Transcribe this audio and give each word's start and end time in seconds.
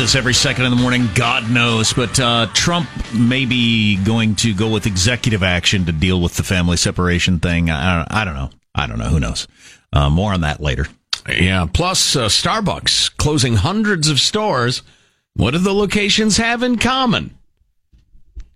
this 0.00 0.14
every 0.14 0.32
second 0.32 0.64
of 0.64 0.70
the 0.70 0.78
morning. 0.78 1.06
God 1.14 1.50
knows. 1.50 1.92
But 1.92 2.18
uh, 2.18 2.46
Trump 2.54 2.88
may 3.12 3.44
be 3.44 4.02
going 4.02 4.34
to 4.36 4.54
go 4.54 4.70
with 4.70 4.86
executive 4.86 5.42
action 5.42 5.84
to 5.84 5.92
deal 5.92 6.22
with 6.22 6.36
the 6.36 6.42
family 6.42 6.78
separation 6.78 7.38
thing. 7.38 7.68
I, 7.68 8.06
I 8.08 8.24
don't 8.24 8.32
know. 8.32 8.48
I 8.74 8.86
don't 8.86 8.98
know. 8.98 9.08
Who 9.08 9.20
knows? 9.20 9.46
Uh, 9.92 10.08
more 10.08 10.32
on 10.32 10.40
that 10.40 10.58
later. 10.58 10.86
Yeah. 11.28 11.66
Plus, 11.70 12.16
uh, 12.16 12.28
Starbucks 12.28 13.14
closing 13.18 13.56
hundreds 13.56 14.08
of 14.08 14.20
stores. 14.20 14.82
What 15.34 15.50
do 15.50 15.58
the 15.58 15.74
locations 15.74 16.38
have 16.38 16.62
in 16.62 16.78
common? 16.78 17.36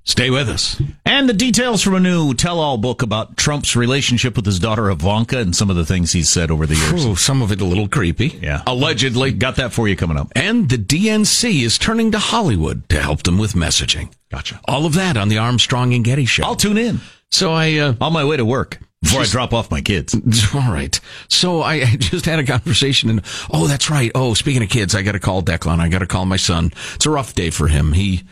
Stay 0.07 0.29
with 0.29 0.51
us. 0.51 0.81
And 1.07 1.27
the 1.29 1.33
details 1.33 1.83
from 1.83 1.95
a 1.95 2.01
new 2.01 2.35
tell 2.35 2.61
all 2.61 2.77
book 2.77 3.01
about 3.01 3.39
Trump's 3.39 3.75
relationship 3.75 4.37
with 4.37 4.45
his 4.45 4.59
daughter 4.59 4.91
Ivanka 4.91 5.39
and 5.39 5.57
some 5.57 5.71
of 5.71 5.77
the 5.77 5.87
things 5.87 6.13
he's 6.13 6.29
said 6.29 6.51
over 6.51 6.67
the 6.67 6.77
years. 6.77 7.07
Ooh, 7.07 7.17
some 7.17 7.41
of 7.41 7.51
it 7.51 7.63
a 7.63 7.65
little 7.65 7.89
creepy. 7.89 8.39
Yeah. 8.43 8.63
Allegedly. 8.67 9.33
Got 9.33 9.57
that 9.57 9.73
for 9.73 9.89
you 9.89 9.97
coming 9.97 10.19
up. 10.19 10.30
And 10.37 10.69
the 10.69 10.77
DNC 10.77 11.63
is 11.63 11.79
turning 11.79 12.13
to 12.13 12.19
Hollywood 12.19 12.87
to 12.91 13.01
help 13.01 13.23
them 13.23 13.39
with 13.39 13.55
messaging. 13.55 14.13
Gotcha. 14.30 14.61
All 14.67 14.85
of 14.85 14.93
that 14.95 15.17
on 15.17 15.30
the 15.30 15.39
Armstrong 15.39 15.95
and 15.95 16.05
Getty 16.05 16.27
show. 16.27 16.45
I'll 16.45 16.55
tune 16.55 16.77
in. 16.77 17.01
So 17.30 17.52
I, 17.52 17.79
uh, 17.79 17.95
on 17.99 18.13
my 18.13 18.27
way 18.27 18.37
to 18.37 18.45
work 18.45 18.80
before 19.02 19.21
just, 19.21 19.33
I 19.33 19.39
drop 19.39 19.55
off 19.55 19.71
my 19.71 19.80
kids. 19.80 20.15
All 20.55 20.71
right. 20.71 21.01
So 21.29 21.63
I, 21.63 21.75
I 21.77 21.97
just 21.97 22.27
had 22.27 22.39
a 22.39 22.45
conversation 22.45 23.09
and, 23.09 23.23
oh, 23.51 23.66
that's 23.66 23.89
right. 23.89 24.11
Oh, 24.15 24.35
speaking 24.35 24.63
of 24.63 24.68
kids, 24.68 24.95
I 24.95 25.01
got 25.01 25.13
to 25.13 25.18
call 25.18 25.43
Declan. 25.43 25.80
I 25.80 25.89
got 25.89 26.01
to 26.01 26.07
call 26.07 26.27
my 26.27 26.37
son. 26.37 26.73
It's 26.95 27.07
a 27.07 27.11
rough 27.11 27.35
day 27.35 27.49
for 27.49 27.68
him. 27.68 27.95
He, 27.95 28.24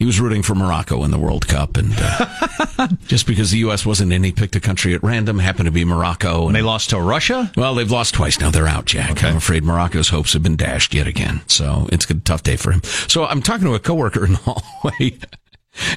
he 0.00 0.06
was 0.06 0.18
rooting 0.18 0.42
for 0.42 0.54
Morocco 0.54 1.04
in 1.04 1.10
the 1.10 1.18
World 1.18 1.46
Cup, 1.46 1.76
and 1.76 1.92
uh, 1.94 2.88
just 3.06 3.26
because 3.26 3.50
the 3.50 3.58
U.S. 3.58 3.84
wasn't 3.84 4.14
in, 4.14 4.24
he 4.24 4.32
picked 4.32 4.56
a 4.56 4.60
country 4.60 4.94
at 4.94 5.02
random. 5.02 5.38
Happened 5.38 5.66
to 5.66 5.70
be 5.70 5.84
Morocco, 5.84 6.46
and 6.46 6.56
they 6.56 6.62
lost 6.62 6.88
to 6.90 6.98
Russia. 6.98 7.52
Well, 7.54 7.74
they've 7.74 7.90
lost 7.90 8.14
twice 8.14 8.40
now. 8.40 8.50
They're 8.50 8.66
out, 8.66 8.86
Jack. 8.86 9.10
Okay. 9.10 9.28
I'm 9.28 9.36
afraid 9.36 9.62
Morocco's 9.62 10.08
hopes 10.08 10.32
have 10.32 10.42
been 10.42 10.56
dashed 10.56 10.94
yet 10.94 11.06
again. 11.06 11.42
So 11.48 11.86
it's 11.92 12.08
a 12.08 12.14
tough 12.14 12.42
day 12.42 12.56
for 12.56 12.72
him. 12.72 12.82
So 12.82 13.26
I'm 13.26 13.42
talking 13.42 13.66
to 13.66 13.74
a 13.74 13.78
coworker 13.78 14.24
in 14.24 14.32
the 14.32 14.38
hallway, 14.38 15.18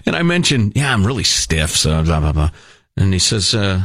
and 0.06 0.18
I 0.18 0.22
mentioned, 0.22 0.74
yeah, 0.76 0.94
I'm 0.94 1.08
really 1.08 1.24
stiff. 1.24 1.70
So 1.72 2.04
blah 2.04 2.20
blah 2.20 2.34
blah, 2.34 2.50
and 2.98 3.14
he 3.14 3.20
says, 3.20 3.56
uh, 3.56 3.82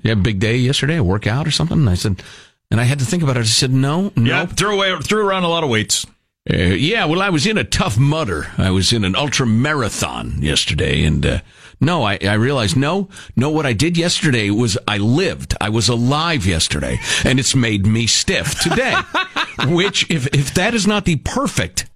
"You 0.00 0.10
had 0.10 0.18
a 0.18 0.22
big 0.22 0.38
day 0.38 0.58
yesterday, 0.58 0.94
a 0.94 1.02
workout 1.02 1.44
or 1.44 1.50
something?" 1.50 1.78
And 1.78 1.90
I 1.90 1.94
said, 1.94 2.22
and 2.70 2.80
I 2.80 2.84
had 2.84 3.00
to 3.00 3.04
think 3.04 3.24
about 3.24 3.36
it. 3.36 3.40
I 3.40 3.44
said, 3.44 3.72
"No, 3.72 4.12
no." 4.14 4.30
Yeah, 4.30 4.46
threw 4.46 4.76
away, 4.76 4.96
threw 5.02 5.26
around 5.26 5.42
a 5.42 5.48
lot 5.48 5.64
of 5.64 5.70
weights. 5.70 6.06
Uh, 6.48 6.56
yeah, 6.56 7.04
well, 7.04 7.20
I 7.20 7.30
was 7.30 7.46
in 7.46 7.58
a 7.58 7.64
Tough 7.64 7.98
Mudder. 7.98 8.46
I 8.56 8.70
was 8.70 8.92
in 8.92 9.04
an 9.04 9.16
ultra 9.16 9.46
marathon 9.46 10.40
yesterday, 10.40 11.02
and 11.04 11.26
uh, 11.26 11.40
no, 11.80 12.04
I, 12.04 12.18
I 12.22 12.34
realized 12.34 12.76
no, 12.76 13.08
no. 13.34 13.50
What 13.50 13.66
I 13.66 13.72
did 13.72 13.96
yesterday 13.96 14.50
was 14.50 14.78
I 14.86 14.98
lived. 14.98 15.56
I 15.60 15.70
was 15.70 15.88
alive 15.88 16.46
yesterday, 16.46 17.00
and 17.24 17.40
it's 17.40 17.56
made 17.56 17.84
me 17.84 18.06
stiff 18.06 18.60
today. 18.60 18.94
which, 19.66 20.08
if 20.10 20.28
if 20.28 20.54
that 20.54 20.72
is 20.74 20.86
not 20.86 21.04
the 21.04 21.16
perfect 21.16 21.86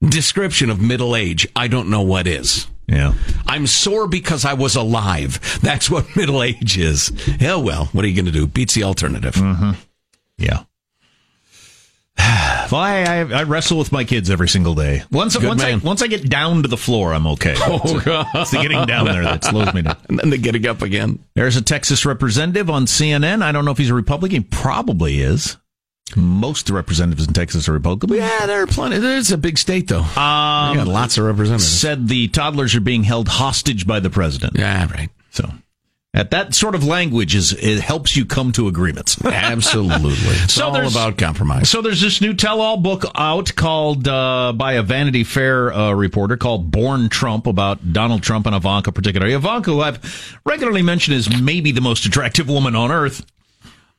description 0.00 0.70
of 0.70 0.80
middle 0.80 1.14
age, 1.14 1.46
I 1.54 1.68
don't 1.68 1.90
know 1.90 2.02
what 2.02 2.26
is. 2.26 2.66
Yeah. 2.86 3.14
I'm 3.46 3.66
sore 3.66 4.08
because 4.08 4.44
I 4.44 4.54
was 4.54 4.74
alive. 4.74 5.60
That's 5.62 5.88
what 5.88 6.16
middle 6.16 6.42
age 6.42 6.76
is. 6.76 7.08
Hell, 7.38 7.62
well, 7.62 7.86
what 7.86 8.04
are 8.04 8.08
you 8.08 8.14
going 8.14 8.32
to 8.32 8.32
do? 8.32 8.46
Beats 8.46 8.74
the 8.74 8.82
alternative. 8.82 9.34
Mm-hmm. 9.34 9.72
Yeah. 10.38 10.64
Well, 12.70 12.80
I, 12.80 13.02
I, 13.02 13.40
I, 13.40 13.42
wrestle 13.42 13.78
with 13.78 13.90
my 13.90 14.04
kids 14.04 14.30
every 14.30 14.48
single 14.48 14.76
day. 14.76 15.02
Once 15.10 15.36
Good 15.36 15.48
once 15.48 15.60
man. 15.60 15.80
I 15.80 15.82
once 15.82 16.02
I 16.02 16.06
get 16.06 16.30
down 16.30 16.62
to 16.62 16.68
the 16.68 16.76
floor, 16.76 17.12
I'm 17.12 17.26
okay. 17.26 17.56
Oh, 17.60 18.00
God. 18.04 18.26
It's 18.32 18.52
the 18.52 18.58
getting 18.58 18.86
down 18.86 19.06
there 19.06 19.24
that 19.24 19.42
slows 19.42 19.74
me 19.74 19.82
down. 19.82 19.96
and 20.08 20.20
then 20.20 20.30
the 20.30 20.38
getting 20.38 20.64
up 20.68 20.80
again. 20.80 21.18
There's 21.34 21.56
a 21.56 21.62
Texas 21.62 22.06
representative 22.06 22.70
on 22.70 22.86
CNN. 22.86 23.42
I 23.42 23.50
don't 23.50 23.64
know 23.64 23.72
if 23.72 23.78
he's 23.78 23.90
a 23.90 23.94
Republican. 23.94 24.44
Probably 24.44 25.20
is. 25.20 25.56
Most 26.16 26.62
of 26.62 26.66
the 26.68 26.74
representatives 26.74 27.26
in 27.26 27.32
Texas 27.32 27.68
are 27.68 27.72
Republican. 27.72 28.16
Yeah, 28.16 28.46
there 28.46 28.62
are 28.62 28.66
plenty. 28.68 28.96
It's 28.96 29.32
a 29.32 29.38
big 29.38 29.58
state, 29.58 29.88
though. 29.88 30.02
Um, 30.02 30.76
got 30.76 30.86
lots 30.86 31.18
of 31.18 31.24
representatives. 31.24 31.68
Said 31.68 32.06
the 32.06 32.28
toddlers 32.28 32.76
are 32.76 32.80
being 32.80 33.02
held 33.02 33.26
hostage 33.26 33.84
by 33.86 33.98
the 33.98 34.10
president. 34.10 34.56
Yeah, 34.56 34.88
right. 34.92 35.10
So 35.30 35.50
at 36.12 36.32
that 36.32 36.54
sort 36.54 36.74
of 36.74 36.84
language 36.84 37.36
is 37.36 37.52
it 37.52 37.80
helps 37.80 38.16
you 38.16 38.24
come 38.24 38.50
to 38.52 38.66
agreements. 38.66 39.22
Absolutely. 39.24 40.10
It's 40.12 40.54
so 40.54 40.68
all 40.68 40.86
about 40.86 41.16
compromise. 41.16 41.70
So 41.70 41.82
there's 41.82 42.00
this 42.00 42.20
new 42.20 42.34
tell-all 42.34 42.78
book 42.78 43.04
out 43.14 43.54
called 43.54 44.08
uh, 44.08 44.52
by 44.52 44.72
a 44.74 44.82
Vanity 44.82 45.22
Fair 45.22 45.72
uh, 45.72 45.92
reporter 45.92 46.36
called 46.36 46.70
Born 46.70 47.08
Trump 47.08 47.46
about 47.46 47.92
Donald 47.92 48.22
Trump 48.22 48.46
and 48.46 48.56
Ivanka 48.56 48.90
particularly. 48.90 49.34
Ivanka, 49.34 49.70
who 49.70 49.80
I've 49.80 50.40
regularly 50.44 50.82
mentioned 50.82 51.16
is 51.16 51.40
maybe 51.40 51.70
the 51.70 51.80
most 51.80 52.04
attractive 52.04 52.48
woman 52.48 52.74
on 52.74 52.90
earth. 52.90 53.24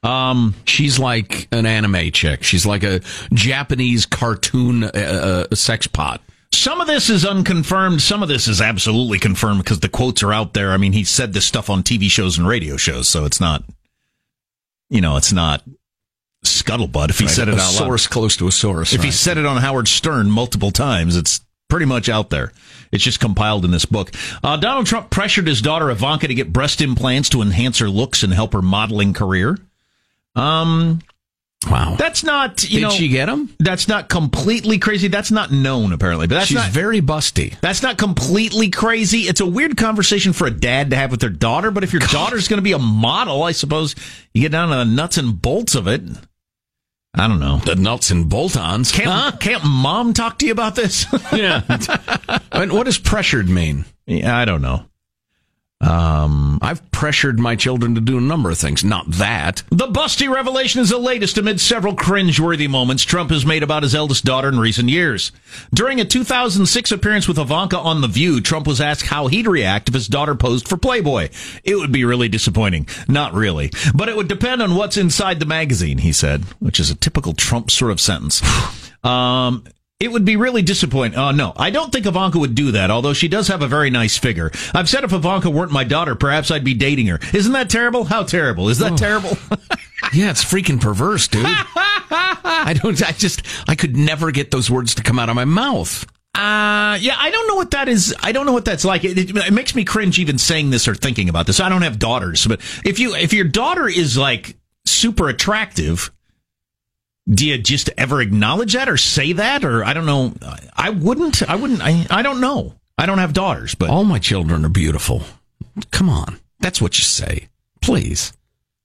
Um, 0.04 0.56
she's 0.66 1.00
like 1.00 1.48
an 1.52 1.66
anime 1.66 2.12
chick. 2.12 2.44
She's 2.44 2.66
like 2.66 2.84
a 2.84 3.02
Japanese 3.34 4.06
cartoon 4.06 4.84
uh, 4.84 5.48
uh 5.52 5.56
sex 5.56 5.88
pot. 5.88 6.22
Some 6.54 6.82
of 6.82 6.88
this 6.88 7.10
is 7.10 7.26
unconfirmed. 7.26 8.02
Some 8.02 8.22
of 8.22 8.30
this 8.30 8.48
is 8.48 8.62
absolutely 8.62 9.20
confirmed 9.20 9.64
because 9.64 9.80
the 9.80 9.90
quotes 9.90 10.22
are 10.22 10.34
out 10.34 10.54
there. 10.54 10.72
I 10.72 10.78
mean, 10.78 10.94
he 10.94 11.04
said 11.04 11.34
this 11.34 11.46
stuff 11.46 11.70
on 11.70 11.82
TV 11.82 12.10
shows 12.10 12.38
and 12.38 12.48
radio 12.48 12.78
shows, 12.78 13.08
so 13.08 13.26
it's 13.26 13.40
not, 13.40 13.64
you 14.90 15.02
know, 15.02 15.18
it's 15.18 15.32
not 15.34 15.64
scuttlebutt. 16.46 17.10
If 17.10 17.20
he 17.20 17.26
right, 17.26 17.34
said 17.34 17.48
it 17.48 17.54
a 17.54 17.58
out 17.58 17.72
source 17.72 18.06
loud. 18.06 18.14
close 18.14 18.38
to 18.38 18.48
a 18.48 18.52
source. 18.52 18.94
If 18.94 19.00
right. 19.00 19.06
he 19.06 19.12
said 19.12 19.38
it 19.38 19.46
on 19.46 19.58
Howard 19.58 19.88
Stern 19.88 20.30
multiple 20.30 20.72
times, 20.72 21.16
it's 21.16 21.42
pretty 21.70 21.86
much 21.86 22.10
out 22.10 22.30
there. 22.30 22.52
It's 22.92 23.04
just 23.04 23.22
compiled 23.22 23.64
in 23.64 23.72
this 23.72 23.86
book. 23.86 24.12
Uh, 24.44 24.58
Donald 24.58 24.86
Trump 24.86 25.10
pressured 25.10 25.48
his 25.48 25.62
daughter 25.62 25.90
Ivanka 25.90 26.28
to 26.28 26.34
get 26.34 26.52
breast 26.52 26.82
implants 26.82 27.30
to 27.30 27.42
enhance 27.42 27.80
her 27.80 27.90
looks 27.90 28.24
and 28.24 28.34
help 28.34 28.52
her 28.54 28.62
modeling 28.62 29.14
career. 29.14 29.58
Um, 30.36 31.00
Wow. 31.70 31.96
That's 31.96 32.24
not, 32.24 32.64
you 32.64 32.80
Did 32.80 32.82
know. 32.82 32.90
she 32.90 33.08
get 33.08 33.30
him? 33.30 33.54
That's 33.60 33.88
not 33.88 34.10
completely 34.10 34.80
crazy. 34.80 35.08
That's 35.10 35.30
not 35.30 35.52
known, 35.52 35.94
apparently. 35.94 36.26
But 36.28 36.36
that's 36.36 36.48
She's 36.48 36.56
not, 36.56 36.72
very 36.72 37.02
busty. 37.02 37.60
That's 37.60 37.84
not 37.84 37.98
completely 37.98 38.70
crazy. 38.72 39.22
It's 39.22 39.42
a 39.42 39.46
weird 39.46 39.78
conversation 39.78 40.34
for 40.34 40.48
a 40.48 40.52
dad 40.52 40.90
to 40.90 40.96
have 40.96 41.12
with 41.12 41.20
their 41.20 41.30
daughter, 41.30 41.70
but 41.70 41.84
if 41.84 41.94
your 41.94 42.00
daughter's 42.00 42.48
going 42.48 42.58
to 42.58 42.64
be 42.64 42.72
a 42.72 42.80
model, 42.80 43.44
I 43.44 43.52
suppose 43.52 43.96
you 44.34 44.42
get 44.42 44.52
down 44.52 44.70
to 44.70 44.76
the 44.76 44.86
nuts 44.86 45.18
and 45.18 45.40
bolts 45.40 45.76
of 45.76 45.88
it. 45.88 46.02
I 47.14 47.28
don't 47.28 47.40
know. 47.40 47.58
The 47.58 47.76
nuts 47.76 48.10
and 48.10 48.30
bolt-ons. 48.30 48.92
Can't, 48.92 49.10
huh? 49.10 49.32
can't 49.38 49.66
mom 49.66 50.14
talk 50.14 50.40
to 50.40 50.46
you 50.46 50.54
about 50.54 50.76
this? 50.76 51.06
yeah. 51.34 51.62
I 52.52 52.60
mean, 52.60 52.74
what 52.74 52.86
does 52.86 52.98
pressured 52.98 53.50
mean? 53.50 53.86
Yeah, 54.08 54.36
I 54.36 54.46
don't 54.46 54.62
know. 54.62 54.86
Um, 55.82 56.60
I've 56.62 56.90
pressured 56.92 57.40
my 57.40 57.56
children 57.56 57.96
to 57.96 58.02
do 58.02 58.18
a 58.18 58.22
number 58.22 58.52
of 58.52 58.58
things. 58.58 58.84
Not 58.84 59.10
that. 59.12 59.64
The 59.70 59.88
Busty 59.88 60.32
revelation 60.32 60.80
is 60.80 60.90
the 60.90 61.00
latest 61.00 61.38
amid 61.38 61.60
several 61.60 61.96
cringeworthy 61.96 62.70
moments 62.70 63.04
Trump 63.04 63.32
has 63.32 63.46
made 63.46 63.64
about 63.64 63.84
his 63.84 63.96
eldest 63.96 64.24
daughter 64.24 64.50
in 64.50 64.60
recent 64.60 64.90
years. 64.90 65.32
During 65.74 66.00
a 66.00 66.06
2006 66.06 66.92
appearance 66.92 67.28
with 67.28 67.40
Ivanka 67.40 67.80
on 67.80 68.02
The 68.02 68.08
View, 68.08 68.42
Trump 68.42 68.68
was 68.68 68.80
asked 68.80 69.08
how 69.08 69.28
he'd 69.28 69.48
react 69.48 69.90
if 69.90 69.96
his 69.96 70.08
daughter 70.08 70.36
posed 70.36 70.68
for 70.68 70.78
Playboy. 70.78 71.30
It 71.64 71.76
would 71.76 71.92
be 71.92 72.06
really 72.06 72.30
disappointing. 72.30 72.88
Not 73.08 73.34
really. 73.34 73.72
But 73.96 74.08
it 74.08 74.16
would 74.16 74.28
depend 74.28 74.62
on 74.62 74.76
what's 74.76 74.98
inside 74.98 75.40
the 75.40 75.46
magazine, 75.48 75.98
he 76.00 76.14
said, 76.14 76.44
which 76.60 76.80
is 76.80 76.92
a 76.92 76.96
typical 76.96 77.34
Trump 77.34 77.72
sort 77.72 77.92
of 77.92 78.00
sentence. 78.00 78.42
Um, 79.04 79.64
it 80.02 80.12
would 80.12 80.26
be 80.26 80.36
really 80.36 80.64
disappointing. 80.64 81.18
Oh, 81.18 81.26
uh, 81.26 81.32
no, 81.32 81.54
I 81.56 81.70
don't 81.70 81.92
think 81.92 82.08
Ivanka 82.08 82.40
would 82.40 82.56
do 82.56 82.72
that, 82.72 82.90
although 82.90 83.14
she 83.14 83.28
does 83.28 83.48
have 83.50 83.62
a 83.62 83.68
very 83.68 83.92
nice 83.92 84.18
figure. 84.18 84.52
I've 84.74 84.90
said 84.90 85.04
if 85.04 85.14
Ivanka 85.14 85.50
weren't 85.50 85.72
my 85.72 85.84
daughter, 85.84 86.16
perhaps 86.16 86.50
I'd 86.50 86.64
be 86.64 86.74
dating 86.74 87.06
her. 87.08 87.20
Isn't 87.34 87.54
that 87.54 87.70
terrible? 87.70 88.06
How 88.06 88.24
terrible? 88.24 88.70
Is 88.70 88.80
that 88.80 88.94
oh. 88.94 88.98
terrible? 88.98 89.30
yeah, 90.14 90.32
it's 90.32 90.44
freaking 90.44 90.82
perverse, 90.82 91.28
dude. 91.28 91.46
I 91.46 92.76
don't, 92.82 93.00
I 93.08 93.12
just, 93.12 93.46
I 93.68 93.76
could 93.76 93.96
never 93.96 94.32
get 94.32 94.50
those 94.50 94.72
words 94.72 94.96
to 94.96 95.04
come 95.04 95.20
out 95.20 95.30
of 95.30 95.36
my 95.36 95.46
mouth. 95.46 96.04
Uh, 96.34 96.98
yeah, 97.00 97.16
I 97.18 97.30
don't 97.32 97.48
know 97.48 97.56
what 97.56 97.72
that 97.72 97.88
is. 97.88 98.16
I 98.22 98.32
don't 98.32 98.48
know 98.48 98.54
what 98.54 98.66
that's 98.66 98.84
like. 98.84 99.04
It, 99.04 99.18
it, 99.20 99.38
it, 99.38 99.54
makes 99.54 99.76
me 99.76 99.84
cringe 99.84 100.18
even 100.18 100.40
saying 100.40 100.72
this 100.72 100.88
or 100.88 100.96
thinking 100.96 101.30
about 101.30 101.46
this. 101.46 101.60
I 101.60 101.70
don't 101.70 101.84
have 101.84 102.00
daughters, 102.00 102.48
but 102.48 102.60
if 102.84 102.98
you, 102.98 103.14
if 103.14 103.34
your 103.34 103.46
daughter 103.46 103.88
is 103.88 104.18
like 104.18 104.56
super 104.86 105.30
attractive, 105.30 106.10
do 107.30 107.48
you 107.48 107.58
just 107.58 107.90
ever 107.98 108.22
acknowledge 108.22 108.74
that 108.74 108.90
or 108.90 108.98
say 108.98 109.34
that 109.34 109.64
or 109.64 109.84
I 109.84 109.94
don't 109.94 110.06
know. 110.06 110.34
I 110.76 110.90
wouldn't. 110.90 111.48
I 111.48 111.56
wouldn't. 111.56 111.82
I, 111.82 112.06
I 112.10 112.22
don't 112.22 112.42
know. 112.42 112.76
I 112.98 113.06
don't 113.06 113.20
have 113.20 113.34
daughters, 113.34 113.76
but 113.76 113.90
all 113.90 114.04
my 114.04 114.20
children 114.20 114.66
are 114.66 114.70
beautiful. 114.70 115.24
Come 115.92 116.10
on, 116.10 116.40
that's 116.60 116.82
what 116.82 116.98
you 116.98 117.04
say, 117.04 117.48
please. 117.82 118.34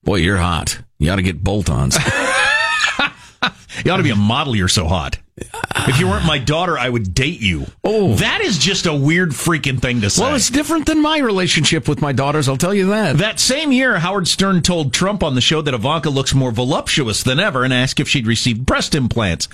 Boy, 0.04 0.16
you're 0.16 0.36
hot. 0.36 0.80
You 0.98 1.10
ought 1.10 1.16
to 1.16 1.22
get 1.22 1.42
bolt-ons. 1.42 1.98
you 3.84 3.90
ought 3.90 3.98
to 3.98 4.02
be 4.02 4.10
a 4.10 4.16
model. 4.16 4.56
You're 4.56 4.68
so 4.68 4.86
hot. 4.86 5.18
If 5.38 6.00
you 6.00 6.08
weren't 6.08 6.24
my 6.24 6.38
daughter, 6.38 6.78
I 6.78 6.88
would 6.88 7.12
date 7.12 7.40
you. 7.40 7.66
Oh, 7.84 8.14
that 8.14 8.40
is 8.40 8.56
just 8.58 8.86
a 8.86 8.94
weird 8.94 9.30
freaking 9.30 9.80
thing 9.80 10.00
to 10.00 10.08
say. 10.08 10.22
Well, 10.22 10.34
it's 10.34 10.48
different 10.48 10.86
than 10.86 11.02
my 11.02 11.18
relationship 11.18 11.88
with 11.88 12.00
my 12.00 12.12
daughters. 12.12 12.48
I'll 12.48 12.56
tell 12.56 12.72
you 12.72 12.86
that. 12.86 13.18
That 13.18 13.38
same 13.38 13.70
year, 13.70 13.98
Howard 13.98 14.28
Stern 14.28 14.62
told 14.62 14.94
Trump 14.94 15.22
on 15.22 15.34
the 15.34 15.42
show 15.42 15.60
that 15.60 15.74
Ivanka 15.74 16.08
looks 16.08 16.34
more 16.34 16.52
voluptuous 16.52 17.22
than 17.22 17.38
ever 17.38 17.64
and 17.64 17.72
asked 17.72 18.00
if 18.00 18.08
she'd 18.08 18.26
received 18.26 18.64
breast 18.64 18.94
implants. 18.94 19.48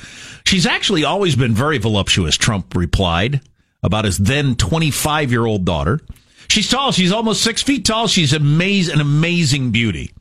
She's 0.45 0.67
actually 0.67 1.03
always 1.03 1.35
been 1.35 1.53
very 1.53 1.79
voluptuous, 1.79 2.37
Trump 2.37 2.77
replied 2.77 3.41
about 3.83 4.05
his 4.05 4.19
then 4.19 4.55
25 4.55 5.33
year 5.33 5.45
old 5.45 5.65
daughter. 5.65 6.01
She's 6.49 6.69
tall. 6.69 6.93
She's 6.93 7.13
almost 7.13 7.43
six 7.43 7.63
feet 7.63 7.85
tall. 7.85 8.07
She's 8.07 8.33
amazing, 8.33 8.95
an 8.95 9.01
amazing 9.01 9.71
beauty. 9.71 10.13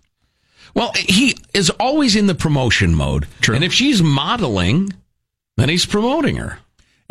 Well, 0.74 0.92
he 0.96 1.36
is 1.54 1.70
always 1.72 2.16
in 2.16 2.28
the 2.28 2.36
promotion 2.36 2.96
mode. 2.96 3.28
True. 3.42 3.56
And 3.56 3.64
if 3.64 3.74
she's 3.74 4.02
modeling, 4.02 4.94
then 5.58 5.70
he's 5.70 5.86
promoting 5.86 6.38
her. 6.38 6.60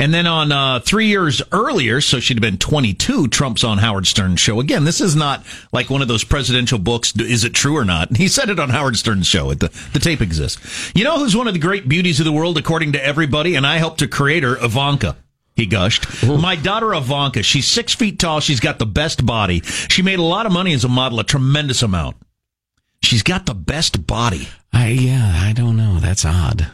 And 0.00 0.14
then 0.14 0.26
on 0.26 0.50
uh, 0.50 0.80
three 0.80 1.08
years 1.08 1.42
earlier, 1.52 2.00
so 2.00 2.20
she'd 2.20 2.38
have 2.38 2.40
been 2.40 2.56
22, 2.56 3.28
Trump's 3.28 3.62
on 3.62 3.76
Howard 3.76 4.06
Stern's 4.06 4.40
show. 4.40 4.58
Again, 4.58 4.84
this 4.84 5.02
is 5.02 5.14
not 5.14 5.44
like 5.74 5.90
one 5.90 6.00
of 6.00 6.08
those 6.08 6.24
presidential 6.24 6.78
books, 6.78 7.12
is 7.18 7.44
it 7.44 7.52
true 7.52 7.76
or 7.76 7.84
not? 7.84 8.08
He 8.16 8.28
said 8.28 8.48
it 8.48 8.58
on 8.58 8.70
Howard 8.70 8.96
Stern's 8.96 9.26
show. 9.26 9.52
The, 9.52 9.68
the 9.92 9.98
tape 9.98 10.22
exists. 10.22 10.90
You 10.94 11.04
know 11.04 11.18
who's 11.18 11.36
one 11.36 11.48
of 11.48 11.52
the 11.52 11.60
great 11.60 11.86
beauties 11.86 12.18
of 12.18 12.24
the 12.24 12.32
world, 12.32 12.56
according 12.56 12.92
to 12.92 13.04
everybody? 13.04 13.56
And 13.56 13.66
I 13.66 13.76
helped 13.76 13.98
to 13.98 14.08
create 14.08 14.42
her, 14.42 14.56
Ivanka. 14.56 15.16
He 15.54 15.66
gushed. 15.66 16.24
Ooh. 16.24 16.38
My 16.38 16.56
daughter 16.56 16.94
Ivanka, 16.94 17.42
she's 17.42 17.66
six 17.66 17.94
feet 17.94 18.18
tall. 18.18 18.40
She's 18.40 18.60
got 18.60 18.78
the 18.78 18.86
best 18.86 19.26
body. 19.26 19.60
She 19.60 20.00
made 20.00 20.18
a 20.18 20.22
lot 20.22 20.46
of 20.46 20.52
money 20.52 20.72
as 20.72 20.84
a 20.84 20.88
model, 20.88 21.20
a 21.20 21.24
tremendous 21.24 21.82
amount. 21.82 22.16
She's 23.02 23.22
got 23.22 23.46
the 23.46 23.54
best 23.54 24.06
body. 24.06 24.48
I, 24.72 24.88
yeah, 24.88 25.32
I 25.36 25.52
don't 25.52 25.76
know. 25.76 25.98
That's 25.98 26.24
odd. 26.24 26.70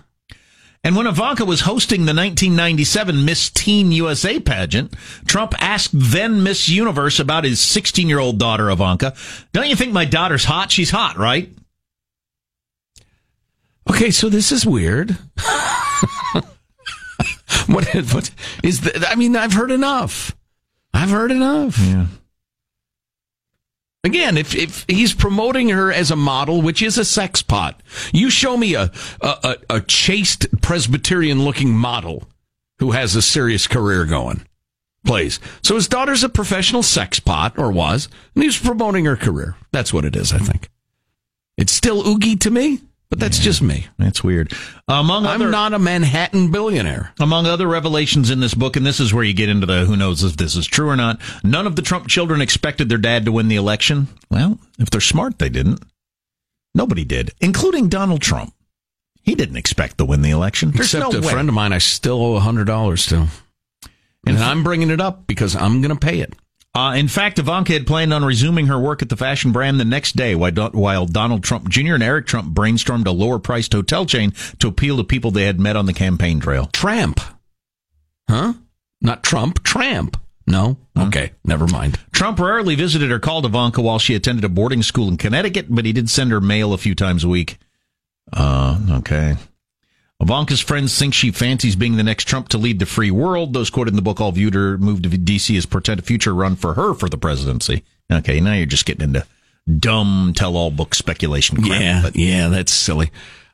And 0.82 0.94
when 0.94 1.06
Ivanka 1.08 1.44
was 1.44 1.62
hosting 1.62 2.02
the 2.02 2.14
1997 2.14 3.24
Miss 3.24 3.50
Teen 3.50 3.90
USA 3.90 4.38
pageant, 4.38 4.94
Trump 5.26 5.52
asked 5.60 5.90
then 5.92 6.44
Miss 6.44 6.68
Universe 6.68 7.18
about 7.18 7.42
his 7.42 7.58
16 7.60 8.08
year 8.08 8.20
old 8.20 8.38
daughter, 8.38 8.70
Ivanka. 8.70 9.14
Don't 9.52 9.68
you 9.68 9.74
think 9.74 9.92
my 9.92 10.04
daughter's 10.04 10.44
hot? 10.44 10.70
She's 10.70 10.90
hot, 10.90 11.16
right? 11.16 11.50
Okay, 13.90 14.10
so 14.12 14.28
this 14.28 14.52
is 14.52 14.64
weird. 14.64 15.10
what, 17.66 17.84
what 17.92 18.30
is 18.62 18.82
the, 18.82 19.06
I 19.08 19.16
mean, 19.16 19.34
I've 19.34 19.54
heard 19.54 19.72
enough. 19.72 20.36
I've 20.94 21.10
heard 21.10 21.30
enough. 21.32 21.78
Yeah. 21.80 22.06
Again, 24.06 24.38
if, 24.38 24.54
if 24.54 24.84
he's 24.86 25.12
promoting 25.12 25.70
her 25.70 25.92
as 25.92 26.12
a 26.12 26.16
model, 26.16 26.62
which 26.62 26.80
is 26.80 26.96
a 26.96 27.04
sex 27.04 27.42
pot, 27.42 27.82
you 28.12 28.30
show 28.30 28.56
me 28.56 28.74
a, 28.74 28.92
a, 29.20 29.56
a 29.68 29.80
chaste 29.80 30.46
Presbyterian 30.62 31.44
looking 31.44 31.76
model 31.76 32.28
who 32.78 32.92
has 32.92 33.16
a 33.16 33.20
serious 33.20 33.66
career 33.66 34.04
going. 34.04 34.46
Please. 35.04 35.40
So 35.60 35.74
his 35.74 35.88
daughter's 35.88 36.22
a 36.22 36.28
professional 36.28 36.84
sex 36.84 37.18
pot, 37.18 37.58
or 37.58 37.72
was, 37.72 38.08
and 38.36 38.44
he's 38.44 38.56
promoting 38.56 39.06
her 39.06 39.16
career. 39.16 39.56
That's 39.72 39.92
what 39.92 40.04
it 40.04 40.14
is, 40.14 40.32
I 40.32 40.38
think. 40.38 40.68
It's 41.56 41.72
still 41.72 42.06
oogie 42.06 42.36
to 42.36 42.50
me. 42.52 42.82
But 43.08 43.20
that's 43.20 43.38
yeah, 43.38 43.44
just 43.44 43.62
me. 43.62 43.86
That's 43.98 44.24
weird. 44.24 44.52
Among 44.88 45.26
I'm 45.26 45.50
not 45.50 45.72
a 45.72 45.78
Manhattan 45.78 46.50
billionaire. 46.50 47.12
Among 47.20 47.46
other 47.46 47.68
revelations 47.68 48.30
in 48.30 48.40
this 48.40 48.54
book, 48.54 48.76
and 48.76 48.84
this 48.84 48.98
is 48.98 49.14
where 49.14 49.22
you 49.22 49.32
get 49.32 49.48
into 49.48 49.64
the 49.66 49.84
who 49.84 49.96
knows 49.96 50.24
if 50.24 50.36
this 50.36 50.56
is 50.56 50.66
true 50.66 50.88
or 50.88 50.96
not. 50.96 51.20
None 51.44 51.68
of 51.68 51.76
the 51.76 51.82
Trump 51.82 52.08
children 52.08 52.40
expected 52.40 52.88
their 52.88 52.98
dad 52.98 53.24
to 53.24 53.32
win 53.32 53.46
the 53.46 53.56
election. 53.56 54.08
Well, 54.28 54.58
if 54.78 54.90
they're 54.90 55.00
smart, 55.00 55.38
they 55.38 55.48
didn't. 55.48 55.82
Nobody 56.74 57.04
did, 57.04 57.30
including 57.40 57.88
Donald 57.88 58.22
Trump. 58.22 58.52
He 59.22 59.34
didn't 59.34 59.56
expect 59.56 59.98
to 59.98 60.04
win 60.04 60.22
the 60.22 60.30
election. 60.30 60.72
There's 60.72 60.92
Except 60.92 61.12
no 61.12 61.18
a 61.18 61.22
way. 61.22 61.32
friend 61.32 61.48
of 61.48 61.54
mine, 61.54 61.72
I 61.72 61.78
still 61.78 62.20
owe 62.22 62.38
hundred 62.38 62.66
dollars 62.66 63.06
to, 63.06 63.28
and 64.26 64.38
I'm 64.38 64.62
bringing 64.62 64.90
it 64.90 65.00
up 65.00 65.26
because 65.26 65.54
I'm 65.56 65.80
going 65.80 65.96
to 65.96 65.98
pay 65.98 66.20
it. 66.20 66.34
Uh, 66.76 66.92
in 66.92 67.08
fact, 67.08 67.38
Ivanka 67.38 67.72
had 67.72 67.86
planned 67.86 68.12
on 68.12 68.22
resuming 68.22 68.66
her 68.66 68.78
work 68.78 69.00
at 69.00 69.08
the 69.08 69.16
fashion 69.16 69.50
brand 69.50 69.80
the 69.80 69.84
next 69.86 70.14
day 70.14 70.34
while 70.34 71.06
Donald 71.06 71.42
Trump 71.42 71.70
Jr. 71.70 71.94
and 71.94 72.02
Eric 72.02 72.26
Trump 72.26 72.54
brainstormed 72.54 73.06
a 73.06 73.12
lower 73.12 73.38
priced 73.38 73.72
hotel 73.72 74.04
chain 74.04 74.34
to 74.58 74.68
appeal 74.68 74.98
to 74.98 75.04
people 75.04 75.30
they 75.30 75.44
had 75.44 75.58
met 75.58 75.74
on 75.74 75.86
the 75.86 75.94
campaign 75.94 76.38
trail. 76.38 76.66
Tramp. 76.74 77.18
Huh? 78.28 78.52
Not 79.00 79.22
Trump, 79.22 79.64
Tramp. 79.64 80.20
No? 80.46 80.76
Okay, 80.98 81.32
never 81.44 81.66
mind. 81.66 81.98
Trump 82.12 82.38
rarely 82.38 82.74
visited 82.74 83.10
or 83.10 83.20
called 83.20 83.46
Ivanka 83.46 83.80
while 83.80 83.98
she 83.98 84.14
attended 84.14 84.44
a 84.44 84.50
boarding 84.50 84.82
school 84.82 85.08
in 85.08 85.16
Connecticut, 85.16 85.68
but 85.70 85.86
he 85.86 85.94
did 85.94 86.10
send 86.10 86.30
her 86.30 86.42
mail 86.42 86.74
a 86.74 86.78
few 86.78 86.94
times 86.94 87.24
a 87.24 87.28
week. 87.28 87.56
Uh, 88.34 88.78
okay. 88.98 89.36
Ivanka's 90.20 90.60
friends 90.60 90.98
think 90.98 91.12
she 91.12 91.30
fancies 91.30 91.76
being 91.76 91.96
the 91.96 92.02
next 92.02 92.24
Trump 92.24 92.48
to 92.48 92.58
lead 92.58 92.78
the 92.78 92.86
free 92.86 93.10
world. 93.10 93.52
Those 93.52 93.70
quoted 93.70 93.90
in 93.90 93.96
the 93.96 94.02
book 94.02 94.20
all 94.20 94.32
viewed 94.32 94.54
her 94.54 94.78
move 94.78 95.02
to 95.02 95.08
D.C. 95.10 95.56
as 95.56 95.66
portend 95.66 96.00
a 96.00 96.02
future 96.02 96.34
run 96.34 96.56
for 96.56 96.74
her 96.74 96.94
for 96.94 97.08
the 97.08 97.18
presidency. 97.18 97.84
Okay, 98.10 98.40
now 98.40 98.54
you're 98.54 98.66
just 98.66 98.86
getting 98.86 99.04
into 99.04 99.26
dumb 99.78 100.32
tell-all 100.34 100.70
book 100.70 100.94
speculation. 100.94 101.62
Crap, 101.62 101.80
yeah, 101.80 102.00
but. 102.02 102.16
yeah, 102.16 102.48
that's 102.48 102.72
silly. 102.72 103.10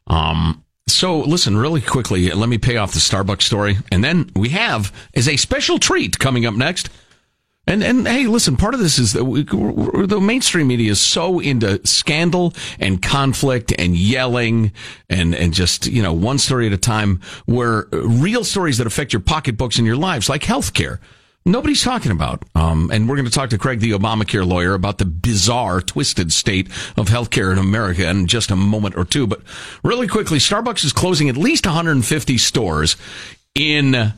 Um, 0.06 0.64
so 0.88 1.20
listen, 1.20 1.56
really 1.56 1.80
quickly, 1.80 2.30
let 2.30 2.48
me 2.48 2.58
pay 2.58 2.76
off 2.76 2.92
the 2.92 3.00
Starbucks 3.00 3.42
story, 3.42 3.78
and 3.90 4.04
then 4.04 4.30
we 4.36 4.50
have 4.50 4.92
as 5.14 5.28
a 5.28 5.36
special 5.36 5.78
treat 5.78 6.18
coming 6.18 6.46
up 6.46 6.54
next 6.54 6.90
and 7.66 7.84
and 7.84 8.08
hey, 8.08 8.26
listen, 8.26 8.56
part 8.56 8.74
of 8.74 8.80
this 8.80 8.98
is 8.98 9.12
that 9.12 9.24
we, 9.24 9.44
the 9.44 10.20
mainstream 10.20 10.66
media 10.66 10.90
is 10.90 11.00
so 11.00 11.38
into 11.38 11.84
scandal 11.86 12.54
and 12.80 13.00
conflict 13.00 13.72
and 13.78 13.96
yelling 13.96 14.72
and 15.08 15.34
and 15.34 15.54
just 15.54 15.86
you 15.86 16.02
know 16.02 16.12
one 16.12 16.38
story 16.38 16.66
at 16.66 16.72
a 16.72 16.78
time. 16.78 17.20
Where 17.46 17.86
real 17.92 18.42
stories 18.42 18.78
that 18.78 18.86
affect 18.86 19.12
your 19.12 19.20
pocketbooks 19.20 19.78
and 19.78 19.86
your 19.86 19.96
lives, 19.96 20.28
like 20.28 20.42
healthcare, 20.42 20.98
nobody's 21.44 21.84
talking 21.84 22.10
about. 22.10 22.42
Um, 22.56 22.90
and 22.92 23.08
we're 23.08 23.16
going 23.16 23.26
to 23.26 23.32
talk 23.32 23.50
to 23.50 23.58
Craig, 23.58 23.78
the 23.78 23.92
Obamacare 23.92 24.46
lawyer, 24.46 24.74
about 24.74 24.98
the 24.98 25.04
bizarre, 25.04 25.80
twisted 25.80 26.32
state 26.32 26.66
of 26.96 27.06
healthcare 27.08 27.52
in 27.52 27.58
America 27.58 28.08
in 28.08 28.26
just 28.26 28.50
a 28.50 28.56
moment 28.56 28.96
or 28.96 29.04
two. 29.04 29.28
But 29.28 29.42
really 29.84 30.08
quickly, 30.08 30.38
Starbucks 30.38 30.84
is 30.84 30.92
closing 30.92 31.28
at 31.28 31.36
least 31.36 31.64
150 31.64 32.38
stores 32.38 32.96
in 33.54 34.12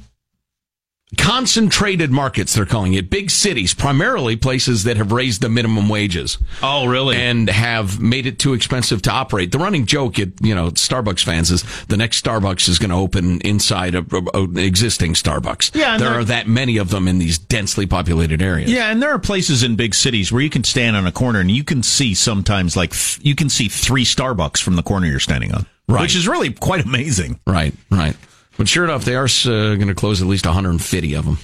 concentrated 1.18 2.10
markets 2.10 2.54
they're 2.54 2.66
calling 2.66 2.94
it. 2.94 3.10
Big 3.10 3.30
cities 3.30 3.74
primarily 3.74 4.36
places 4.36 4.84
that 4.84 4.96
have 4.96 5.12
raised 5.12 5.42
the 5.42 5.48
minimum 5.48 5.88
wages. 5.88 6.38
Oh 6.62 6.86
really? 6.86 7.16
And 7.16 7.48
have 7.48 8.00
made 8.00 8.26
it 8.26 8.38
too 8.38 8.54
expensive 8.54 9.02
to 9.02 9.10
operate. 9.10 9.52
The 9.52 9.58
running 9.58 9.86
joke 9.86 10.18
at 10.18 10.28
you 10.40 10.54
know 10.54 10.70
starbucks 10.70 11.22
fans 11.22 11.50
is 11.50 11.62
the 11.86 11.96
next 11.96 12.24
starbucks 12.24 12.68
is 12.68 12.78
going 12.78 12.90
to 12.90 12.96
open 12.96 13.40
inside 13.42 13.94
an 13.94 14.58
existing 14.58 15.14
starbucks. 15.14 15.74
Yeah 15.74 15.98
there 15.98 16.10
are 16.10 16.24
that 16.24 16.48
many 16.48 16.78
of 16.78 16.90
them 16.90 17.06
in 17.06 17.18
these 17.18 17.38
densely 17.38 17.86
populated 17.86 18.40
areas. 18.42 18.70
Yeah 18.70 18.90
and 18.90 19.02
there 19.02 19.10
are 19.10 19.18
places 19.18 19.62
in 19.62 19.76
big 19.76 19.94
cities 19.94 20.32
where 20.32 20.42
you 20.42 20.50
can 20.50 20.64
stand 20.64 20.96
on 20.96 21.06
a 21.06 21.12
corner 21.12 21.40
and 21.40 21.50
you 21.50 21.64
can 21.64 21.82
see 21.82 22.14
sometimes 22.14 22.76
like 22.76 22.94
you 23.20 23.34
can 23.34 23.48
see 23.50 23.68
three 23.68 24.04
starbucks 24.04 24.62
from 24.62 24.76
the 24.76 24.82
corner 24.82 25.06
you're 25.06 25.20
standing 25.20 25.55
on. 25.55 25.67
Right. 25.86 26.00
Which 26.00 26.17
is 26.17 26.26
really 26.26 26.52
quite 26.52 26.84
amazing. 26.84 27.40
Right 27.46 27.74
right 27.90 28.17
but 28.56 28.69
sure 28.69 28.84
enough, 28.84 29.05
they 29.05 29.15
are 29.15 29.25
uh, 29.25 29.75
going 29.75 29.89
to 29.89 29.94
close 29.94 30.23
at 30.23 30.29
least 30.29 30.46
150 30.46 31.15
of 31.15 31.25
them. 31.25 31.39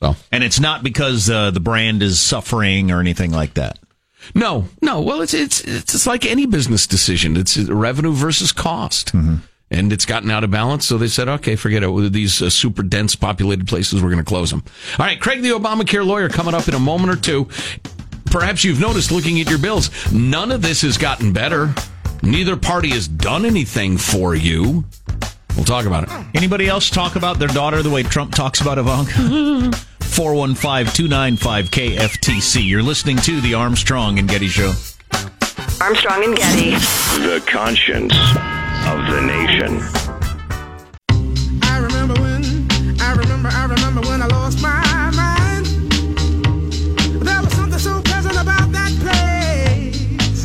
So, 0.00 0.16
and 0.30 0.44
it's 0.44 0.60
not 0.60 0.82
because 0.82 1.30
uh, 1.30 1.50
the 1.50 1.60
brand 1.60 2.02
is 2.02 2.20
suffering 2.20 2.90
or 2.90 3.00
anything 3.00 3.30
like 3.30 3.54
that. 3.54 3.78
No, 4.34 4.66
no. 4.80 5.00
Well, 5.00 5.20
it's 5.20 5.34
it's 5.34 5.60
it's 5.62 6.06
like 6.06 6.24
any 6.24 6.46
business 6.46 6.86
decision. 6.86 7.36
It's 7.36 7.58
revenue 7.58 8.12
versus 8.12 8.52
cost. 8.52 9.12
Mm-hmm. 9.12 9.36
And 9.70 9.92
it's 9.92 10.04
gotten 10.04 10.30
out 10.30 10.44
of 10.44 10.50
balance, 10.50 10.86
so 10.86 10.98
they 10.98 11.08
said, 11.08 11.26
"Okay, 11.26 11.56
forget 11.56 11.82
it. 11.82 12.12
These 12.12 12.42
uh, 12.42 12.50
super 12.50 12.82
dense 12.82 13.16
populated 13.16 13.66
places, 13.66 14.02
we're 14.02 14.10
going 14.10 14.22
to 14.22 14.28
close 14.28 14.50
them." 14.50 14.62
All 14.98 15.06
right, 15.06 15.20
Craig, 15.20 15.42
the 15.42 15.50
Obamacare 15.50 16.06
lawyer, 16.06 16.28
coming 16.28 16.54
up 16.54 16.68
in 16.68 16.74
a 16.74 16.78
moment 16.78 17.10
or 17.10 17.20
two. 17.20 17.48
Perhaps 18.26 18.62
you've 18.62 18.80
noticed, 18.80 19.10
looking 19.10 19.40
at 19.40 19.48
your 19.48 19.58
bills, 19.58 19.90
none 20.12 20.52
of 20.52 20.62
this 20.62 20.82
has 20.82 20.98
gotten 20.98 21.32
better. 21.32 21.74
Neither 22.22 22.56
party 22.56 22.90
has 22.90 23.08
done 23.08 23.44
anything 23.44 23.96
for 23.98 24.34
you. 24.34 24.84
We'll 25.56 25.64
talk 25.64 25.86
about 25.86 26.04
it. 26.04 26.10
Anybody 26.34 26.66
else 26.68 26.90
talk 26.90 27.16
about 27.16 27.38
their 27.38 27.48
daughter 27.48 27.82
the 27.82 27.90
way 27.90 28.02
Trump 28.02 28.34
talks 28.34 28.60
about 28.60 28.78
Ivanka? 28.78 29.70
415 30.00 30.92
295 30.94 31.70
KFTC. 31.70 32.68
You're 32.68 32.82
listening 32.82 33.16
to 33.18 33.40
The 33.40 33.54
Armstrong 33.54 34.18
and 34.18 34.28
Getty 34.28 34.48
Show. 34.48 34.72
Armstrong 35.80 36.24
and 36.24 36.36
Getty. 36.36 36.70
The 37.22 37.42
conscience 37.46 38.12
of 38.14 39.06
the 39.10 39.20
nation. 39.24 39.80
I 41.62 41.78
remember 41.78 42.14
when, 42.20 42.44
I 43.00 43.12
remember, 43.14 43.48
I 43.50 43.64
remember 43.66 44.00
when 44.08 44.22
I 44.22 44.26
lost 44.26 44.60
my 44.60 45.10
mind. 45.14 45.66
There 47.24 47.42
was 47.42 47.52
something 47.54 47.78
so 47.78 48.00
pleasant 48.02 48.36
about 48.40 48.70
that 48.72 48.92
place. 49.00 50.42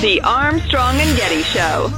The 0.00 0.20
Armstrong 0.22 0.96
and 0.96 1.16
Getty 1.16 1.42
Show. 1.42 1.90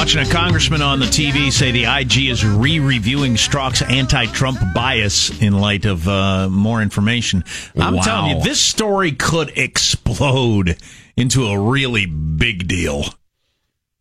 Watching 0.00 0.22
a 0.22 0.32
congressman 0.32 0.80
on 0.80 0.98
the 0.98 1.04
TV 1.04 1.52
say 1.52 1.72
the 1.72 1.84
IG 1.84 2.30
is 2.30 2.42
re-reviewing 2.42 3.34
Strzok's 3.34 3.82
anti-Trump 3.82 4.58
bias 4.74 5.42
in 5.42 5.52
light 5.52 5.84
of 5.84 6.08
uh, 6.08 6.48
more 6.48 6.80
information. 6.80 7.44
I'm 7.76 7.96
wow. 7.96 8.02
telling 8.02 8.38
you, 8.38 8.42
this 8.42 8.58
story 8.58 9.12
could 9.12 9.52
explode 9.58 10.78
into 11.18 11.48
a 11.48 11.60
really 11.60 12.06
big 12.06 12.66
deal. 12.66 13.04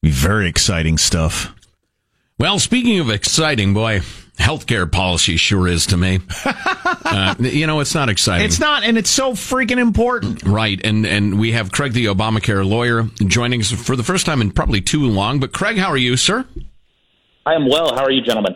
Very 0.01 0.47
exciting 0.47 0.97
stuff. 0.97 1.53
Well, 2.39 2.59
speaking 2.59 2.99
of 2.99 3.09
exciting, 3.09 3.73
boy, 3.73 3.99
healthcare 4.39 4.89
policy 4.91 5.37
sure 5.37 5.67
is 5.67 5.85
to 5.87 5.97
me. 5.97 6.19
uh, 6.45 7.35
you 7.39 7.67
know, 7.67 7.79
it's 7.81 7.93
not 7.93 8.09
exciting. 8.09 8.45
It's 8.45 8.59
not, 8.59 8.83
and 8.83 8.97
it's 8.97 9.09
so 9.09 9.33
freaking 9.33 9.77
important. 9.77 10.43
Right, 10.43 10.79
and 10.83 11.05
and 11.05 11.39
we 11.39 11.51
have 11.51 11.71
Craig, 11.71 11.93
the 11.93 12.05
Obamacare 12.05 12.67
lawyer, 12.67 13.03
joining 13.25 13.61
us 13.61 13.71
for 13.71 13.95
the 13.95 14.03
first 14.03 14.25
time 14.25 14.41
in 14.41 14.51
probably 14.51 14.81
too 14.81 15.07
long. 15.07 15.39
But 15.39 15.51
Craig, 15.51 15.77
how 15.77 15.89
are 15.89 15.97
you, 15.97 16.17
sir? 16.17 16.45
I 17.45 17.53
am 17.53 17.67
well. 17.67 17.95
How 17.95 18.03
are 18.03 18.11
you, 18.11 18.21
gentlemen? 18.21 18.55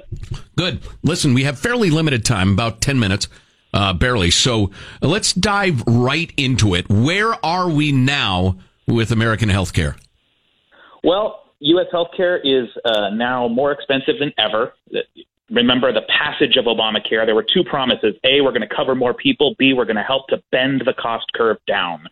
Good. 0.56 0.82
Listen, 1.04 1.34
we 1.34 1.44
have 1.44 1.60
fairly 1.60 1.90
limited 1.90 2.26
time, 2.26 2.54
about 2.54 2.82
ten 2.82 3.00
minutes. 3.00 3.28
Uh, 3.76 3.92
barely. 3.92 4.30
So 4.30 4.70
let's 5.02 5.34
dive 5.34 5.82
right 5.88 6.32
into 6.38 6.76
it. 6.76 6.88
Where 6.90 7.44
are 7.44 7.68
we 7.68 7.92
now 7.92 8.58
with 8.86 9.12
American 9.12 9.50
healthcare? 9.50 9.98
Well, 11.04 11.44
U.S. 11.60 11.88
healthcare 11.92 12.40
is 12.44 12.70
uh, 12.86 13.10
now 13.10 13.48
more 13.48 13.72
expensive 13.72 14.20
than 14.20 14.32
ever. 14.38 14.74
Remember 15.54 15.94
the 15.94 16.02
passage 16.02 16.58
of 16.58 16.66
Obamacare. 16.66 17.26
There 17.26 17.36
were 17.36 17.46
two 17.54 17.64
promises: 17.64 18.16
A, 18.24 18.42
we're 18.42 18.52
going 18.52 18.68
to 18.68 18.76
cover 18.76 18.96
more 18.96 19.14
people; 19.14 19.56
B, 19.58 19.74
we're 19.74 19.86
going 19.86 19.98
to 19.98 20.04
help 20.04 20.28
to 20.30 20.42
bend 20.52 20.82
the 20.86 20.94
cost 20.94 21.32
curve 21.34 21.58
down. 21.68 22.10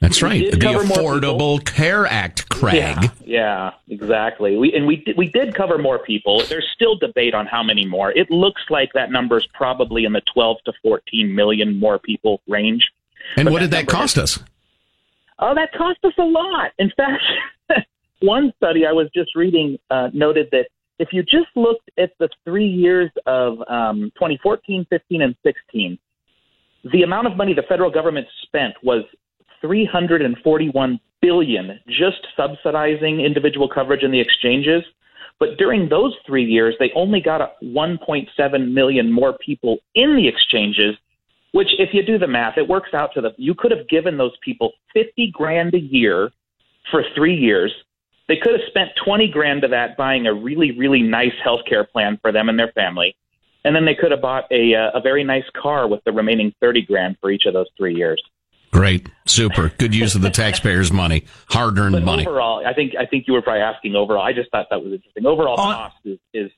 That's 0.00 0.20
right. 0.20 0.50
The 0.50 0.56
Affordable 0.56 1.64
Care 1.64 2.06
Act, 2.06 2.48
Craig. 2.48 2.74
Yeah, 2.74 3.08
yeah, 3.24 3.70
exactly. 3.88 4.56
We 4.56 4.72
and 4.74 4.86
we 4.86 4.96
did, 4.96 5.16
we 5.16 5.28
did 5.28 5.54
cover 5.54 5.78
more 5.78 6.00
people. 6.00 6.42
There's 6.48 6.68
still 6.74 6.96
debate 6.96 7.34
on 7.34 7.46
how 7.46 7.62
many 7.62 7.84
more. 7.84 8.10
It 8.10 8.30
looks 8.30 8.62
like 8.68 8.90
that 8.94 9.12
number 9.12 9.36
is 9.36 9.46
probably 9.54 10.04
in 10.04 10.12
the 10.12 10.22
12 10.34 10.58
to 10.66 10.72
14 10.82 11.34
million 11.34 11.78
more 11.78 11.98
people 11.98 12.40
range. 12.48 12.90
And 13.36 13.46
But 13.46 13.52
what 13.52 13.60
did 13.60 13.70
that 13.70 13.86
cost 13.86 14.18
us? 14.18 14.40
Oh, 15.38 15.54
that 15.54 15.72
cost 15.72 15.98
us 16.04 16.14
a 16.18 16.24
lot. 16.24 16.72
In 16.78 16.90
fact, 16.96 17.22
one 18.20 18.52
study 18.56 18.86
I 18.86 18.92
was 18.92 19.08
just 19.14 19.36
reading 19.36 19.78
uh, 19.90 20.10
noted 20.12 20.48
that 20.50 20.66
if 21.02 21.08
you 21.12 21.22
just 21.22 21.48
looked 21.56 21.90
at 21.98 22.10
the 22.18 22.28
three 22.44 22.66
years 22.66 23.10
of 23.26 23.58
um, 23.68 24.10
2014, 24.14 24.86
15, 24.88 25.22
and 25.22 25.34
16, 25.42 25.98
the 26.92 27.02
amount 27.02 27.26
of 27.26 27.36
money 27.36 27.54
the 27.54 27.62
federal 27.68 27.90
government 27.90 28.26
spent 28.42 28.74
was 28.82 29.04
341 29.60 31.00
billion 31.20 31.78
just 31.86 32.26
subsidizing 32.36 33.20
individual 33.20 33.68
coverage 33.68 34.02
in 34.02 34.10
the 34.10 34.20
exchanges. 34.20 34.82
But 35.38 35.58
during 35.58 35.88
those 35.88 36.14
three 36.26 36.44
years, 36.44 36.74
they 36.78 36.90
only 36.94 37.20
got 37.20 37.60
1.7 37.62 38.72
million 38.72 39.12
more 39.12 39.36
people 39.44 39.78
in 39.94 40.16
the 40.16 40.26
exchanges 40.26 40.96
which 41.52 41.68
if 41.78 41.90
you 41.92 42.02
do 42.02 42.18
the 42.18 42.26
math, 42.26 42.58
it 42.58 42.66
works 42.66 42.90
out 42.94 43.10
to 43.14 43.20
the 43.20 43.30
you 43.36 43.54
could 43.54 43.70
have 43.70 43.88
given 43.88 44.16
those 44.16 44.32
people 44.42 44.72
50 44.94 45.30
grand 45.32 45.74
a 45.74 45.78
year 45.78 46.30
for 46.90 47.04
3 47.14 47.34
years. 47.34 47.72
They 48.32 48.38
could 48.40 48.52
have 48.58 48.66
spent 48.68 48.92
20 49.04 49.28
grand 49.28 49.62
of 49.62 49.72
that 49.72 49.94
buying 49.98 50.26
a 50.26 50.32
really 50.32 50.70
really 50.78 51.02
nice 51.02 51.34
healthcare 51.44 51.86
plan 51.86 52.18
for 52.22 52.32
them 52.32 52.48
and 52.48 52.58
their 52.58 52.72
family. 52.72 53.14
And 53.62 53.76
then 53.76 53.84
they 53.84 53.94
could 53.94 54.10
have 54.10 54.22
bought 54.22 54.44
a 54.50 54.74
uh, 54.74 54.90
a 54.98 55.00
very 55.02 55.22
nice 55.22 55.44
car 55.54 55.86
with 55.86 56.02
the 56.04 56.12
remaining 56.12 56.54
30 56.58 56.80
grand 56.86 57.16
for 57.20 57.30
each 57.30 57.44
of 57.44 57.52
those 57.52 57.66
3 57.76 57.94
years. 57.94 58.22
Great. 58.70 59.06
Super. 59.26 59.68
Good 59.76 59.94
use 59.94 60.14
of 60.14 60.22
the 60.22 60.30
taxpayers' 60.44 60.90
money. 60.90 61.26
Hard 61.50 61.78
earned 61.78 61.92
But 61.92 62.04
money. 62.04 62.26
overall, 62.26 62.66
I 62.66 62.72
think 62.72 62.94
I 62.98 63.04
think 63.04 63.26
you 63.26 63.34
were 63.34 63.42
probably 63.42 63.60
asking 63.60 63.94
overall. 63.96 64.22
I 64.22 64.32
just 64.32 64.50
thought 64.50 64.68
that 64.70 64.82
was 64.82 64.94
interesting. 64.94 65.26
Overall 65.26 65.60
On- 65.60 65.74
cost 65.74 65.96
is, 66.06 66.18
is 66.32 66.50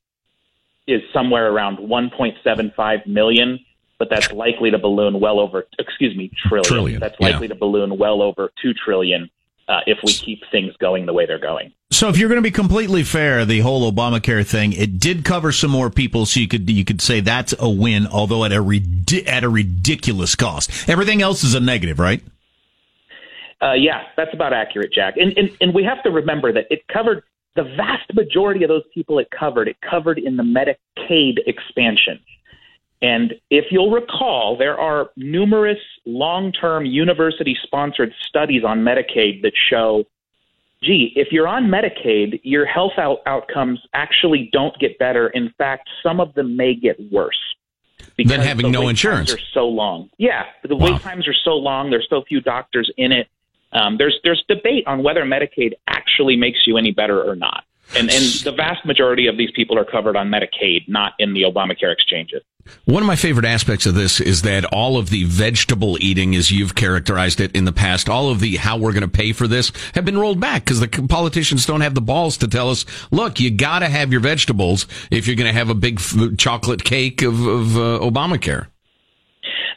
is 0.87 1.02
somewhere 1.12 1.50
around 1.50 1.78
1.75 1.78 3.07
million, 3.09 3.59
but 3.99 4.09
that's 4.11 4.31
likely 4.31 4.71
to 4.71 4.78
balloon 4.78 5.19
well 5.19 5.40
over. 5.40 5.66
Excuse 5.81 6.14
me, 6.16 6.31
trillion. 6.47 6.64
Trillion, 6.73 7.00
That's 7.00 7.16
yeah. 7.19 7.31
likely 7.31 7.49
to 7.49 7.57
balloon 7.57 7.99
well 7.99 8.23
over 8.23 8.52
two 8.62 8.75
trillion 8.75 9.28
uh, 9.68 9.80
if 9.87 9.99
we 10.02 10.12
keep 10.12 10.42
things 10.50 10.75
going 10.78 11.06
the 11.06 11.12
way 11.12 11.26
they're 11.26 11.38
going. 11.38 11.73
So 11.90 12.09
if 12.09 12.18
you're 12.18 12.28
going 12.28 12.38
to 12.38 12.42
be 12.42 12.50
completely 12.50 13.02
fair, 13.02 13.44
the 13.44 13.61
whole 13.61 13.90
Obamacare 13.90 14.47
thing, 14.47 14.73
it 14.73 14.99
did 14.99 15.25
cover 15.25 15.52
some 15.52 15.71
more 15.71 15.90
people, 15.90 16.26
so 16.26 16.40
you 16.40 16.49
could 16.49 16.68
you 16.68 16.85
could 16.85 17.00
say 17.00 17.21
that's 17.21 17.54
a 17.59 17.68
win, 17.68 18.06
although 18.06 18.44
at 18.44 18.52
a 18.52 18.61
ridi- 18.61 19.26
at 19.26 19.44
a 19.44 19.49
ridiculous 19.49 20.35
cost. 20.35 20.88
Everything 20.88 21.23
else 21.23 21.44
is 21.44 21.54
a 21.54 21.61
negative, 21.61 21.99
right? 21.99 22.23
Uh, 23.62 23.73
yeah, 23.75 24.02
that's 24.16 24.35
about 24.35 24.52
accurate, 24.52 24.92
Jack. 24.92 25.16
And, 25.16 25.37
and 25.38 25.50
and 25.61 25.75
we 25.75 25.85
have 25.85 26.02
to 26.02 26.11
remember 26.11 26.52
that 26.52 26.66
it 26.71 26.87
covered 26.92 27.23
the 27.54 27.62
vast 27.62 28.12
majority 28.12 28.64
of 28.64 28.68
those 28.68 28.83
people 28.92 29.18
it 29.18 29.28
covered. 29.30 29.68
It 29.68 29.76
covered 29.88 30.18
in 30.18 30.37
the 30.37 30.42
Medicaid 30.42 31.38
expansion. 31.47 32.18
And 33.04 33.34
if 33.50 33.66
you'll 33.70 33.90
recall, 33.90 34.56
there 34.56 34.78
are 34.78 35.11
numerous 35.14 35.76
long-term 36.06 36.87
university-sponsored 36.87 38.14
studies 38.26 38.64
on 38.64 38.78
Medicaid 38.80 39.42
that 39.42 39.52
show, 39.68 40.04
gee, 40.82 41.12
if 41.14 41.28
you're 41.30 41.46
on 41.46 41.64
Medicaid, 41.64 42.40
your 42.44 42.64
health 42.64 42.92
out- 42.96 43.20
outcomes 43.26 43.78
actually 43.92 44.49
don't 44.54 44.75
get 44.80 44.99
better. 44.99 45.28
In 45.28 45.52
fact, 45.58 45.90
some 46.02 46.18
of 46.18 46.32
them 46.32 46.56
may 46.56 46.75
get 46.75 46.96
worse. 47.12 47.37
Than 48.16 48.40
having 48.40 48.66
the 48.66 48.70
no 48.73 48.80
wait 48.82 48.90
insurance. 48.90 49.30
times 49.32 49.42
Are 49.42 49.46
so 49.52 49.68
long. 49.68 50.08
Yeah, 50.16 50.44
the 50.62 50.75
Wow. 50.75 50.92
wait 50.92 51.00
times 51.02 51.28
are 51.28 51.34
so 51.44 51.56
long. 51.56 51.90
There's 51.90 52.06
so 52.08 52.23
few 52.23 52.40
doctors 52.40 52.90
in 52.96 53.12
it. 53.12 53.28
Um, 53.73 53.99
there's 53.99 54.18
there's 54.25 54.42
debate 54.49 54.84
on 54.87 55.02
whether 55.02 55.25
Medicaid 55.25 55.73
actually 55.88 56.37
makes 56.37 56.66
you 56.66 56.78
any 56.78 56.92
better 56.92 57.23
or 57.23 57.37
not. 57.37 57.64
And 57.96 58.10
and 58.10 58.24
the 58.44 58.52
vast 58.56 58.84
majority 58.84 59.26
of 59.26 59.36
these 59.36 59.50
people 59.52 59.78
are 59.78 59.84
covered 59.84 60.16
on 60.16 60.28
Medicaid, 60.28 60.88
not 60.88 61.12
in 61.18 61.32
the 61.34 61.42
Obamacare 61.42 61.92
exchanges. 61.92 62.42
One 62.86 63.02
of 63.02 63.06
my 63.06 63.16
favorite 63.16 63.44
aspects 63.44 63.84
of 63.86 63.94
this 63.94 64.20
is 64.20 64.42
that 64.42 64.64
all 64.66 64.96
of 64.96 65.10
the 65.10 65.24
vegetable 65.24 65.98
eating, 66.00 66.34
as 66.34 66.50
you've 66.50 66.74
characterized 66.74 67.40
it 67.40 67.54
in 67.54 67.66
the 67.66 67.72
past, 67.72 68.08
all 68.08 68.30
of 68.30 68.40
the 68.40 68.56
how 68.56 68.78
we're 68.78 68.92
going 68.92 69.02
to 69.02 69.08
pay 69.08 69.32
for 69.32 69.46
this 69.46 69.70
have 69.94 70.04
been 70.04 70.18
rolled 70.18 70.40
back 70.40 70.64
because 70.64 70.80
the 70.80 70.88
politicians 70.88 71.66
don't 71.66 71.82
have 71.82 71.94
the 71.94 72.00
balls 72.00 72.38
to 72.38 72.48
tell 72.48 72.70
us, 72.70 72.86
look, 73.10 73.38
you 73.38 73.50
got 73.50 73.80
to 73.80 73.88
have 73.88 74.12
your 74.12 74.20
vegetables 74.20 74.86
if 75.10 75.26
you're 75.26 75.36
going 75.36 75.50
to 75.50 75.58
have 75.58 75.68
a 75.68 75.74
big 75.74 76.00
f- 76.00 76.36
chocolate 76.38 76.84
cake 76.84 77.22
of, 77.22 77.46
of 77.46 77.76
uh, 77.76 77.98
Obamacare. 78.00 78.68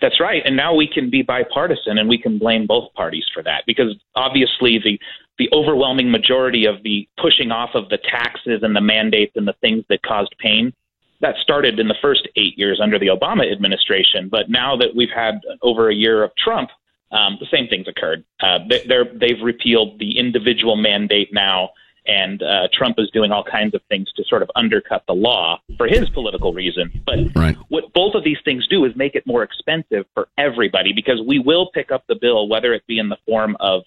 That's 0.01 0.19
right. 0.19 0.41
And 0.45 0.55
now 0.55 0.75
we 0.75 0.87
can 0.87 1.09
be 1.09 1.21
bipartisan 1.21 1.97
and 1.97 2.07
we 2.07 2.17
can 2.17 2.37
blame 2.37 2.67
both 2.67 2.93
parties 2.93 3.25
for 3.33 3.41
that 3.43 3.63
because 3.65 3.95
obviously 4.15 4.79
the 4.83 4.99
the 5.37 5.49
overwhelming 5.53 6.09
majority 6.09 6.65
of 6.65 6.81
the 6.81 7.07
pushing 7.21 7.51
off 7.51 7.69
of 7.75 7.89
the 7.89 7.99
taxes 7.99 8.61
and 8.63 8.75
the 8.75 8.81
mandates 8.81 9.33
and 9.35 9.47
the 9.47 9.53
things 9.61 9.85
that 9.87 10.01
caused 10.01 10.33
pain 10.39 10.73
that 11.21 11.35
started 11.41 11.79
in 11.79 11.87
the 11.87 11.95
first 12.01 12.27
eight 12.35 12.57
years 12.57 12.79
under 12.81 12.99
the 12.99 13.07
Obama 13.07 13.51
administration. 13.51 14.29
But 14.29 14.49
now 14.49 14.75
that 14.77 14.95
we've 14.95 15.09
had 15.13 15.41
over 15.61 15.89
a 15.89 15.95
year 15.95 16.23
of 16.23 16.31
Trump, 16.35 16.69
um, 17.11 17.37
the 17.39 17.47
same 17.51 17.67
things 17.67 17.87
occurred. 17.87 18.23
Uh, 18.39 18.59
they, 18.69 18.83
they've 19.19 19.41
repealed 19.41 19.99
the 19.99 20.19
individual 20.19 20.75
mandate 20.75 21.33
now, 21.33 21.69
and 22.07 22.41
uh, 22.41 22.67
Trump 22.73 22.95
is 22.99 23.09
doing 23.11 23.31
all 23.31 23.43
kinds 23.43 23.75
of 23.75 23.81
things 23.89 24.07
to 24.15 24.23
sort 24.23 24.41
of 24.41 24.49
undercut 24.55 25.03
the 25.07 25.13
law 25.13 25.59
for 25.77 25.87
his 25.87 26.09
political 26.09 26.53
reason. 26.53 27.01
But 27.05 27.19
Right. 27.35 27.55
what 27.67 27.91
both 27.93 28.15
of 28.15 28.23
these 28.23 28.37
things 28.45 28.65
do 28.67 28.85
is 28.85 28.95
make 28.95 29.15
it 29.15 29.27
more 29.27 29.43
expensive 29.43 30.05
for 30.13 30.27
everybody 30.37 30.93
because 30.93 31.21
we 31.25 31.39
will 31.39 31.69
pick 31.73 31.91
up 31.91 32.05
the 32.07 32.15
bill, 32.15 32.47
whether 32.47 32.73
it 32.73 32.85
be 32.87 32.97
in 32.99 33.09
the 33.09 33.17
form 33.27 33.55
of 33.59 33.83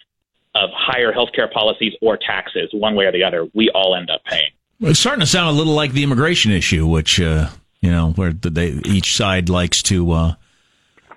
of 0.56 0.68
higher 0.74 1.12
healthcare 1.12 1.50
policies 1.50 1.92
or 2.02 2.16
taxes, 2.16 2.68
one 2.72 2.96
way 2.96 3.04
or 3.06 3.12
the 3.12 3.22
other. 3.22 3.48
We 3.54 3.70
all 3.70 3.94
end 3.94 4.10
up 4.10 4.24
paying. 4.24 4.50
It's 4.80 4.98
starting 4.98 5.20
to 5.20 5.26
sound 5.26 5.48
a 5.48 5.52
little 5.52 5.74
like 5.74 5.92
the 5.92 6.02
immigration 6.02 6.50
issue, 6.50 6.86
which 6.86 7.20
uh, 7.20 7.50
you 7.80 7.90
know, 7.90 8.10
where 8.10 8.32
they 8.32 8.70
each 8.84 9.16
side 9.16 9.48
likes 9.48 9.82
to 9.84 10.10
uh, 10.12 10.34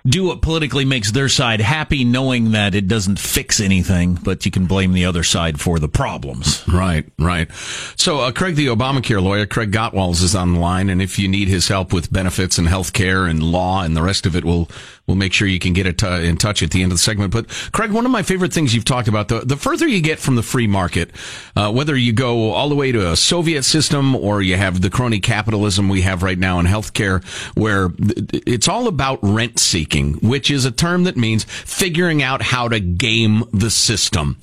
do 0.06 0.24
what 0.24 0.42
politically 0.42 0.84
makes 0.84 1.12
their 1.12 1.30
side 1.30 1.60
happy, 1.60 2.04
knowing 2.04 2.50
that 2.50 2.74
it 2.74 2.86
doesn't 2.86 3.18
fix 3.18 3.58
anything, 3.58 4.14
but 4.14 4.44
you 4.44 4.50
can 4.50 4.66
blame 4.66 4.92
the 4.92 5.06
other 5.06 5.22
side 5.22 5.58
for 5.58 5.78
the 5.78 5.88
problems. 5.88 6.62
Right, 6.68 7.06
right. 7.18 7.50
So, 7.96 8.20
uh, 8.20 8.32
Craig, 8.32 8.54
the 8.54 8.66
Obamacare 8.66 9.22
lawyer, 9.22 9.46
Craig 9.46 9.72
Gottwals, 9.72 10.22
is 10.22 10.34
on 10.34 10.54
the 10.54 10.60
line, 10.60 10.90
and 10.90 11.00
if 11.00 11.18
you 11.18 11.26
need 11.26 11.48
his 11.48 11.68
help 11.68 11.92
with 11.92 12.12
benefits 12.12 12.58
and 12.58 12.68
health 12.68 12.92
care 12.92 13.24
and 13.24 13.42
law 13.42 13.82
and 13.82 13.96
the 13.96 14.02
rest 14.02 14.26
of 14.26 14.36
it, 14.36 14.44
we'll 14.44 14.68
we'll 15.06 15.16
make 15.16 15.32
sure 15.32 15.46
you 15.46 15.58
can 15.58 15.72
get 15.72 15.86
in 15.86 16.36
touch 16.36 16.62
at 16.62 16.70
the 16.70 16.82
end 16.82 16.90
of 16.90 16.98
the 16.98 17.02
segment. 17.02 17.32
But, 17.32 17.48
Craig, 17.72 17.90
one 17.90 18.04
of 18.04 18.10
my 18.10 18.22
favorite 18.22 18.52
things 18.52 18.74
you've 18.74 18.84
talked 18.84 19.08
about 19.08 19.28
the 19.28 19.40
the 19.40 19.56
further 19.56 19.86
you 19.86 20.02
get 20.02 20.18
from 20.18 20.36
the 20.36 20.42
free 20.42 20.66
market, 20.66 21.12
uh, 21.56 21.72
whether 21.72 21.96
you 21.96 22.12
go 22.12 22.52
all 22.52 22.68
the 22.68 22.74
way 22.74 22.92
to 22.92 23.10
a 23.10 23.16
Soviet 23.16 23.62
system 23.62 24.14
or 24.14 24.42
you 24.42 24.56
have 24.56 24.82
the 24.82 24.90
crony 24.90 25.20
capitalism 25.20 25.88
we 25.88 26.02
have 26.02 26.22
right 26.22 26.38
now 26.38 26.58
in 26.58 26.66
healthcare, 26.66 27.24
where 27.56 27.90
it's 27.98 28.68
all 28.68 28.86
about 28.86 29.18
rent 29.22 29.58
seeking, 29.58 29.93
which 30.02 30.50
is 30.50 30.64
a 30.64 30.70
term 30.70 31.04
that 31.04 31.16
means 31.16 31.44
figuring 31.44 32.22
out 32.22 32.42
how 32.42 32.68
to 32.68 32.80
game 32.80 33.44
the 33.52 33.70
system. 33.70 34.38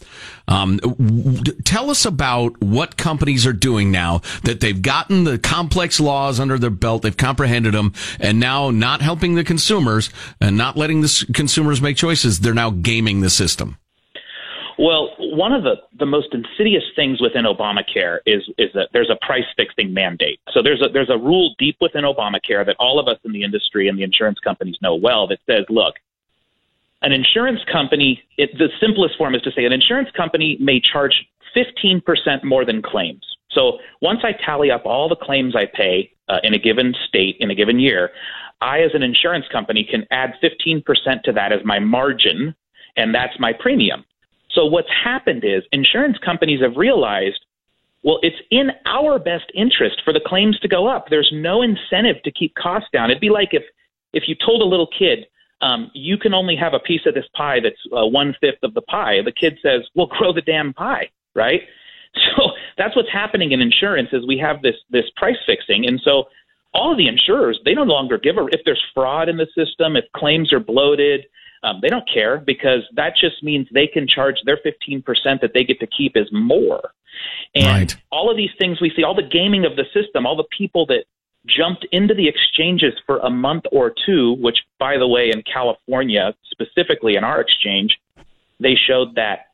Um, 0.48 0.78
w- 0.78 1.44
tell 1.64 1.90
us 1.90 2.06
about 2.06 2.62
what 2.62 2.98
companies 2.98 3.46
are 3.46 3.54
doing 3.54 3.92
now 3.92 4.22
that 4.44 4.60
they've 4.60 4.82
gotten 4.82 5.24
the 5.24 5.38
complex 5.38 6.00
laws 6.00 6.40
under 6.40 6.58
their 6.58 6.70
belt, 6.70 7.04
they've 7.04 7.16
comprehended 7.16 7.74
them, 7.74 7.94
and 8.20 8.40
now 8.40 8.70
not 8.70 9.02
helping 9.02 9.36
the 9.36 9.44
consumers 9.44 10.10
and 10.40 10.58
not 10.58 10.78
letting 10.78 11.02
the 11.02 11.06
s- 11.06 11.24
consumers 11.34 11.82
make 11.82 11.96
choices. 11.98 12.40
They're 12.40 12.54
now 12.54 12.72
gaming 12.72 13.22
the 13.22 13.30
system. 13.30 13.78
Well, 14.82 15.14
one 15.20 15.54
of 15.54 15.62
the, 15.62 15.76
the 16.00 16.08
most 16.08 16.30
insidious 16.34 16.82
things 16.96 17.22
within 17.22 17.46
Obamacare 17.46 18.18
is 18.26 18.42
is 18.58 18.70
that 18.74 18.90
there's 18.94 19.12
a 19.12 19.26
price 19.26 19.46
fixing 19.56 19.94
mandate. 19.94 20.40
So 20.52 20.64
there's 20.64 20.82
a 20.82 20.90
there's 20.92 21.12
a 21.12 21.20
rule 21.20 21.54
deep 21.60 21.78
within 21.80 22.04
Obamacare 22.04 22.66
that 22.66 22.78
all 22.80 23.00
of 23.00 23.08
us 23.08 23.20
in 23.24 23.32
the 23.32 23.44
industry 23.44 23.90
and 23.90 24.00
the 24.00 24.02
insurance 24.02 24.40
companies 24.40 24.78
know 24.82 24.96
well 24.96 25.28
that 25.28 25.38
says, 25.48 25.66
look, 25.70 25.98
an 27.04 27.12
insurance 27.12 27.60
company, 27.72 28.24
it, 28.40 28.50
the 28.58 28.70
simplest 28.80 29.20
form 29.20 29.36
is 29.36 29.44
to 29.44 29.52
say 29.52 29.66
an 29.66 29.72
insurance 29.72 30.10
company 30.18 30.58
may 30.60 30.82
charge 30.82 31.14
15% 31.56 32.02
more 32.44 32.66
than 32.66 32.82
claims. 32.82 33.24
So 33.52 33.78
once 34.02 34.22
I 34.24 34.32
tally 34.44 34.72
up 34.72 34.88
all 34.88 35.08
the 35.08 35.16
claims 35.16 35.56
I 35.56 35.68
pay 35.72 36.12
uh, 36.28 36.38
in 36.42 36.56
a 36.56 36.60
given 36.60 36.96
state 37.08 37.38
in 37.40 37.52
a 37.52 37.56
given 37.56 37.80
year, 37.80 38.10
I, 38.62 38.80
as 38.80 38.92
an 38.96 39.04
insurance 39.04 39.46
company, 39.52 39.84
can 39.84 40.08
add 40.10 40.34
15% 40.42 40.84
to 41.24 41.32
that 41.34 41.52
as 41.52 41.60
my 41.64 41.78
margin, 41.78 42.56
and 42.96 43.14
that's 43.14 43.40
my 43.40 43.54
premium. 43.54 44.06
So 44.54 44.66
what's 44.66 44.90
happened 45.04 45.44
is 45.44 45.64
insurance 45.72 46.18
companies 46.24 46.62
have 46.62 46.76
realized, 46.76 47.40
well, 48.04 48.20
it's 48.22 48.36
in 48.50 48.72
our 48.86 49.20
best 49.20 49.46
interest 49.54 50.02
for 50.04 50.14
the 50.14 50.22
claims 50.26 50.60
to 50.60 50.68
go 50.68 50.88
up. 50.88 51.06
There's 51.10 51.32
no 51.34 51.62
incentive 51.62 52.22
to 52.24 52.32
keep 52.32 52.54
costs 52.56 52.90
down. 52.92 53.12
It'd 53.12 53.22
be 53.22 53.30
like 53.30 53.50
if 53.52 53.64
if 54.14 54.24
you 54.28 54.36
told 54.46 54.62
a 54.62 54.66
little 54.66 54.88
kid, 54.88 55.26
um, 55.62 55.90
you 55.94 56.18
can 56.18 56.34
only 56.34 56.56
have 56.56 56.74
a 56.74 56.80
piece 56.80 57.06
of 57.06 57.14
this 57.14 57.26
pie 57.34 57.60
that's 57.62 57.80
uh, 57.96 58.06
one 58.06 58.36
fifth 58.42 58.64
of 58.64 58.74
the 58.74 58.82
pie. 58.82 59.22
The 59.24 59.32
kid 59.32 59.58
says, 59.62 59.82
"Well, 59.96 60.08
grow 60.18 60.34
the 60.34 60.42
damn 60.42 60.74
pie," 60.74 61.10
right? 61.36 61.62
So 62.36 62.52
that's 62.78 62.94
what's 62.94 63.10
happening 63.10 63.54
in 63.54 63.62
insurance 63.62 64.10
is 64.12 64.28
we 64.28 64.38
have 64.38 64.62
this 64.62 64.76
this 64.90 65.06
price 65.16 65.38
fixing, 65.46 65.88
and 65.88 66.02
so 66.04 66.26
all 66.74 66.92
of 66.92 66.98
the 66.98 67.08
insurers 67.08 67.58
they 67.64 67.74
no 67.74 67.84
longer 67.84 68.18
give 68.18 68.36
a 68.36 68.48
if 68.48 68.60
there's 68.66 68.84
fraud 68.94 69.30
in 69.30 69.38
the 69.38 69.48
system, 69.56 69.96
if 69.96 70.04
claims 70.14 70.52
are 70.52 70.60
bloated, 70.60 71.22
um, 71.64 71.80
they 71.82 71.90
don't 71.90 72.08
care 72.12 72.38
because 72.38 72.82
that 72.96 73.16
just 73.16 73.44
means 73.44 73.68
they 73.72 73.88
can 73.88 74.08
charge 74.08 74.38
their 74.46 74.58
15% 74.58 75.04
that 75.42 75.54
they 75.54 75.64
get 75.64 75.80
to 75.80 75.88
keep 75.88 76.18
is 76.18 76.28
more. 76.32 76.92
And 77.54 77.66
Right. 77.66 77.96
all 78.12 78.30
of 78.30 78.38
these 78.38 78.52
things 78.58 78.82
we 78.82 78.92
see, 78.96 79.04
all 79.04 79.14
the 79.14 79.22
gaming 79.22 79.66
of 79.66 79.76
the 79.76 79.86
system, 79.94 80.26
all 80.26 80.36
the 80.36 80.50
people 80.58 80.86
that 80.88 81.06
jumped 81.46 81.86
into 81.92 82.14
the 82.14 82.28
exchanges 82.28 82.94
for 83.06 83.20
a 83.20 83.30
month 83.30 83.66
or 83.72 83.94
two, 84.06 84.34
which, 84.34 84.60
by 84.80 84.98
the 84.98 85.08
way, 85.08 85.32
in 85.32 85.42
California, 85.44 86.36
specifically 86.50 87.16
in 87.16 87.24
our 87.24 87.42
exchange, 87.42 88.00
they 88.60 88.76
showed 88.76 89.16
that 89.16 89.48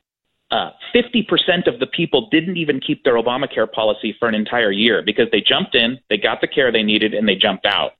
uh, 0.50 0.70
50% 0.94 1.66
of 1.66 1.78
the 1.78 1.86
people 1.86 2.28
didn't 2.30 2.56
even 2.56 2.80
keep 2.80 3.04
their 3.04 3.14
Obamacare 3.14 3.70
policy 3.70 4.14
for 4.18 4.28
an 4.28 4.34
entire 4.34 4.70
year 4.70 5.02
because 5.04 5.28
they 5.30 5.40
jumped 5.40 5.74
in, 5.74 5.98
they 6.08 6.16
got 6.16 6.40
the 6.40 6.46
care 6.46 6.72
they 6.72 6.82
needed, 6.82 7.12
and 7.12 7.28
they 7.28 7.34
jumped 7.34 7.66
out. 7.66 7.92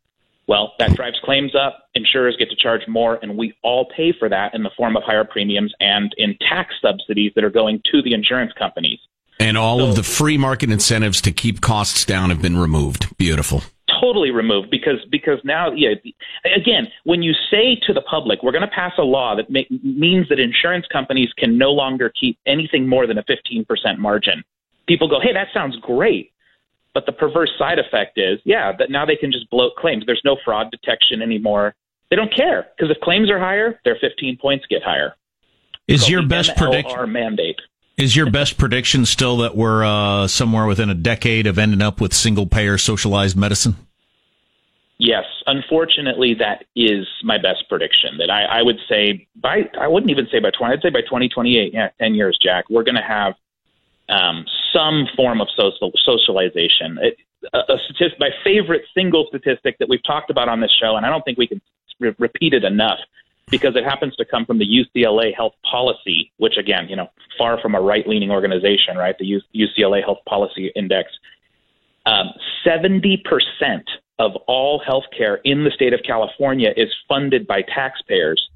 Well, 0.49 0.73
that 0.79 0.97
drives 0.97 1.21
claims 1.23 1.55
up. 1.55 1.89
Insurers 1.95 2.35
get 2.39 2.49
to 2.49 2.57
charge 2.57 2.81
more, 2.89 3.19
and 3.21 3.37
we 3.37 3.55
all 3.63 3.87
pay 3.95 4.15
for 4.19 4.31
that 4.31 4.55
in 4.55 4.63
the 4.63 4.71
form 4.77 4.97
of 4.97 5.03
higher 5.03 5.25
premiums 5.25 5.75
and 5.79 6.13
in 6.17 6.37
tax 6.41 6.75
subsidies 6.81 7.33
that 7.35 7.45
are 7.45 7.51
going 7.51 7.83
to 7.93 8.01
the 8.03 8.15
insurance 8.15 8.53
companies. 8.59 8.99
And 9.39 9.59
all 9.59 9.83
of 9.83 9.95
the 9.95 10.03
free 10.03 10.39
market 10.39 10.71
incentives 10.71 11.21
to 11.21 11.33
keep 11.33 11.61
costs 11.61 12.05
down 12.05 12.31
have 12.31 12.43
been 12.43 12.57
removed. 12.57 13.17
Beautiful. 13.19 13.63
totally 14.01 14.31
removed 14.31 14.71
because 14.71 15.05
because 15.11 15.39
now 15.45 15.73
yeah 15.73 15.89
again 16.55 16.87
when 17.05 17.23
you 17.23 17.33
say 17.51 17.75
to 17.87 17.93
the 17.93 18.03
public 18.03 18.43
we're 18.43 18.53
going 18.53 18.63
to 18.63 18.69
pass 18.69 18.93
a 18.99 19.03
law 19.03 19.35
that 19.35 19.51
make, 19.51 19.69
means 19.83 20.29
that 20.29 20.39
insurance 20.39 20.87
companies 20.93 21.31
can 21.37 21.59
no 21.59 21.73
longer 21.73 22.13
keep 22.21 22.39
anything 22.47 22.87
more 22.87 23.07
than 23.07 23.19
a 23.19 23.25
15% 23.25 23.65
margin 23.99 24.45
people 24.87 25.09
go 25.09 25.19
hey 25.21 25.33
that 25.33 25.49
sounds 25.53 25.75
great 25.81 26.31
but 26.95 27.07
the 27.07 27.13
perverse 27.13 27.51
side 27.59 27.79
effect 27.79 28.19
is 28.19 28.39
yeah 28.45 28.73
that 28.77 28.91
now 28.91 29.05
they 29.05 29.17
can 29.17 29.33
just 29.33 29.49
bloat 29.51 29.75
claims 29.77 30.05
there's 30.07 30.23
no 30.25 30.37
fraud 30.45 30.71
detection 30.71 31.23
anymore 31.23 31.75
they 32.11 32.17
don't 32.17 32.35
care 32.35 32.69
because 32.77 32.91
if 32.95 33.01
claims 33.03 33.31
are 33.31 33.39
higher 33.39 33.81
their 33.85 33.97
15 34.01 34.37
points 34.39 34.67
get 34.67 34.83
higher 34.83 35.15
Is 35.87 36.01
Called 36.01 36.11
your 36.11 36.27
best 36.27 36.57
prediction? 36.57 37.13
Mandate 37.13 37.61
Is 37.97 38.17
your 38.17 38.31
best 38.31 38.59
prediction 38.59 39.05
still 39.07 39.39
that 39.39 39.57
we're 39.57 39.85
uh, 39.85 40.27
somewhere 40.29 40.67
within 40.67 40.91
a 40.91 40.95
decade 40.95 41.47
of 41.47 41.59
ending 41.59 41.83
up 41.83 42.01
with 42.01 42.13
single 42.15 42.47
payer 42.47 42.79
socialized 42.79 43.37
medicine? 43.37 43.77
Yes, 44.99 45.25
unfortunately, 45.47 46.35
that 46.35 46.65
is 46.75 47.07
my 47.23 47.39
best 47.39 47.69
prediction. 47.69 48.19
That 48.19 48.31
I, 48.31 48.59
I 48.59 48.63
would 48.63 48.79
say 48.89 49.29
by 49.37 49.71
I 49.81 49.87
wouldn't 49.87 50.11
even 50.11 50.27
say 50.31 50.41
by 50.41 50.51
twenty. 50.51 50.75
I'd 50.75 50.83
say 50.83 50.91
by 50.91 51.03
twenty 51.09 51.29
twenty 51.29 51.57
eight. 51.57 51.73
Yeah, 51.73 51.91
ten 52.01 52.17
years, 52.17 52.37
Jack. 52.43 52.65
We're 52.69 52.83
going 52.83 52.97
to 52.97 53.01
have 53.01 53.35
um, 54.09 54.45
some 54.79 55.07
form 55.17 55.41
of 55.41 55.49
social 55.57 55.93
socialization. 56.05 56.99
It, 57.01 57.17
a, 57.53 57.59
a 57.59 57.79
statistic, 57.85 58.19
my 58.19 58.31
favorite 58.45 58.83
single 58.95 59.27
statistic 59.29 59.77
that 59.79 59.89
we've 59.89 60.05
talked 60.05 60.31
about 60.31 60.49
on 60.49 60.61
this 60.61 60.73
show, 60.81 60.97
and 60.97 61.07
I 61.07 61.11
don't 61.11 61.23
think 61.23 61.39
we 61.39 61.47
can 61.47 61.61
re- 62.01 62.15
repeat 62.19 62.55
it 62.55 62.65
enough 62.65 62.99
because 63.51 63.77
it 63.77 63.85
happens 63.85 64.15
to 64.17 64.25
come 64.25 64.45
from 64.45 64.59
the 64.59 64.67
UCLA 64.67 65.35
Health 65.35 65.55
Policy, 65.69 66.33
which 66.37 66.57
again, 66.59 66.87
you 66.89 66.97
know, 66.97 67.09
far 67.39 67.61
from 67.61 67.75
a 67.75 67.81
right 67.81 68.07
leaning 68.07 68.31
organization, 68.31 68.97
right? 68.97 69.17
The 69.19 69.27
U- 69.27 69.43
UCLA 69.55 70.03
Health 70.05 70.19
Policy 70.29 70.71
Index. 70.77 71.11
Um, 72.07 72.31
Seventy 72.65 73.23
percent 73.25 73.89
of 74.19 74.33
all 74.47 74.83
healthcare 74.87 75.39
in 75.45 75.65
the 75.65 75.71
state 75.71 75.93
of 75.93 76.01
California 76.05 76.73
is 76.77 76.89
funded 77.09 77.47
by 77.47 77.63
taxpayers. 77.63 78.49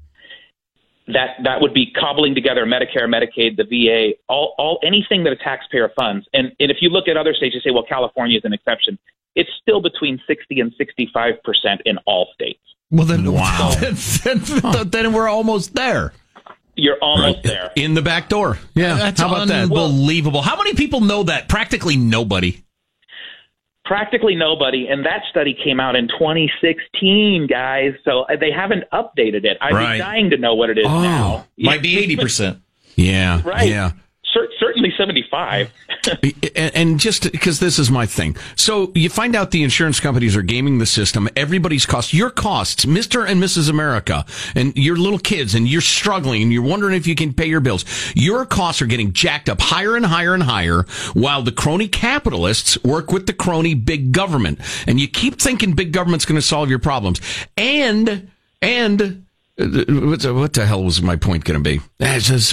That 1.07 1.35
that 1.43 1.59
would 1.59 1.73
be 1.73 1.91
cobbling 1.91 2.33
together 2.33 2.65
Medicare, 2.65 3.07
Medicaid, 3.09 3.57
the 3.57 3.65
VA, 3.65 4.13
all, 4.29 4.55
all 4.57 4.79
anything 4.85 5.25
that 5.25 5.33
a 5.33 5.35
taxpayer 5.35 5.91
funds. 5.97 6.25
And 6.33 6.53
and 6.59 6.71
if 6.71 6.77
you 6.79 6.89
look 6.89 7.07
at 7.09 7.17
other 7.17 7.33
states, 7.33 7.53
you 7.55 7.61
say, 7.61 7.71
well, 7.71 7.83
California 7.83 8.37
is 8.37 8.45
an 8.45 8.53
exception. 8.53 8.97
It's 9.35 9.49
still 9.61 9.81
between 9.81 10.21
sixty 10.27 10.61
and 10.61 10.71
sixty-five 10.77 11.43
percent 11.43 11.81
in 11.85 11.97
all 12.05 12.29
states. 12.33 12.59
Well, 12.89 13.05
then, 13.05 13.29
Wow. 13.31 13.73
then, 13.79 13.95
then, 14.23 14.89
then 14.89 15.13
we're 15.13 15.27
almost 15.27 15.73
there. 15.75 16.13
You're 16.75 16.97
almost 17.01 17.43
there. 17.43 17.71
In 17.75 17.93
the 17.95 18.01
back 18.01 18.29
door. 18.29 18.57
Yeah. 18.73 18.95
That's 18.95 19.19
How 19.19 19.27
about 19.27 19.47
that? 19.49 19.63
unbelievable. 19.63 20.41
How 20.41 20.55
many 20.57 20.73
people 20.73 21.01
know 21.01 21.23
that? 21.23 21.49
Practically 21.49 21.97
nobody. 21.97 22.62
Practically 23.85 24.35
nobody, 24.35 24.87
and 24.87 25.05
that 25.05 25.23
study 25.29 25.53
came 25.61 25.79
out 25.79 25.95
in 25.97 26.07
2016, 26.07 27.47
guys. 27.47 27.93
So 28.05 28.21
uh, 28.21 28.37
they 28.39 28.49
haven't 28.51 28.85
updated 28.93 29.43
it. 29.43 29.57
I'd 29.59 29.73
Right. 29.73 29.93
be 29.93 29.99
dying 29.99 30.29
to 30.29 30.37
know 30.37 30.55
what 30.55 30.69
it 30.69 30.77
is 30.77 30.85
Oh, 30.87 31.01
now. 31.01 31.45
Might 31.57 31.81
be 31.81 31.95
80%. 32.15 32.59
Yeah. 32.95 33.41
Right. 33.43 33.67
Yeah. 33.69 33.91
Cer- 34.91 35.03
75. 35.03 35.71
and 36.55 36.75
and 36.75 36.99
just 36.99 37.31
because 37.31 37.59
this 37.59 37.79
is 37.79 37.91
my 37.91 38.05
thing. 38.05 38.35
So 38.55 38.91
you 38.95 39.09
find 39.09 39.35
out 39.35 39.51
the 39.51 39.63
insurance 39.63 39.99
companies 39.99 40.35
are 40.35 40.41
gaming 40.41 40.79
the 40.79 40.85
system. 40.85 41.29
Everybody's 41.35 41.85
costs, 41.85 42.13
your 42.13 42.29
costs, 42.29 42.85
Mr. 42.85 43.27
and 43.27 43.41
Mrs. 43.41 43.69
America, 43.69 44.25
and 44.55 44.75
your 44.75 44.95
little 44.95 45.19
kids, 45.19 45.55
and 45.55 45.67
you're 45.67 45.81
struggling 45.81 46.43
and 46.43 46.53
you're 46.53 46.63
wondering 46.63 46.95
if 46.95 47.07
you 47.07 47.15
can 47.15 47.33
pay 47.33 47.45
your 47.45 47.59
bills. 47.59 47.85
Your 48.15 48.45
costs 48.45 48.81
are 48.81 48.85
getting 48.85 49.13
jacked 49.13 49.49
up 49.49 49.59
higher 49.61 49.95
and 49.95 50.05
higher 50.05 50.33
and 50.33 50.43
higher 50.43 50.83
while 51.13 51.41
the 51.41 51.51
crony 51.51 51.87
capitalists 51.87 52.81
work 52.83 53.11
with 53.11 53.27
the 53.27 53.33
crony 53.33 53.73
big 53.73 54.11
government. 54.11 54.59
And 54.87 54.99
you 54.99 55.07
keep 55.07 55.41
thinking 55.41 55.73
big 55.73 55.91
government's 55.91 56.25
going 56.25 56.39
to 56.39 56.41
solve 56.41 56.69
your 56.69 56.79
problems. 56.79 57.21
And, 57.57 58.31
and, 58.61 59.25
what 59.55 60.21
the, 60.21 60.33
what 60.33 60.53
the 60.53 60.65
hell 60.65 60.83
was 60.83 60.99
my 61.03 61.15
point 61.15 61.43
going 61.43 61.63
to 61.63 61.69
be? 61.69 61.79
It's 61.99 62.27
just- 62.27 62.51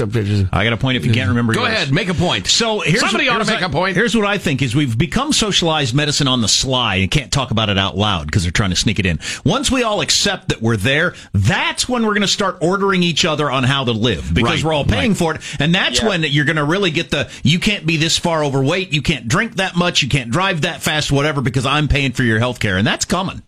I 0.52 0.64
got 0.64 0.72
a 0.74 0.76
point 0.76 0.98
if 0.98 1.06
you 1.06 1.12
can't 1.12 1.30
remember 1.30 1.54
Go 1.54 1.60
yours. 1.62 1.72
ahead, 1.72 1.92
make 1.94 2.10
a 2.10 2.14
point. 2.14 2.46
So 2.46 2.80
here's 2.80 3.00
somebody 3.00 3.26
what, 3.28 3.36
ought 3.40 3.44
to 3.46 3.50
make 3.50 3.62
what- 3.62 3.70
a 3.70 3.72
point. 3.72 3.96
Here's 3.96 4.14
what 4.14 4.26
I 4.26 4.36
think 4.36 4.60
is 4.60 4.74
we've 4.76 4.98
become 4.98 5.32
socialized 5.32 5.94
medicine 5.94 6.28
on 6.28 6.42
the 6.42 6.48
sly 6.48 6.96
and 6.96 7.10
can't 7.10 7.32
talk 7.32 7.50
about 7.50 7.70
it 7.70 7.78
out 7.78 7.96
loud 7.96 8.26
because 8.26 8.42
they're 8.42 8.52
trying 8.52 8.68
to 8.70 8.76
sneak 8.76 8.98
it 8.98 9.06
in. 9.06 9.18
Once 9.46 9.70
we 9.70 9.82
all 9.82 10.02
accept 10.02 10.50
that 10.50 10.60
we're 10.60 10.76
there, 10.76 11.14
that's 11.32 11.88
when 11.88 12.02
we're 12.02 12.12
going 12.12 12.20
to 12.20 12.28
start 12.28 12.58
ordering 12.60 13.02
each 13.02 13.24
other 13.24 13.50
on 13.50 13.64
how 13.64 13.84
to 13.84 13.92
live 13.92 14.34
because 14.34 14.62
Right, 14.62 14.64
we're 14.64 14.74
all 14.74 14.84
paying 14.84 15.12
right. 15.12 15.18
for 15.18 15.34
it. 15.36 15.40
And 15.58 15.74
that's 15.74 16.02
Yeah. 16.02 16.08
when 16.08 16.22
you're 16.24 16.44
going 16.44 16.56
to 16.56 16.64
really 16.64 16.90
get 16.90 17.10
the 17.10 17.30
you 17.42 17.58
can't 17.60 17.86
be 17.86 17.96
this 17.96 18.18
far 18.18 18.44
overweight, 18.44 18.92
you 18.92 19.00
can't 19.00 19.26
drink 19.26 19.56
that 19.56 19.74
much, 19.74 20.02
you 20.02 20.08
can't 20.10 20.30
drive 20.30 20.60
that 20.62 20.82
fast, 20.82 21.10
whatever, 21.10 21.40
because 21.40 21.64
I'm 21.64 21.88
paying 21.88 22.12
for 22.12 22.24
your 22.24 22.38
health 22.40 22.60
care. 22.60 22.76
And 22.76 22.86
that's 22.86 23.06
coming. 23.06 23.42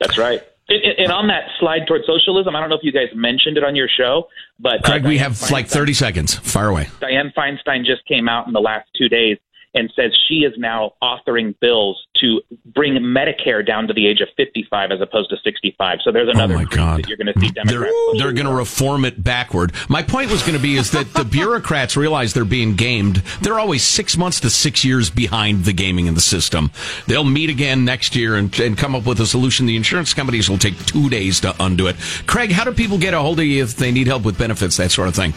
That's 0.00 0.18
right. 0.18 0.42
And, 0.68 1.12
on 1.12 1.26
that 1.26 1.44
slide 1.58 1.86
toward 1.86 2.02
socialism, 2.06 2.56
I 2.56 2.60
don't 2.60 2.70
know 2.70 2.76
if 2.76 2.84
you 2.84 2.92
guys 2.92 3.08
mentioned 3.14 3.56
it 3.58 3.64
on 3.64 3.76
your 3.76 3.88
show, 3.88 4.28
but 4.58 4.84
uh, 4.84 4.90
Craig, 4.90 5.04
we 5.04 5.16
Dianne 5.16 5.20
have 5.20 5.50
like 5.50 5.68
30 5.68 5.92
seconds. 5.92 6.34
Fire 6.36 6.68
away. 6.68 6.88
Dianne 7.00 7.34
Feinstein 7.34 7.84
just 7.84 8.06
came 8.06 8.28
out 8.28 8.46
in 8.46 8.52
the 8.52 8.60
last 8.60 8.88
two 8.96 9.08
days 9.08 9.38
and 9.74 9.92
says 9.96 10.12
she 10.28 10.40
is 10.40 10.52
now 10.58 10.92
authoring 11.02 11.54
bills 11.60 12.06
to 12.20 12.40
bring 12.66 12.94
Medicare 12.94 13.66
down 13.66 13.86
to 13.88 13.94
the 13.94 14.06
age 14.06 14.20
of 14.20 14.28
55 14.36 14.90
as 14.92 15.00
opposed 15.00 15.30
to 15.30 15.36
65. 15.42 15.98
So 16.04 16.12
there's 16.12 16.28
oh 16.28 16.32
another 16.32 16.54
Oh 16.54 16.58
my 16.58 16.64
God. 16.64 16.98
that 16.98 17.08
you're 17.08 17.16
going 17.16 17.32
to 17.32 17.40
see 17.40 17.50
They're, 17.64 17.88
they're 18.18 18.32
going 18.32 18.46
to 18.46 18.52
reform 18.52 19.04
it 19.04 19.22
backward. 19.22 19.72
My 19.88 20.02
point 20.02 20.30
was 20.30 20.42
going 20.42 20.54
to 20.54 20.62
be 20.62 20.76
is 20.76 20.90
that 20.92 21.12
the 21.14 21.24
bureaucrats 21.30 21.96
realize 21.96 22.34
they're 22.34 22.44
being 22.44 22.76
gamed. 22.76 23.16
They're 23.40 23.58
always 23.58 23.82
six 23.82 24.16
months 24.16 24.40
to 24.40 24.50
six 24.50 24.84
years 24.84 25.10
behind 25.10 25.64
the 25.64 25.72
gaming 25.72 26.06
in 26.06 26.14
the 26.14 26.20
system. 26.20 26.70
They'll 27.06 27.24
meet 27.24 27.50
again 27.50 27.84
next 27.84 28.14
year 28.14 28.36
and, 28.36 28.56
and 28.60 28.76
come 28.76 28.94
up 28.94 29.06
with 29.06 29.20
a 29.20 29.26
solution. 29.26 29.66
The 29.66 29.76
insurance 29.76 30.12
companies 30.14 30.50
will 30.50 30.58
take 30.58 30.78
two 30.86 31.08
days 31.08 31.40
to 31.40 31.54
undo 31.60 31.86
it. 31.86 31.96
Craig, 32.26 32.52
how 32.52 32.64
do 32.64 32.72
people 32.72 32.98
get 32.98 33.14
a 33.14 33.20
hold 33.20 33.38
of 33.40 33.46
you 33.46 33.62
if 33.62 33.76
they 33.76 33.90
need 33.90 34.06
help 34.06 34.24
with 34.24 34.38
benefits, 34.38 34.76
that 34.76 34.90
sort 34.90 35.08
of 35.08 35.14
thing? 35.14 35.32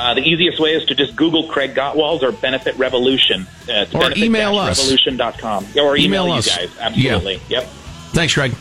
Uh, 0.00 0.14
the 0.14 0.22
easiest 0.22 0.58
way 0.58 0.70
is 0.70 0.84
to 0.86 0.94
just 0.94 1.14
Google 1.14 1.46
Craig 1.48 1.74
Gottwals 1.74 2.22
or 2.22 2.32
Benefit 2.32 2.74
Revolution. 2.78 3.42
Uh, 3.68 3.84
it's 3.84 3.94
Or 3.94 4.10
email 4.16 4.56
us. 4.56 4.78
Revolution.com. 4.80 5.66
Or 5.76 5.94
email, 5.96 6.24
Email 6.24 6.26
you 6.28 6.32
us. 6.34 6.48
guys. 6.56 6.70
Absolutely. 6.80 7.40
Yep. 7.50 7.64
Thanks, 8.12 8.32
Craig. 8.34 8.54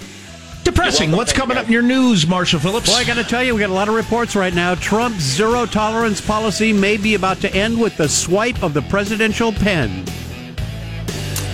Depressing. 0.65 1.11
What's 1.13 1.31
Thanks, 1.31 1.39
coming 1.39 1.55
guys. 1.55 1.63
up 1.63 1.67
in 1.67 1.73
your 1.73 1.81
news, 1.81 2.25
Marsha 2.25 2.59
Phillips? 2.59 2.89
Well, 2.89 2.97
I 2.97 3.05
got 3.05 3.15
to 3.15 3.23
tell 3.23 3.41
you, 3.43 3.53
we 3.55 3.61
got 3.61 3.69
a 3.69 3.73
lot 3.73 3.87
of 3.87 3.95
reports 3.95 4.35
right 4.35 4.53
now. 4.53 4.75
Trump's 4.75 5.21
zero 5.21 5.65
tolerance 5.65 6.19
policy 6.19 6.73
may 6.73 6.97
be 6.97 7.15
about 7.15 7.39
to 7.41 7.55
end 7.55 7.79
with 7.79 7.95
the 7.95 8.09
swipe 8.09 8.61
of 8.61 8.73
the 8.73 8.81
presidential 8.83 9.53
pen. 9.53 10.03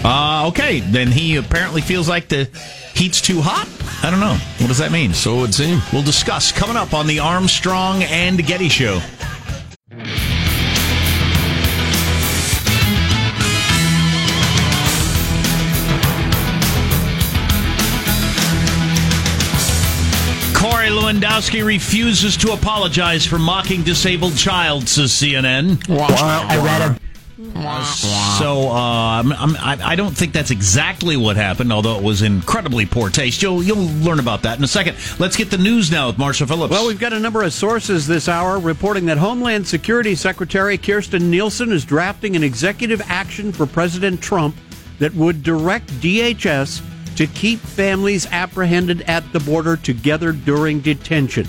Uh, 0.04 0.48
okay, 0.50 0.80
then 0.82 1.08
he 1.12 1.36
apparently 1.36 1.82
feels 1.82 2.10
like 2.10 2.28
the 2.28 2.46
heat's 2.96 3.22
too 3.22 3.42
hot. 3.42 3.68
I 4.04 4.12
don't 4.12 4.20
know. 4.20 4.36
What 4.60 4.68
does 4.68 4.78
that 4.80 4.92
mean? 4.92 5.14
So 5.14 5.38
it 5.38 5.42
would 5.42 5.54
seem. 5.54 5.80
We'll 5.94 6.04
discuss 6.04 6.52
coming 6.52 6.76
up 6.76 6.94
on 6.94 7.08
the 7.08 7.20
Armstrong 7.20 8.04
and 8.04 8.44
Getty 8.46 8.70
Show. 8.70 9.00
Corey 20.54 20.90
Lewandowski 20.90 21.64
refuses 21.64 22.36
to 22.38 22.52
apologize 22.52 23.26
for 23.26 23.40
mocking 23.40 23.84
disabled 23.84 24.36
child, 24.36 24.90
says 24.90 25.12
CNN. 25.12 25.90
I 25.90 26.58
read 26.58 27.00
So 28.40 28.70
uh, 28.70 29.22
I'm, 29.22 29.34
I'm, 29.34 29.56
I 29.60 29.96
don't 29.96 30.16
think 30.16 30.32
that's 30.32 30.52
exactly 30.52 31.18
what 31.18 31.36
happened, 31.36 31.74
although 31.74 31.98
it 31.98 32.04
was 32.04 32.22
incredibly 32.22 32.86
poor 32.86 33.10
taste. 33.10 33.42
You'll 33.42 33.62
you'll 33.62 33.88
learn 34.04 34.20
about 34.20 34.44
that 34.44 34.58
in 34.58 34.64
a 34.64 34.68
second. 34.68 34.96
Let's 35.20 35.36
get 35.36 35.52
the 35.52 35.58
news 35.58 35.92
now 35.92 36.08
with 36.08 36.16
Marsha 36.16 36.48
Phillips. 36.48 36.72
Well, 36.72 36.88
we've 36.88 37.00
got 37.00 37.12
a 37.12 37.20
number 37.20 37.44
of 37.44 37.52
sources 37.52 38.08
this 38.08 38.30
hour 38.30 38.58
reporting 38.58 39.06
that 39.08 39.18
Homeland 39.18 39.68
Security 39.68 40.16
Secretary 40.16 40.78
Kirstjen 40.78 41.24
Nielsen 41.24 41.74
is 41.74 41.84
drafting 41.84 42.38
an 42.38 42.44
executive 42.44 43.02
action 43.08 43.52
for 43.52 43.66
President 43.66 44.22
Trump 44.22 44.56
that 45.00 45.14
would 45.14 45.44
direct 45.44 45.90
DHS 46.00 46.82
to 47.18 47.28
keep 47.28 47.60
families 47.60 48.28
apprehended 48.28 49.02
at 49.04 49.30
the 49.34 49.42
border 49.42 49.76
together 49.76 50.32
during 50.32 50.80
detention. 50.80 51.48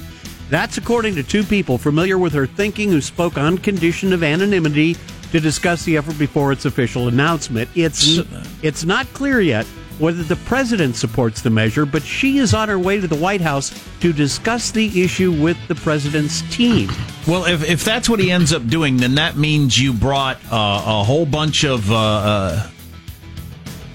That's 0.51 0.79
according 0.79 1.15
to 1.17 1.23
two 1.23 1.43
people 1.45 1.79
familiar 1.79 2.19
with 2.19 2.33
her 2.33 2.47
thinking 2.47 2.91
who 2.91 3.01
spoke 3.01 3.37
on 3.39 3.59
condition 3.59 4.13
of 4.13 4.23
anonymity 4.23 4.97
to 5.33 5.41
discuss 5.41 5.85
the 5.85 5.97
effort 5.97 6.19
before 6.19 6.53
its 6.53 6.65
official 6.65 7.09
announcement. 7.09 7.69
It's 7.75 8.21
it's 8.63 8.85
not 8.85 9.07
clear 9.13 9.41
yet 9.41 9.67
whether 9.99 10.23
the 10.23 10.37
president 10.37 10.97
supports 10.97 11.41
the 11.41 11.51
measure, 11.51 11.87
but 11.87 12.03
she 12.03 12.39
is 12.39 12.53
on 12.53 12.69
her 12.69 12.79
way 12.79 13.01
to 13.01 13.07
the 13.07 13.17
White 13.17 13.41
House 13.41 13.73
to 14.01 14.13
discuss 14.13 14.71
the 14.71 15.03
issue 15.03 15.33
with 15.33 15.57
the 15.69 15.75
president's 15.75 16.43
team. 16.55 16.91
Well, 17.27 17.47
if, 17.47 17.69
if 17.69 17.85
that's 17.85 18.09
what 18.09 18.21
he 18.21 18.31
ends 18.31 18.53
up 18.53 18.67
doing, 18.67 18.99
then 18.99 19.15
that 19.15 19.37
means 19.37 19.79
you 19.81 19.93
brought 19.93 20.37
uh, 20.53 20.83
a 20.87 21.05
whole 21.05 21.25
bunch 21.25 21.65
of 21.65 21.91
uh, 21.91 21.97
uh, 21.97 22.71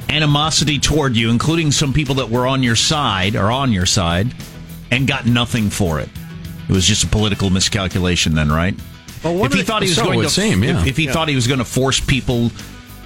animosity 0.10 0.80
toward 0.80 1.16
you, 1.16 1.30
including 1.30 1.72
some 1.72 1.94
people 1.94 2.16
that 2.16 2.30
were 2.30 2.48
on 2.48 2.64
your 2.64 2.76
side 2.76 3.36
or 3.36 3.52
on 3.52 3.72
your 3.72 3.86
side, 3.86 4.34
and 4.90 5.08
got 5.08 5.26
nothing 5.26 5.70
for 5.70 6.00
it. 6.00 6.10
It 6.68 6.74
was 6.74 6.86
just 6.86 7.04
a 7.04 7.08
political 7.08 7.50
miscalculation, 7.50 8.34
then, 8.34 8.52
right? 8.52 8.76
Well, 9.24 9.46
if 9.46 9.54
he 9.54 9.62
thought 9.64 9.84
he 9.84 9.90
was 9.90 9.98
So 9.98 10.06
going 10.06 10.22
to, 10.22 10.30
seem, 10.30 10.64
yeah. 10.64 10.82
if, 10.82 10.88
if 10.88 10.98
he 10.98 11.08
thought 11.08 11.28
he 11.30 11.36
was 11.36 11.48
going 11.48 11.60
to 11.60 11.66
force 11.66 12.00
people, 12.00 12.52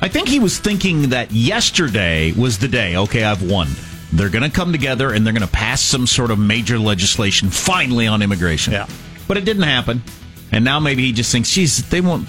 I 0.01 0.08
think 0.08 0.28
he 0.28 0.39
was 0.39 0.60
thinking 0.60 1.10
that 1.10 1.32
yesterday 1.32 2.32
was 2.32 2.58
the 2.60 2.67
day. 2.67 2.95
Okay, 2.95 3.23
I've 3.23 3.41
won. 3.43 3.67
They're 4.13 4.30
going 4.30 4.43
to 4.43 4.49
come 4.49 4.71
together 4.71 5.12
and 5.12 5.25
they're 5.25 5.34
going 5.34 5.45
to 5.45 5.51
pass 5.51 5.82
some 5.82 6.08
sort 6.08 6.32
of 6.32 6.39
major 6.39 6.80
legislation 6.80 7.49
finally 7.49 8.08
on 8.08 8.21
immigration. 8.21 8.73
Yeah. 8.73 8.88
but 9.28 9.36
it 9.38 9.43
didn't 9.45 9.63
happen, 9.63 10.04
and 10.51 10.63
now 10.63 10.80
maybe 10.80 11.04
he 11.04 11.12
just 11.12 11.32
thinks, 11.32 11.49
"Geez, 11.51 11.88
they 11.89 12.01
won't." 12.01 12.28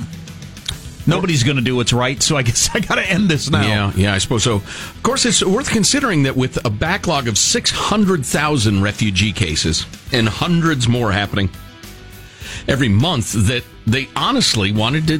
Nobody's 1.08 1.44
going 1.44 1.56
to 1.56 1.62
do 1.62 1.76
what's 1.76 1.92
right, 1.92 2.20
so 2.20 2.36
I 2.36 2.42
guess 2.42 2.68
I 2.74 2.80
got 2.80 2.96
to 2.96 3.08
end 3.08 3.28
this 3.28 3.48
now. 3.48 3.62
Yeah, 3.62 3.92
yeah, 3.94 4.14
I 4.14 4.18
suppose 4.18 4.42
so. 4.42 4.56
Of 4.56 5.00
course, 5.04 5.24
it's 5.24 5.44
worth 5.44 5.70
considering 5.70 6.24
that 6.24 6.36
with 6.36 6.64
a 6.66 6.70
backlog 6.70 7.28
of 7.28 7.38
600,000 7.38 8.82
refugee 8.82 9.32
cases 9.32 9.86
and 10.12 10.28
hundreds 10.28 10.88
more 10.88 11.12
happening 11.12 11.48
every 12.68 12.88
month, 12.88 13.32
that 13.48 13.64
they 13.86 14.08
honestly 14.16 14.72
wanted 14.72 15.06
to 15.08 15.18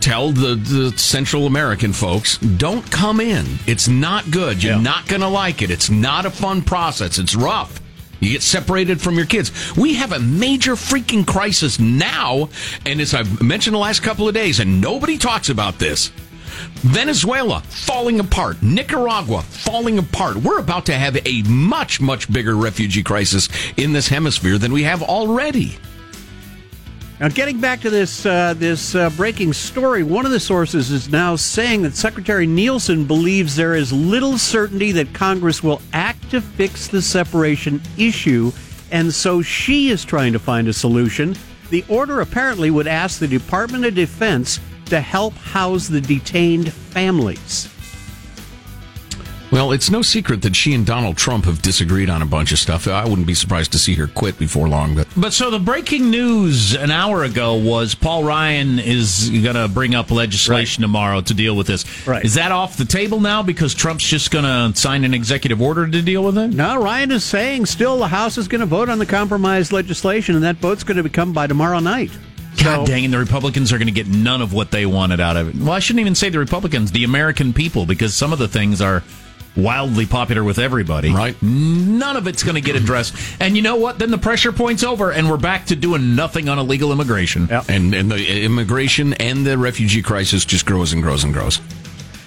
tell 0.00 0.30
the, 0.30 0.54
the 0.56 0.96
Central 0.98 1.46
American 1.46 1.92
folks, 1.92 2.38
don't 2.38 2.88
come 2.90 3.20
in. 3.20 3.46
It's 3.66 3.88
not 3.88 4.30
good. 4.30 4.62
You're 4.62 4.74
Yeah. 4.74 4.80
not 4.82 5.06
going 5.08 5.22
to 5.22 5.28
like 5.28 5.62
it. 5.62 5.70
It's 5.70 5.90
not 5.90 6.26
a 6.26 6.30
fun 6.30 6.62
process. 6.62 7.18
It's 7.18 7.34
rough. 7.34 7.80
You 8.20 8.30
get 8.30 8.42
separated 8.42 9.00
from 9.00 9.16
your 9.16 9.26
kids. 9.26 9.50
We 9.76 9.94
have 9.94 10.12
a 10.12 10.20
major 10.20 10.74
freaking 10.74 11.26
crisis 11.26 11.80
now, 11.80 12.50
and 12.86 13.00
as 13.00 13.14
I've 13.14 13.42
mentioned 13.42 13.74
the 13.74 13.78
last 13.80 14.02
couple 14.02 14.28
of 14.28 14.34
days, 14.34 14.60
and 14.60 14.80
nobody 14.80 15.18
talks 15.18 15.48
about 15.48 15.78
this. 15.80 16.12
Venezuela 16.82 17.60
falling 17.62 18.20
apart, 18.20 18.62
Nicaragua 18.62 19.42
falling 19.42 19.98
apart. 19.98 20.36
We're 20.36 20.58
about 20.58 20.86
to 20.86 20.94
have 20.94 21.16
a 21.26 21.42
much, 21.44 22.00
much 22.00 22.30
bigger 22.32 22.54
refugee 22.54 23.02
crisis 23.02 23.48
in 23.76 23.92
this 23.92 24.08
hemisphere 24.08 24.58
than 24.58 24.72
we 24.72 24.82
have 24.84 25.02
already. 25.02 25.76
Now, 27.22 27.28
getting 27.28 27.60
back 27.60 27.80
to 27.82 27.88
this 27.88 28.26
uh, 28.26 28.52
this 28.54 28.96
uh, 28.96 29.08
breaking 29.10 29.52
story, 29.52 30.02
one 30.02 30.26
of 30.26 30.32
the 30.32 30.40
sources 30.40 30.90
is 30.90 31.08
now 31.08 31.36
saying 31.36 31.82
that 31.82 31.94
Secretary 31.94 32.48
Nielsen 32.48 33.04
believes 33.04 33.54
there 33.54 33.76
is 33.76 33.92
little 33.92 34.36
certainty 34.36 34.90
that 34.90 35.14
Congress 35.14 35.62
will 35.62 35.80
act 35.92 36.32
to 36.32 36.40
fix 36.40 36.88
the 36.88 37.00
separation 37.00 37.80
issue, 37.96 38.50
and 38.90 39.14
so 39.14 39.40
she 39.40 39.90
is 39.90 40.04
trying 40.04 40.32
to 40.32 40.40
find 40.40 40.66
a 40.66 40.72
solution. 40.72 41.36
The 41.70 41.84
order 41.88 42.22
apparently 42.22 42.72
would 42.72 42.88
ask 42.88 43.20
the 43.20 43.28
Department 43.28 43.84
of 43.84 43.94
Defense 43.94 44.58
to 44.86 45.00
help 45.00 45.34
house 45.34 45.86
the 45.86 46.00
detained 46.00 46.72
families. 46.72 47.68
Well, 49.52 49.72
it's 49.72 49.90
no 49.90 50.00
secret 50.00 50.40
that 50.42 50.56
she 50.56 50.72
and 50.72 50.86
Donald 50.86 51.18
Trump 51.18 51.44
have 51.44 51.60
disagreed 51.60 52.08
on 52.08 52.22
a 52.22 52.26
bunch 52.26 52.52
of 52.52 52.58
stuff. 52.58 52.88
I 52.88 53.04
wouldn't 53.04 53.26
be 53.26 53.34
surprised 53.34 53.72
to 53.72 53.78
see 53.78 53.94
her 53.96 54.06
quit 54.06 54.38
before 54.38 54.66
long, 54.66 54.94
but 54.94 55.06
But 55.14 55.34
so 55.34 55.50
the 55.50 55.58
breaking 55.58 56.10
news 56.10 56.74
an 56.74 56.90
hour 56.90 57.22
ago 57.22 57.56
was 57.56 57.94
Paul 57.94 58.24
Ryan 58.24 58.78
is 58.78 59.28
going 59.28 59.56
to 59.56 59.68
bring 59.68 59.94
up 59.94 60.10
legislation 60.10 60.80
tomorrow 60.80 61.20
to 61.20 61.34
deal 61.34 61.54
with 61.54 61.66
this. 61.66 61.84
Right. 62.08 62.24
Is 62.24 62.34
that 62.34 62.50
off 62.50 62.78
the 62.78 62.86
table 62.86 63.20
now 63.20 63.42
because 63.42 63.74
Trump's 63.74 64.08
just 64.08 64.30
going 64.30 64.46
to 64.46 64.80
sign 64.80 65.04
an 65.04 65.12
executive 65.12 65.60
order 65.60 65.86
to 65.86 66.00
deal 66.00 66.24
with 66.24 66.38
it? 66.38 66.48
No, 66.48 66.82
Ryan 66.82 67.10
is 67.10 67.22
saying 67.22 67.66
still 67.66 67.98
the 67.98 68.08
House 68.08 68.38
is 68.38 68.48
going 68.48 68.62
to 68.62 68.66
vote 68.66 68.88
on 68.88 68.98
the 68.98 69.06
compromise 69.06 69.70
legislation, 69.70 70.34
and 70.34 70.44
that 70.44 70.56
vote's 70.56 70.82
going 70.82 70.96
to 70.96 71.02
become 71.02 71.34
by 71.34 71.46
tomorrow 71.46 71.78
night. 71.78 72.10
God 72.62 72.86
dang, 72.86 73.04
and 73.04 73.12
the 73.12 73.18
Republicans 73.18 73.70
are 73.72 73.78
going 73.78 73.88
to 73.88 73.92
get 73.92 74.06
none 74.06 74.40
of 74.40 74.52
what 74.54 74.70
they 74.70 74.86
wanted 74.86 75.20
out 75.20 75.36
of 75.36 75.48
it. 75.48 75.56
Well, 75.56 75.72
I 75.72 75.78
shouldn't 75.78 76.00
even 76.00 76.14
say 76.14 76.30
the 76.30 76.38
Republicans, 76.38 76.92
the 76.92 77.04
American 77.04 77.52
people, 77.52 77.84
because 77.86 78.14
some 78.14 78.32
of 78.32 78.38
the 78.38 78.48
things 78.48 78.80
are 78.80 79.02
wildly 79.56 80.06
popular 80.06 80.44
with 80.44 80.58
everybody. 80.58 81.12
Right. 81.12 81.40
None 81.42 82.16
of 82.16 82.26
it's 82.26 82.42
going 82.42 82.54
to 82.54 82.60
get 82.60 82.76
addressed. 82.76 83.14
And 83.40 83.56
you 83.56 83.62
know 83.62 83.76
what? 83.76 83.98
Then 83.98 84.10
the 84.10 84.18
pressure 84.18 84.52
point's 84.52 84.84
over, 84.84 85.12
and 85.12 85.30
we're 85.30 85.36
back 85.36 85.66
to 85.66 85.76
doing 85.76 86.14
nothing 86.14 86.48
on 86.48 86.58
illegal 86.58 86.92
immigration. 86.92 87.46
Yep. 87.48 87.64
and 87.68 87.94
and 87.94 88.10
the 88.10 88.16
uh, 88.16 88.44
immigration 88.44 89.14
and 89.14 89.46
the 89.46 89.58
refugee 89.58 90.02
crisis 90.02 90.44
just 90.44 90.66
grows 90.66 90.92
and 90.92 91.02
grows 91.02 91.24
and 91.24 91.32
grows. 91.32 91.60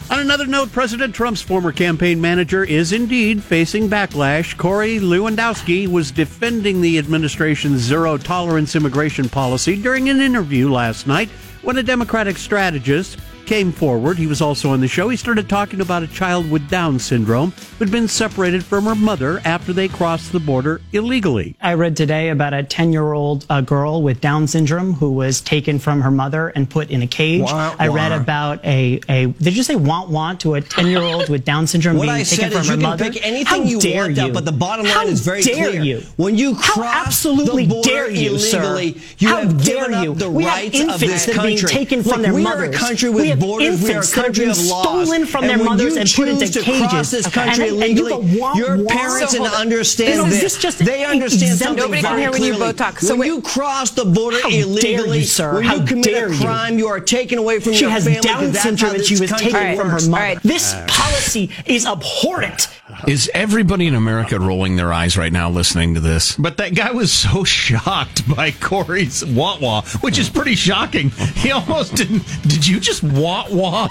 On 0.08 0.20
another 0.20 0.46
note, 0.46 0.72
President 0.72 1.16
Trump's 1.16 1.42
former 1.42 1.72
campaign 1.72 2.22
manager 2.22 2.64
is 2.64 2.92
indeed 2.92 3.42
facing 3.42 3.90
backlash. 3.90 4.56
Corey 4.56 5.00
Lewandowski 5.00 5.88
was 5.88 6.12
defending 6.12 6.80
the 6.80 7.00
administration's 7.00 7.80
zero 7.82 8.16
tolerance 8.16 8.76
immigration 8.76 9.28
policy 9.28 9.82
during 9.82 10.10
an 10.10 10.22
interview 10.22 10.70
last 10.70 11.08
night 11.08 11.30
when 11.64 11.78
a 11.78 11.84
Democratic 11.84 12.38
strategist 12.38 13.18
came 13.46 13.72
forward. 13.72 14.18
He 14.18 14.28
was 14.28 14.42
also 14.42 14.70
on 14.72 14.82
the 14.82 14.88
show. 14.88 15.10
He 15.10 15.18
started 15.18 15.48
talking 15.48 15.82
about 15.82 16.04
a 16.04 16.08
child 16.08 16.50
with 16.50 16.70
Down 16.70 17.00
syndrome 17.00 17.52
who'd 17.80 17.92
been 17.92 18.08
separated 18.08 18.64
from 18.64 18.86
her 18.86 18.96
mother 18.96 19.42
after 19.46 19.74
they 19.74 19.88
crossed 19.88 20.32
the 20.32 20.40
border 20.40 20.82
illegally. 20.94 21.56
I 21.62 21.74
read 21.76 21.96
today 21.96 22.30
about 22.30 22.54
a 22.54 22.64
10 22.64 22.92
year 22.92 23.14
old 23.14 23.46
uh, 23.50 23.62
girl 23.62 24.02
with 24.02 24.22
Down 24.22 24.48
syndrome 24.48 24.94
who 24.94 25.12
was 25.12 25.42
taken 25.42 25.80
from 25.80 26.02
her 26.02 26.12
mother 26.12 26.50
and 26.50 26.70
put 26.70 26.90
in 26.90 27.02
a 27.02 27.08
cage. 27.08 27.42
Wah, 27.44 27.76
I 27.78 27.88
read 27.88 28.12
about 28.12 28.64
a, 28.66 29.00
a, 29.10 29.28
did 29.28 29.56
you 29.56 29.64
say 29.64 29.76
want 29.76 30.10
want 30.10 30.40
to 30.42 30.56
a 30.56 30.62
10 30.62 30.88
year 30.88 31.02
old 31.02 31.30
with 31.30 31.46
Down 31.46 31.68
syndrome 31.68 31.98
What 31.98 32.04
being 32.06 32.16
I 32.16 32.24
taken 32.24 32.38
said 32.38 32.52
from 32.52 32.62
is 32.62 32.68
her 32.68 32.74
you 32.76 32.80
can 32.82 32.90
mother? 32.90 33.12
pick 33.12 33.26
anything 33.26 33.46
How 33.64 33.70
you 33.70 33.80
dare 33.80 34.04
want, 34.06 34.18
you? 34.18 34.32
but 34.34 34.46
the 34.46 34.52
bottom 34.52 34.86
line 34.86 34.94
How 34.96 35.08
is 35.08 35.22
very 35.22 35.42
dare 35.42 35.70
clear. 35.70 35.82
you? 35.84 36.00
When 36.16 36.36
you 36.38 36.56
How 36.56 36.74
cross 36.74 37.08
absolutely 37.08 37.66
the 37.66 37.74
border 37.76 37.90
dare 37.90 38.10
you, 38.12 38.40
sir? 38.40 38.60
illegally, 38.64 39.02
you 39.20 39.28
How 39.30 39.42
have 39.42 39.64
dare 39.64 39.86
given 39.90 40.04
you? 40.04 40.12
up 40.14 40.18
the 40.18 40.30
we 40.30 40.46
rights 40.46 40.80
have 40.80 40.90
of 40.96 41.00
this 41.00 41.26
that 41.26 41.38
are 41.38 41.44
being 41.44 41.58
country. 41.58 41.76
taken 41.76 42.02
from 42.04 42.12
Look, 42.14 42.22
their 42.22 42.34
we 42.34 42.44
mothers. 42.44 42.70
are 42.70 42.72
a 42.72 42.74
country 42.74 43.10
we 43.10 43.16
with 43.30 43.35
have 43.36 43.40
borders. 43.40 43.84
We 43.84 43.90
are 43.90 43.94
a 43.94 43.96
infants 43.98 44.12
that 44.12 44.20
are 44.20 44.24
country 44.26 44.46
being 44.46 44.52
of 44.52 44.66
laws. 44.66 44.84
stolen 45.08 45.26
from 45.26 45.44
and 45.44 45.50
their 45.52 45.58
when 45.60 45.66
mothers 45.68 45.96
and 45.96 46.10
put 46.12 46.28
into 46.28 46.48
to 46.52 46.62
cages. 46.62 46.88
cross 46.90 47.12
this 47.12 47.28
Okay, 47.28 47.34
country 47.46 47.70
and 47.70 47.82
then- 47.82 47.90
and 47.90 47.98
you 48.00 48.08
illegally, 48.08 48.34
go, 48.34 48.40
want, 48.42 48.58
your 48.58 48.86
parents 48.86 49.32
So 49.34 49.44
and 49.46 49.54
understand 49.54 50.32
this. 50.32 50.42
this 50.42 50.58
just 50.58 50.80
they 50.80 51.04
understand 51.06 51.44
exempt- 51.52 51.64
something 51.64 51.84
Nobody 51.84 52.02
can 52.02 52.10
very 52.12 52.22
hear 52.22 52.32
when 52.32 52.42
you 52.44 52.54
clearly. 52.54 52.72
both 52.72 52.78
talk. 52.78 53.00
So 53.00 53.10
when 53.10 53.20
wait- 53.20 53.28
you 53.28 53.42
cross 53.42 53.92
the 53.92 54.06
border 54.06 54.38
How 54.42 54.50
dare 54.50 54.62
illegally, 54.62 55.20
you, 55.20 55.26
sir? 55.26 55.54
when 55.56 55.64
How 55.66 55.76
you 55.76 55.84
commit 55.86 56.06
dare 56.06 56.32
a 56.32 56.36
crime, 56.38 56.78
you 56.78 56.88
are 56.88 57.00
taken 57.00 57.38
away 57.38 57.60
from 57.60 57.74
She 57.74 57.82
your 57.82 57.92
family. 57.92 58.20
Down 58.22 58.36
'cause 58.40 58.52
that's 58.52 58.58
how 58.58 58.70
syndrome 58.70 58.96
and 58.96 59.06
she 59.06 59.18
was 59.20 59.30
country 59.30 59.52
taken 59.52 59.78
from 59.78 59.88
her 59.90 59.94
works. 59.96 60.08
mother. 60.08 60.40
This 60.44 60.74
policy 60.88 61.50
is 61.66 61.86
abhorrent. 61.86 62.68
Is 63.08 63.30
everybody 63.34 63.88
in 63.88 63.96
America 63.96 64.40
rolling 64.40 64.76
their 64.78 64.94
eyes 64.94 65.18
right 65.18 65.32
now 65.34 65.50
listening 65.50 65.96
to 65.96 66.00
this? 66.00 66.36
But 66.38 66.58
that 66.58 66.76
guy 66.76 66.92
was 66.92 67.12
so 67.12 67.44
shocked 67.66 68.28
by 68.34 68.52
Corey's 68.52 69.26
wah 69.26 69.58
wah, 69.60 69.82
which 70.02 70.18
is 70.18 70.30
pretty 70.30 70.56
shocking. 70.56 71.10
He 71.36 71.52
almost 71.52 71.96
didn't. 71.96 72.24
Did 72.48 72.66
you 72.66 72.80
just 72.80 73.04
wah 73.04 73.25
wah? 73.50 73.88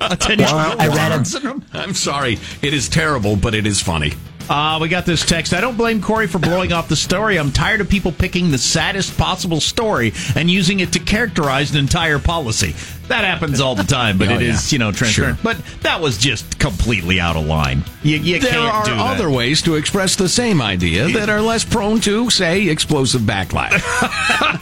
A 0.00 0.16
10 0.16 0.38
year 0.38 0.48
I 0.50 0.88
read 0.88 1.12
him. 1.12 1.24
syndrome? 1.24 1.64
I'm 1.72 1.94
sorry. 1.94 2.38
It 2.62 2.74
is 2.74 2.88
terrible, 2.88 3.36
but 3.36 3.54
it 3.54 3.66
is 3.66 3.80
funny. 3.80 4.12
Uh, 4.46 4.76
we 4.78 4.88
got 4.90 5.06
this 5.06 5.24
text. 5.24 5.54
I 5.54 5.62
don't 5.62 5.78
blame 5.78 6.02
Corey 6.02 6.26
for 6.26 6.38
blowing 6.38 6.70
off 6.70 6.86
the 6.86 6.96
story. 6.96 7.38
I'm 7.38 7.50
tired 7.50 7.80
of 7.80 7.88
people 7.88 8.12
picking 8.12 8.50
the 8.50 8.58
saddest 8.58 9.16
possible 9.16 9.58
story 9.58 10.12
and 10.36 10.50
using 10.50 10.80
it 10.80 10.92
to 10.92 10.98
characterize 10.98 11.70
an 11.70 11.78
entire 11.78 12.18
policy. 12.18 12.74
That 13.08 13.24
happens 13.24 13.62
all 13.62 13.74
the 13.74 13.84
time, 13.84 14.18
but 14.18 14.28
Oh, 14.34 14.34
it 14.34 14.42
is, 14.42 14.70
yeah. 14.70 14.74
you 14.74 14.78
know, 14.80 14.92
transparent. 14.92 15.38
But 15.42 15.56
that 15.80 16.02
was 16.02 16.18
just 16.18 16.58
completely 16.58 17.20
out 17.20 17.36
of 17.36 17.46
line. 17.46 17.84
You, 18.02 18.18
you 18.18 18.38
There 18.38 18.50
can't 18.50 18.74
are 18.74 18.84
do 18.84 18.90
that. 18.90 19.14
other 19.16 19.30
ways 19.30 19.62
to 19.62 19.76
express 19.76 20.14
the 20.14 20.28
same 20.28 20.60
idea 20.60 21.08
that 21.08 21.30
are 21.30 21.40
less 21.40 21.64
prone 21.64 22.00
to, 22.02 22.28
say, 22.28 22.68
explosive 22.68 23.22
backlash. 23.22 23.80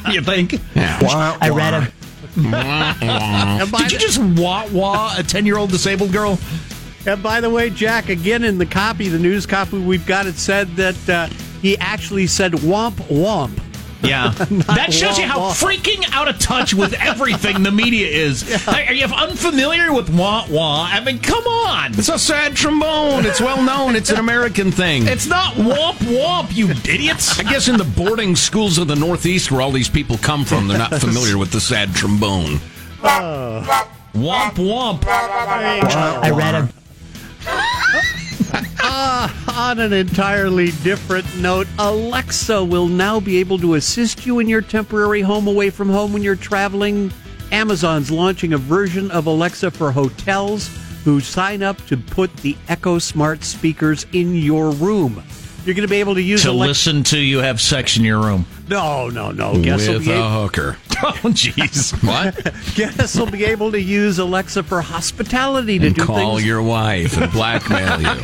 you 0.13 0.23
think? 0.23 0.61
Yeah. 0.77 0.97
I 1.41 1.49
read 1.51 1.75
him. 1.83 1.93
Did 2.35 3.93
you 3.93 3.99
just 3.99 4.19
wah 4.41 4.67
wah 4.69 5.15
a 5.17 5.23
10 5.23 5.47
year 5.47 5.57
old 5.57 5.71
disabled 5.71 6.13
girl? 6.13 6.39
And 7.07 7.23
by 7.23 7.41
the 7.41 7.51
way, 7.51 7.69
Jack, 7.69 8.09
again 8.09 8.45
in 8.45 8.59
the 8.59 8.67
copy, 8.67 9.09
the 9.09 9.19
news 9.19 9.45
copy 9.45 9.79
we've 9.79 10.07
got, 10.07 10.27
it 10.27 10.37
said 10.37 10.69
that 10.77 11.09
uh, 11.09 11.27
he 11.61 11.77
actually 11.79 12.27
said 12.27 12.53
womp 12.53 12.95
womp. 13.09 13.59
Yeah. 14.03 14.31
that 14.67 14.93
shows 14.93 15.19
you 15.19 15.25
how 15.25 15.39
wah, 15.39 15.49
wah. 15.49 15.55
freaking 15.55 16.05
out 16.13 16.29
of 16.29 16.39
touch 16.39 16.75
with 16.75 16.95
everything 16.95 17.63
the 17.63 17.71
media 17.71 18.07
is. 18.07 18.43
Are 18.69 18.93
you 18.93 19.07
unfamiliar 19.07 19.93
with 19.93 20.11
wah 20.11 20.47
wah? 20.49 20.89
I 20.91 21.01
mean, 21.01 21.19
come 21.19 21.45
on. 21.47 21.93
It's 21.95 22.09
a 22.09 22.19
sad 22.19 22.57
trombone. 22.57 23.27
It's 23.27 23.41
well 23.41 23.63
known. 23.63 23.97
It's 23.97 24.11
an 24.11 24.19
American 24.19 24.71
thing. 24.73 25.07
It's 25.07 25.27
not 25.27 25.55
womp 25.55 25.97
womp, 25.97 26.55
you 26.55 26.71
idiots. 26.71 27.39
I 27.39 27.45
guess 27.45 27.69
in 27.69 27.77
the 27.77 27.85
boarding 27.85 28.37
schools 28.37 28.79
of 28.79 28.89
the 28.89 28.97
Northeast, 28.97 29.51
where 29.51 29.61
all 29.61 29.73
these 29.73 29.89
people 29.89 30.19
come 30.19 30.45
from, 30.45 30.69
they're 30.69 30.79
not 30.79 30.95
familiar 31.01 31.39
with 31.39 31.53
the 31.53 31.61
sad 31.61 31.95
trombone. 31.95 32.61
Oh. 33.03 33.89
Womp 34.15 34.55
womp. 34.55 35.05
I 35.07 36.31
read 36.31 36.55
a 36.55 36.69
ah. 38.81 39.42
On 39.55 39.79
an 39.79 39.93
entirely 39.93 40.71
different 40.83 41.27
note, 41.39 41.67
Alexa 41.79 42.65
will 42.65 42.89
now 42.89 43.21
be 43.21 43.37
able 43.39 43.59
to 43.59 43.75
assist 43.75 44.25
you 44.25 44.39
in 44.39 44.49
your 44.49 44.63
temporary 44.63 45.21
home 45.21 45.47
away 45.47 45.69
from 45.71 45.89
home 45.91 46.13
when 46.13 46.23
you're 46.23 46.37
traveling. 46.37 47.13
Amazon's 47.53 48.11
launching 48.11 48.55
a 48.55 48.59
version 48.59 49.11
of 49.11 49.27
Alexa 49.27 49.71
for 49.73 49.93
hotels 49.93 50.71
who 51.05 51.21
sign 51.21 51.63
up 51.63 51.77
to 51.87 51.97
put 51.99 52.35
the 52.39 52.57
Echo 52.69 52.99
Smart 52.99 53.45
speakers 53.45 54.07
in 54.13 54.35
your 54.35 54.71
room. 54.71 55.23
You're 55.67 55.75
going 55.75 55.87
to 55.87 55.91
be 55.91 56.01
able 56.01 56.15
to 56.15 56.23
use 56.23 56.43
To 56.43 56.51
Alexa. 56.51 56.69
listen 56.69 57.03
to 57.05 57.19
you 57.19 57.39
have 57.39 57.61
sex 57.61 57.97
in 57.99 58.05
your 58.05 58.21
room. 58.21 58.47
No, 58.69 59.11
no, 59.11 59.31
no. 59.33 59.61
Guests 59.63 59.87
will, 59.87 59.95
With 59.99 60.07
be 60.07 60.13
a 60.13 60.17
able, 60.19 60.31
hooker. 60.31 60.77
Oh, 61.05 61.11
jeez. 61.25 61.93
What? 62.07 62.55
guests 62.77 63.17
will 63.19 63.27
be 63.31 63.45
able 63.45 63.73
to 63.73 63.81
use 63.81 64.19
Alexa 64.21 64.63
for 64.63 64.81
hospitality 64.81 65.79
to 65.81 65.87
And 65.89 65.97
do 65.97 66.05
call 66.07 66.37
things. 66.37 66.47
your 66.47 66.63
wife 66.63 67.17
and 67.21 67.31
blackmail 67.33 68.01
you. 68.01 68.23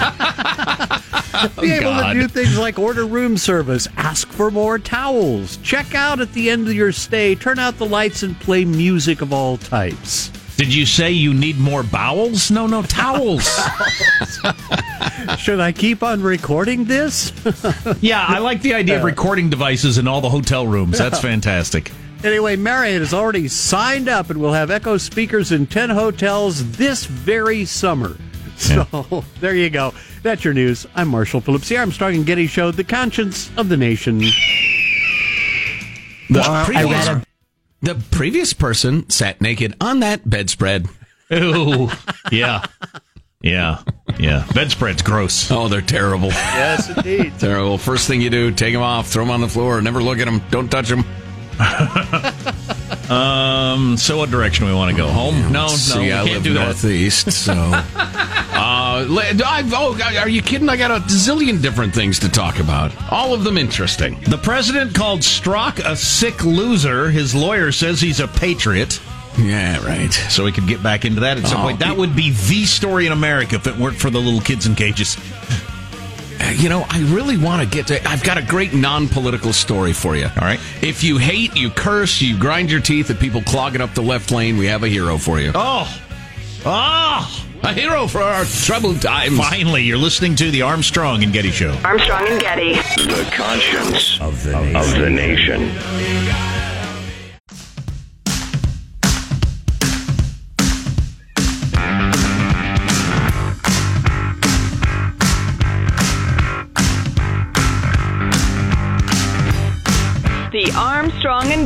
be 1.60 1.72
able 1.72 1.90
God. 1.90 2.12
to 2.12 2.20
do 2.20 2.28
things 2.28 2.58
like 2.58 2.78
order 2.78 3.06
room 3.06 3.36
service, 3.36 3.88
ask 3.96 4.28
for 4.28 4.50
more 4.50 4.78
towels, 4.78 5.58
check 5.58 5.94
out 5.94 6.20
at 6.20 6.32
the 6.32 6.50
end 6.50 6.66
of 6.68 6.74
your 6.74 6.92
stay, 6.92 7.34
turn 7.34 7.58
out 7.58 7.76
the 7.78 7.86
lights, 7.86 8.22
and 8.22 8.38
play 8.40 8.64
music 8.64 9.20
of 9.20 9.32
all 9.32 9.56
types. 9.56 10.30
Did 10.56 10.74
you 10.74 10.86
say 10.86 11.12
you 11.12 11.32
need 11.32 11.56
more 11.58 11.84
bowels? 11.84 12.50
No, 12.50 12.66
no, 12.66 12.82
towels. 12.82 13.44
Should 15.38 15.60
I 15.60 15.72
keep 15.72 16.02
on 16.02 16.20
recording 16.20 16.84
this? 16.84 17.32
yeah, 18.00 18.24
I 18.26 18.38
like 18.38 18.62
the 18.62 18.74
idea 18.74 18.96
of 18.96 19.02
uh. 19.02 19.06
recording 19.06 19.50
devices 19.50 19.98
in 19.98 20.08
all 20.08 20.20
the 20.20 20.30
hotel 20.30 20.66
rooms. 20.66 20.98
That's 20.98 21.20
fantastic. 21.20 21.92
anyway, 22.24 22.56
Marriott 22.56 23.02
has 23.02 23.14
already 23.14 23.46
signed 23.46 24.08
up 24.08 24.30
and 24.30 24.40
will 24.40 24.52
have 24.52 24.70
Echo 24.70 24.96
speakers 24.96 25.52
in 25.52 25.66
10 25.66 25.90
hotels 25.90 26.72
this 26.72 27.04
very 27.04 27.64
summer. 27.64 28.16
So 28.68 29.24
there 29.40 29.54
you 29.54 29.70
go. 29.70 29.94
That's 30.22 30.44
your 30.44 30.52
news. 30.52 30.84
I'm 30.96 31.12
Marsha 31.12 31.40
Phillips, 31.42 31.68
the 31.68 31.76
Armstrong 31.78 32.16
and 32.16 32.26
Getty 32.26 32.48
Show, 32.48 32.72
the 32.72 32.82
conscience 32.82 33.50
of 33.56 33.68
the 33.68 33.76
nation. 33.76 34.18
The 36.28 36.40
I 36.40 36.64
previous, 36.64 37.08
read 37.08 37.16
a 37.18 37.24
the 37.82 37.94
previous 38.10 38.52
person 38.52 39.08
sat 39.10 39.40
naked 39.40 39.76
on 39.80 40.00
that 40.00 40.28
bedspread. 40.28 40.88
Ooh, 41.32 41.88
yeah, 42.32 42.66
yeah, 43.42 43.82
yeah. 44.18 44.44
Bedspread's 44.52 45.02
gross. 45.02 45.50
Oh, 45.52 45.68
they're 45.68 45.80
terrible. 45.80 46.28
Yes, 46.28 46.90
indeed. 46.90 47.32
Terrible. 47.38 47.78
First 47.78 48.08
thing 48.08 48.20
you 48.20 48.30
do, 48.30 48.50
take 48.50 48.72
them 48.74 48.82
off, 48.82 49.06
throw 49.08 49.22
them 49.22 49.30
on 49.30 49.40
the 49.40 49.48
floor, 49.48 49.80
never 49.80 50.02
look 50.02 50.18
at 50.18 50.24
them, 50.24 50.42
don't 50.50 50.68
touch 50.68 50.88
them. 50.88 51.04
Um, 53.10 53.96
so 53.96 54.18
what 54.18 54.30
direction 54.30 54.64
do 54.66 54.70
we 54.72 54.76
want 54.76 54.90
to 54.90 54.96
go? 54.96 55.08
Home? 55.08 55.40
No, 55.52 55.62
no, 55.62 55.68
See, 55.68 55.98
we 56.00 56.12
I 56.12 56.16
can't 56.24 56.30
live 56.34 56.42
do 56.44 56.54
that. 56.54 56.64
northeast, 56.66 57.32
so. 57.32 57.52
uh, 57.54 59.06
le- 59.08 59.22
I, 59.44 59.62
oh, 59.72 59.98
are 60.20 60.28
you 60.28 60.42
kidding? 60.42 60.68
I 60.68 60.76
got 60.76 60.90
a 60.90 61.00
zillion 61.04 61.62
different 61.62 61.94
things 61.94 62.18
to 62.20 62.28
talk 62.28 62.58
about. 62.58 62.92
All 63.10 63.32
of 63.32 63.44
them 63.44 63.56
interesting. 63.56 64.20
The 64.28 64.38
president 64.38 64.94
called 64.94 65.20
Strzok 65.20 65.78
a 65.84 65.96
sick 65.96 66.44
loser. 66.44 67.10
His 67.10 67.34
lawyer 67.34 67.72
says 67.72 68.00
he's 68.00 68.20
a 68.20 68.28
patriot. 68.28 69.00
Yeah, 69.38 69.82
right. 69.86 70.12
So 70.12 70.44
we 70.44 70.52
could 70.52 70.66
get 70.66 70.82
back 70.82 71.04
into 71.04 71.20
that 71.20 71.38
at 71.38 71.46
some 71.46 71.60
Oh, 71.60 71.64
point. 71.64 71.78
That 71.78 71.96
would 71.96 72.16
be 72.16 72.30
the 72.32 72.64
story 72.64 73.06
in 73.06 73.12
America 73.12 73.54
if 73.54 73.66
it 73.68 73.76
weren't 73.76 73.96
for 73.96 74.10
the 74.10 74.18
little 74.18 74.40
kids 74.40 74.66
in 74.66 74.74
cages. 74.74 75.16
You 76.54 76.68
know, 76.68 76.86
I 76.88 77.00
really 77.12 77.36
want 77.36 77.62
to 77.62 77.68
get 77.68 77.88
to. 77.88 78.08
I've 78.08 78.22
got 78.22 78.38
a 78.38 78.42
great 78.42 78.72
non-political 78.72 79.52
story 79.52 79.92
for 79.92 80.16
you. 80.16 80.24
All 80.24 80.42
right. 80.42 80.60
If 80.82 81.04
you 81.04 81.18
hate, 81.18 81.56
you 81.56 81.70
curse, 81.70 82.20
you 82.20 82.38
grind 82.38 82.70
your 82.70 82.80
teeth 82.80 83.10
at 83.10 83.18
people 83.18 83.42
clogging 83.42 83.80
up 83.80 83.94
the 83.94 84.02
left 84.02 84.30
lane, 84.30 84.56
we 84.56 84.66
have 84.66 84.82
a 84.82 84.88
hero 84.88 85.18
for 85.18 85.40
you. 85.40 85.52
Oh, 85.54 86.02
oh! 86.64 87.44
A 87.64 87.72
hero 87.72 88.06
for 88.06 88.22
our 88.22 88.44
troubled 88.44 89.02
times. 89.02 89.36
Finally, 89.36 89.82
you're 89.82 89.98
listening 89.98 90.36
to 90.36 90.50
the 90.50 90.62
Armstrong 90.62 91.24
and 91.24 91.32
Getty 91.32 91.50
Show. 91.50 91.72
Armstrong 91.84 92.26
and 92.28 92.40
Getty. 92.40 92.74
The 92.74 93.28
conscience 93.34 94.20
of 94.20 94.42
the 94.44 94.52
nation. 94.52 94.76
Of 94.76 94.90
the 94.92 95.10
nation. 95.10 96.47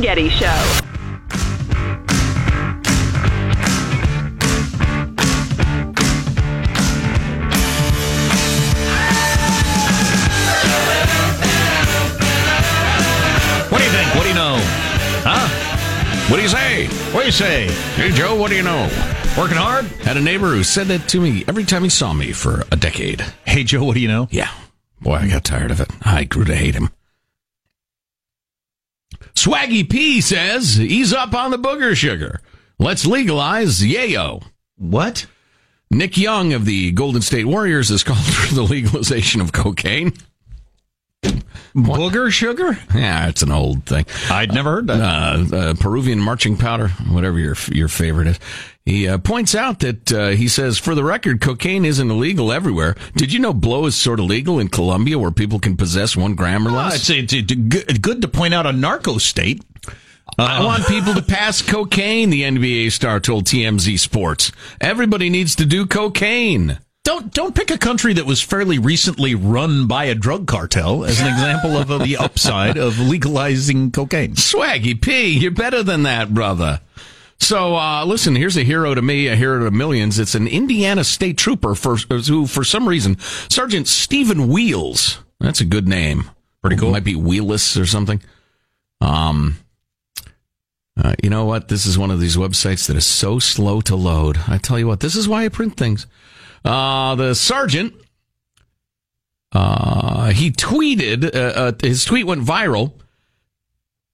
Getty 0.03 0.27
Show. 0.31 0.45
What 13.69 13.77
do 13.77 13.85
you 13.85 13.91
think? 13.91 14.13
What 14.13 14.23
do 14.23 14.27
you 14.27 14.35
know? 14.35 14.57
Huh? 15.23 16.29
What 16.29 16.35
do 16.35 16.43
you 16.43 16.49
say? 16.49 16.87
What 17.13 17.21
do 17.21 17.25
you 17.27 17.31
say? 17.31 17.67
Hey, 17.95 18.11
Joe, 18.11 18.35
what 18.35 18.49
do 18.49 18.57
you 18.57 18.63
know? 18.63 18.89
Working 19.37 19.55
hard? 19.55 19.85
Had 19.85 20.17
a 20.17 20.21
neighbor 20.21 20.47
who 20.47 20.65
said 20.65 20.87
that 20.87 21.07
to 21.07 21.21
me 21.21 21.45
every 21.47 21.63
time 21.63 21.83
he 21.83 21.89
saw 21.89 22.11
me 22.11 22.33
for 22.33 22.65
a 22.73 22.75
decade. 22.75 23.21
Hey, 23.45 23.63
Joe, 23.63 23.85
what 23.85 23.93
do 23.93 24.01
you 24.01 24.09
know? 24.09 24.27
Yeah. 24.31 24.51
Boy, 24.99 25.15
I 25.15 25.29
got 25.29 25.45
tired 25.45 25.71
of 25.71 25.79
it. 25.79 25.89
I 26.01 26.25
grew 26.25 26.43
to 26.43 26.55
hate 26.55 26.75
him. 26.75 26.89
Swaggy 29.35 29.89
P 29.89 30.21
says, 30.21 30.79
ease 30.79 31.13
up 31.13 31.33
on 31.33 31.51
the 31.51 31.59
booger 31.59 31.95
sugar. 31.95 32.39
Let's 32.79 33.05
legalize 33.05 33.81
yayo. 33.81 34.43
What? 34.77 35.25
Nick 35.91 36.17
Young 36.17 36.53
of 36.53 36.65
the 36.65 36.91
Golden 36.91 37.21
State 37.21 37.45
Warriors 37.45 37.89
has 37.89 38.03
called 38.03 38.25
for 38.25 38.53
the 38.55 38.63
legalization 38.63 39.41
of 39.41 39.51
cocaine. 39.51 40.13
Booger 41.75 42.31
sugar? 42.31 42.77
Yeah, 42.93 43.27
it's 43.29 43.41
an 43.41 43.51
old 43.51 43.85
thing. 43.85 44.05
I'd 44.29 44.53
never 44.53 44.71
heard 44.71 44.87
that. 44.87 45.01
Uh, 45.01 45.55
uh, 45.55 45.73
Peruvian 45.73 46.19
marching 46.19 46.55
powder, 46.55 46.89
whatever 47.09 47.39
your 47.39 47.55
your 47.71 47.87
favorite 47.87 48.27
is. 48.27 48.39
He 48.85 49.07
uh, 49.07 49.17
points 49.17 49.55
out 49.55 49.79
that 49.79 50.11
uh, 50.11 50.29
he 50.29 50.47
says, 50.49 50.77
for 50.77 50.93
the 50.93 51.03
record, 51.03 51.39
cocaine 51.39 51.85
isn't 51.85 52.11
illegal 52.11 52.51
everywhere. 52.51 52.95
Did 53.15 53.31
you 53.31 53.39
know 53.39 53.53
blow 53.53 53.85
is 53.85 53.95
sort 53.95 54.19
of 54.19 54.25
legal 54.25 54.59
in 54.59 54.67
Colombia, 54.67 55.17
where 55.17 55.31
people 55.31 55.57
can 55.59 55.77
possess 55.77 56.17
one 56.17 56.35
gram 56.35 56.67
or 56.67 56.71
less? 56.71 57.09
it's, 57.09 57.09
it's, 57.09 57.33
it's 57.33 57.53
good, 57.53 58.01
good 58.01 58.21
to 58.21 58.27
point 58.27 58.53
out 58.53 58.65
a 58.65 58.73
narco 58.73 59.17
state. 59.17 59.63
I 60.37 60.63
want 60.65 60.85
people 60.87 61.13
to 61.13 61.21
pass 61.21 61.61
cocaine, 61.61 62.29
the 62.29 62.41
NBA 62.43 62.91
star 62.91 63.19
told 63.19 63.45
TMZ 63.45 63.99
Sports. 63.99 64.51
Everybody 64.81 65.29
needs 65.29 65.55
to 65.55 65.65
do 65.65 65.85
cocaine. 65.85 66.79
Don't 67.03 67.33
don't 67.33 67.53
pick 67.53 67.69
a 67.69 67.77
country 67.77 68.13
that 68.13 68.25
was 68.25 68.41
fairly 68.41 68.79
recently 68.79 69.35
run 69.35 69.87
by 69.87 70.05
a 70.05 70.15
drug 70.15 70.47
cartel 70.47 71.03
as 71.03 71.19
an 71.19 71.27
example 71.27 71.77
of 71.77 71.91
uh, 71.91 71.97
the 71.97 72.15
upside 72.19 72.77
of 72.77 72.97
legalizing 72.97 73.91
cocaine. 73.91 74.35
Swaggy 74.35 74.99
P, 74.99 75.37
you're 75.37 75.51
better 75.51 75.83
than 75.83 76.03
that, 76.03 76.33
brother. 76.33 76.79
So, 77.39 77.75
uh, 77.75 78.05
listen, 78.05 78.37
here's 78.37 78.55
a 78.55 78.63
hero 78.63 78.95
to 78.95 79.01
me, 79.01 79.27
a 79.27 79.35
hero 79.35 79.65
to 79.65 79.71
millions. 79.71 80.17
It's 80.17 80.33
an 80.33 80.47
Indiana 80.47 81.03
state 81.03 81.37
trooper 81.37 81.75
for, 81.75 81.97
who, 81.97 82.47
for 82.47 82.63
some 82.63 82.87
reason, 82.87 83.19
Sergeant 83.49 83.89
Stephen 83.89 84.47
Wheels. 84.47 85.19
That's 85.41 85.59
a 85.59 85.65
good 85.65 85.85
name. 85.85 86.31
Pretty 86.61 86.77
cool. 86.77 86.91
Might 86.91 87.03
be 87.03 87.15
Wheeless 87.15 87.75
or 87.75 87.85
something. 87.85 88.21
Um, 89.01 89.57
uh, 90.95 91.15
you 91.21 91.29
know 91.29 91.43
what? 91.43 91.67
This 91.67 91.85
is 91.85 91.97
one 91.97 92.11
of 92.11 92.21
these 92.21 92.37
websites 92.37 92.87
that 92.87 92.95
is 92.95 93.05
so 93.05 93.39
slow 93.39 93.81
to 93.81 93.95
load. 93.97 94.39
I 94.47 94.57
tell 94.57 94.79
you 94.79 94.87
what, 94.87 95.01
this 95.01 95.17
is 95.17 95.27
why 95.27 95.43
I 95.43 95.49
print 95.49 95.75
things. 95.75 96.07
Uh, 96.63 97.15
the 97.15 97.33
sergeant, 97.33 97.93
uh, 99.51 100.29
he 100.31 100.51
tweeted, 100.51 101.35
uh, 101.35 101.39
uh, 101.39 101.71
his 101.81 102.05
tweet 102.05 102.25
went 102.25 102.43
viral. 102.43 102.93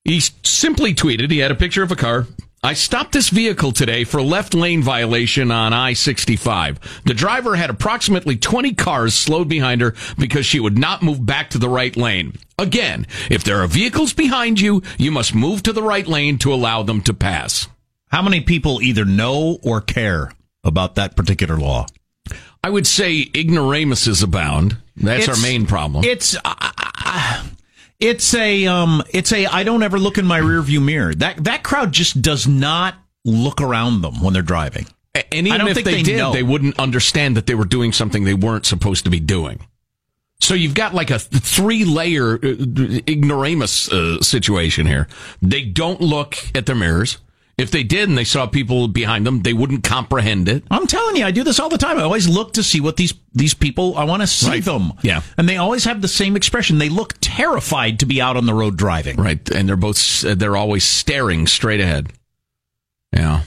He 0.04 0.20
simply 0.44 0.94
tweeted, 0.94 1.32
he 1.32 1.40
had 1.40 1.52
a 1.52 1.56
picture 1.56 1.84
of 1.84 1.92
a 1.92 1.96
car. 1.96 2.28
I 2.62 2.74
stopped 2.74 3.14
this 3.14 3.30
vehicle 3.30 3.72
today 3.72 4.04
for 4.04 4.22
left 4.22 4.54
lane 4.54 4.84
violation 4.84 5.50
on 5.50 5.72
I 5.72 5.94
65. 5.94 7.02
The 7.06 7.14
driver 7.14 7.56
had 7.56 7.70
approximately 7.70 8.36
20 8.36 8.74
cars 8.74 9.14
slowed 9.14 9.48
behind 9.48 9.80
her 9.80 9.96
because 10.18 10.46
she 10.46 10.60
would 10.60 10.78
not 10.78 11.02
move 11.02 11.26
back 11.26 11.52
to 11.52 11.58
the 11.58 11.70
right 11.70 11.96
lane. 11.96 12.34
Again, 12.58 13.08
if 13.30 13.46
there 13.46 13.62
are 13.62 13.68
vehicles 13.68 14.12
behind 14.12 14.60
you, 14.60 14.84
you 14.98 15.10
must 15.10 15.34
move 15.34 15.64
to 15.64 15.74
the 15.74 15.84
right 15.84 16.06
lane 16.06 16.38
to 16.40 16.54
allow 16.54 16.84
them 16.84 17.00
to 17.04 17.14
pass. 17.14 17.70
How 18.08 18.22
many 18.22 18.42
people 18.42 18.82
either 18.82 19.06
know 19.06 19.58
or 19.64 19.80
care 19.80 20.34
about 20.62 20.96
that 20.96 21.16
particular 21.16 21.58
law? 21.58 21.86
I 22.64 22.70
would 22.70 22.88
say 22.88 23.30
ignoramuses 23.36 24.22
abound. 24.24 24.78
That's 24.98 25.24
It's- 25.24 25.38
our 25.38 25.42
main 25.42 25.66
problem. 25.66 26.04
It's 26.04 26.36
uh, 26.44 27.44
It's 28.00 28.34
a 28.34 28.66
um 28.68 29.04
it's 29.10 29.34
a 29.34 29.46
I 29.48 29.64
don't 29.64 29.84
ever 29.84 30.00
look 30.00 30.18
in 30.18 30.26
my 30.26 30.40
rearview 30.40 30.82
mirror. 30.82 31.14
That 31.14 31.44
that 31.44 31.64
crowd 31.64 31.92
just 31.92 32.22
does 32.22 32.48
not 32.48 32.96
look 33.26 33.60
around 33.62 34.02
them 34.02 34.22
when 34.24 34.34
they're 34.34 34.42
driving. 34.42 34.88
And 35.32 35.48
even 35.48 35.68
if 35.68 35.76
they, 35.76 35.84
they 35.84 36.04
did, 36.04 36.18
know. 36.18 36.32
they 36.32 36.44
wouldn't 36.44 36.80
understand 36.80 37.36
that 37.36 37.46
they 37.46 37.56
were 37.56 37.66
doing 37.66 37.92
something 37.92 38.24
they 38.24 38.34
weren't 38.34 38.66
supposed 38.66 39.04
to 39.04 39.10
be 39.10 39.20
doing. 39.20 39.60
So 40.40 40.54
you've 40.54 40.76
got 40.76 40.94
like 40.94 41.10
a 41.10 41.20
three 41.20 41.84
layer 41.84 42.36
uh, 42.36 43.02
ignoramus 43.08 43.92
uh, 43.92 44.22
situation 44.22 44.86
here. 44.86 45.08
They 45.42 45.66
don't 45.66 46.00
look 46.00 46.38
at 46.56 46.68
their 46.68 46.76
mirrors. 46.76 47.18
If 47.60 47.72
they 47.72 47.84
did 47.84 48.08
and 48.10 48.18
they 48.18 48.24
saw 48.24 48.48
people 48.48 48.88
behind 48.88 49.26
them, 49.28 49.42
they 49.42 49.54
wouldn't 49.54 49.84
comprehend 49.84 50.48
it. 50.50 50.64
I'm 50.72 50.88
telling 50.88 51.16
you, 51.18 51.26
I 51.26 51.32
do 51.32 51.44
this 51.44 51.60
all 51.60 51.70
the 51.70 51.78
time. 51.78 51.98
I 52.00 52.04
always 52.04 52.28
look 52.30 52.54
to 52.54 52.64
see 52.64 52.80
what 52.82 52.96
these 52.98 53.14
these 53.34 53.54
people. 53.54 53.98
I 53.98 54.06
want 54.06 54.22
to 54.22 54.28
see 54.28 54.50
Right. 54.50 54.64
them. 54.66 54.94
Yeah. 55.02 55.22
and 55.38 55.48
they 55.48 55.58
always 55.58 55.84
have 55.86 56.02
the 56.02 56.08
same 56.08 56.36
expression. 56.36 56.78
They 56.78 56.90
look 56.90 57.14
terrified 57.22 58.00
to 58.00 58.06
be 58.06 58.22
out 58.22 58.38
on 58.38 58.46
the 58.46 58.54
road 58.54 58.78
driving. 58.78 59.18
Right. 59.18 59.48
And 59.52 59.68
they're 59.70 59.76
both, 59.76 60.22
they're 60.22 60.58
always 60.58 60.84
staring 60.84 61.46
straight 61.48 61.80
ahead. 61.82 62.12
Yeah. 63.14 63.42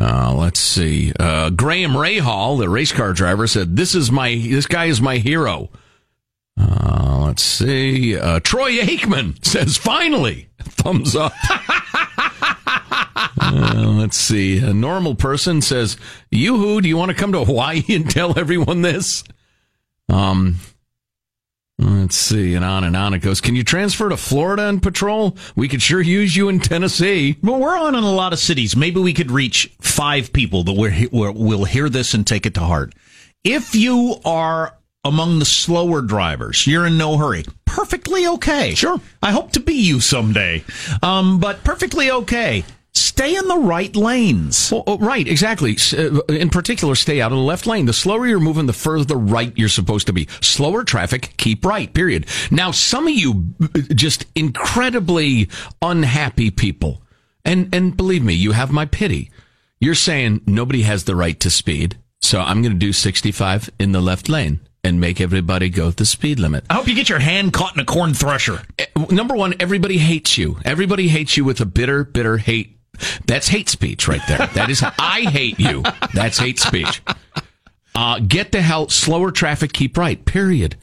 Uh, 0.00 0.32
let's 0.36 0.60
see. 0.60 1.12
Uh, 1.18 1.50
Graham 1.50 1.92
Rahal, 1.92 2.58
the 2.58 2.68
race 2.68 2.92
car 2.92 3.12
driver, 3.12 3.46
said, 3.48 3.76
"This 3.76 3.94
is 3.96 4.12
my 4.12 4.30
this 4.34 4.66
guy 4.66 4.84
is 4.86 5.00
my 5.00 5.16
hero." 5.18 5.70
Uh, 6.60 7.24
let's 7.26 7.42
see. 7.42 8.16
Uh, 8.16 8.38
Troy 8.40 8.78
Aikman 8.78 9.44
says, 9.44 9.76
"Finally, 9.76 10.48
thumbs 10.60 11.16
up." 11.16 11.32
Uh, 13.58 13.88
let's 13.88 14.16
see. 14.16 14.58
A 14.58 14.72
normal 14.72 15.14
person 15.14 15.60
says, 15.60 15.96
"Yoo-hoo, 16.30 16.80
do 16.80 16.88
you 16.88 16.96
want 16.96 17.10
to 17.10 17.16
come 17.16 17.32
to 17.32 17.44
Hawaii 17.44 17.82
and 17.88 18.08
tell 18.08 18.38
everyone 18.38 18.82
this?" 18.82 19.24
Um, 20.08 20.56
let's 21.78 22.16
see, 22.16 22.54
and 22.54 22.64
on 22.64 22.84
and 22.84 22.96
on 22.96 23.14
it 23.14 23.18
goes. 23.20 23.40
Can 23.40 23.56
you 23.56 23.64
transfer 23.64 24.08
to 24.08 24.16
Florida 24.16 24.68
and 24.68 24.82
patrol? 24.82 25.36
We 25.56 25.68
could 25.68 25.82
sure 25.82 26.00
use 26.00 26.34
you 26.36 26.48
in 26.48 26.60
Tennessee. 26.60 27.36
Well, 27.42 27.58
we're 27.58 27.76
on 27.76 27.94
in 27.94 28.04
a 28.04 28.12
lot 28.12 28.32
of 28.32 28.38
cities. 28.38 28.76
Maybe 28.76 29.00
we 29.00 29.12
could 29.12 29.30
reach 29.30 29.70
five 29.80 30.32
people 30.32 30.64
that 30.64 30.72
will 30.72 30.92
will- 31.12 31.34
will 31.34 31.64
hear 31.64 31.88
this 31.88 32.14
and 32.14 32.26
take 32.26 32.46
it 32.46 32.54
to 32.54 32.60
heart. 32.60 32.94
If 33.44 33.74
you 33.74 34.16
are 34.24 34.74
among 35.04 35.38
the 35.38 35.44
slower 35.44 36.02
drivers, 36.02 36.66
you're 36.66 36.86
in 36.86 36.98
no 36.98 37.16
hurry. 37.16 37.44
Perfectly 37.64 38.26
okay. 38.26 38.74
Sure. 38.74 39.00
I 39.22 39.30
hope 39.30 39.52
to 39.52 39.60
be 39.60 39.74
you 39.74 40.00
someday. 40.00 40.64
Um, 41.02 41.38
but 41.38 41.62
perfectly 41.64 42.10
okay. 42.10 42.64
Stay 43.18 43.34
in 43.34 43.48
the 43.48 43.58
right 43.58 43.96
lanes. 43.96 44.70
Well, 44.70 44.84
oh, 44.86 44.96
right, 44.98 45.26
exactly. 45.26 45.76
Uh, 45.92 46.20
In 46.28 46.50
particular, 46.50 46.94
stay 46.94 47.20
out 47.20 47.32
of 47.32 47.38
the 47.38 47.42
left 47.42 47.66
lane. 47.66 47.86
The 47.86 47.92
slower 47.92 48.28
you're 48.28 48.38
moving, 48.38 48.66
the 48.66 48.72
further 48.72 49.16
right 49.16 49.52
you're 49.56 49.68
supposed 49.68 50.06
to 50.06 50.12
be. 50.12 50.28
Slower 50.40 50.84
traffic, 50.84 51.34
keep 51.36 51.64
right, 51.64 51.92
period. 51.92 52.26
Now, 52.52 52.70
some 52.70 53.08
of 53.08 53.12
you 53.12 53.54
just 53.92 54.24
incredibly 54.36 55.48
unhappy 55.82 56.52
people, 56.52 57.02
and, 57.44 57.74
and 57.74 57.96
believe 57.96 58.22
me, 58.22 58.34
you 58.34 58.52
have 58.52 58.70
my 58.70 58.84
pity. 58.84 59.32
You're 59.80 59.96
saying 59.96 60.42
nobody 60.46 60.82
has 60.82 61.02
the 61.02 61.16
right 61.16 61.40
to 61.40 61.50
speed, 61.50 61.98
so 62.22 62.38
I'm 62.38 62.62
going 62.62 62.72
to 62.74 62.78
do 62.78 62.92
65 62.92 63.68
in 63.80 63.90
the 63.90 64.00
left 64.00 64.28
lane 64.28 64.60
and 64.84 65.00
make 65.00 65.20
everybody 65.20 65.70
go 65.70 65.90
the 65.90 66.06
speed 66.06 66.38
limit. 66.38 66.66
I 66.70 66.74
hope 66.74 66.86
you 66.86 66.94
get 66.94 67.08
your 67.08 67.18
hand 67.18 67.52
caught 67.52 67.74
in 67.74 67.80
a 67.80 67.84
corn 67.84 68.14
thresher. 68.14 68.62
Eh, 68.78 68.86
Number 69.10 69.34
one, 69.34 69.54
everybody 69.58 69.98
hates 69.98 70.38
you. 70.38 70.58
Everybody 70.64 71.08
hates 71.08 71.36
you 71.36 71.44
with 71.44 71.60
a 71.60 71.66
bitter, 71.66 72.04
bitter 72.04 72.36
hate. 72.38 72.77
That's 73.26 73.48
hate 73.48 73.68
speech 73.68 74.08
right 74.08 74.22
there. 74.28 74.46
That 74.54 74.70
is, 74.70 74.82
I 74.82 75.22
hate 75.22 75.58
you. 75.58 75.82
That's 76.14 76.38
hate 76.38 76.58
speech. 76.58 77.02
Uh, 77.94 78.20
get 78.20 78.52
the 78.52 78.62
hell, 78.62 78.88
slower 78.88 79.30
traffic, 79.32 79.72
keep 79.72 79.96
right, 79.96 80.24
period. 80.24 80.76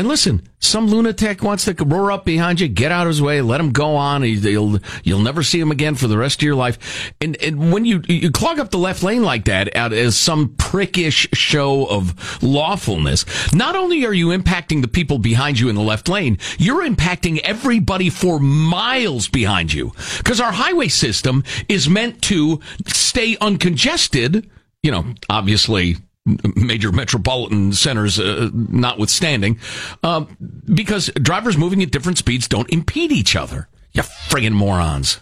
And 0.00 0.08
listen, 0.08 0.48
some 0.60 0.86
lunatic 0.86 1.42
wants 1.42 1.66
to 1.66 1.74
roar 1.74 2.10
up 2.10 2.24
behind 2.24 2.58
you, 2.58 2.68
get 2.68 2.90
out 2.90 3.02
of 3.02 3.08
his 3.08 3.20
way, 3.20 3.42
let 3.42 3.60
him 3.60 3.70
go 3.70 3.96
on. 3.96 4.22
You'll, 4.22 4.78
you'll 5.04 5.20
never 5.20 5.42
see 5.42 5.60
him 5.60 5.70
again 5.70 5.94
for 5.94 6.06
the 6.06 6.16
rest 6.16 6.40
of 6.40 6.46
your 6.46 6.54
life. 6.54 7.12
And, 7.20 7.36
and 7.42 7.70
when 7.70 7.84
you, 7.84 8.00
you 8.08 8.30
clog 8.30 8.58
up 8.58 8.70
the 8.70 8.78
left 8.78 9.02
lane 9.02 9.22
like 9.22 9.44
that 9.44 9.76
out 9.76 9.92
as 9.92 10.16
some 10.16 10.54
prickish 10.56 11.28
show 11.36 11.84
of 11.84 12.42
lawfulness, 12.42 13.52
not 13.52 13.76
only 13.76 14.06
are 14.06 14.14
you 14.14 14.28
impacting 14.28 14.80
the 14.80 14.88
people 14.88 15.18
behind 15.18 15.60
you 15.60 15.68
in 15.68 15.74
the 15.74 15.82
left 15.82 16.08
lane, 16.08 16.38
you're 16.56 16.88
impacting 16.88 17.38
everybody 17.40 18.08
for 18.08 18.40
miles 18.40 19.28
behind 19.28 19.70
you. 19.70 19.92
Because 20.16 20.40
our 20.40 20.52
highway 20.52 20.88
system 20.88 21.44
is 21.68 21.90
meant 21.90 22.22
to 22.22 22.58
stay 22.86 23.36
uncongested, 23.36 24.48
you 24.82 24.92
know, 24.92 25.12
obviously 25.28 25.98
major 26.26 26.92
metropolitan 26.92 27.72
centers 27.72 28.18
uh, 28.18 28.50
notwithstanding, 28.52 29.58
uh, 30.02 30.24
because 30.72 31.10
drivers 31.14 31.56
moving 31.56 31.82
at 31.82 31.90
different 31.90 32.18
speeds 32.18 32.48
don't 32.48 32.70
impede 32.70 33.12
each 33.12 33.36
other. 33.36 33.68
You 33.92 34.02
friggin' 34.02 34.52
morons. 34.52 35.20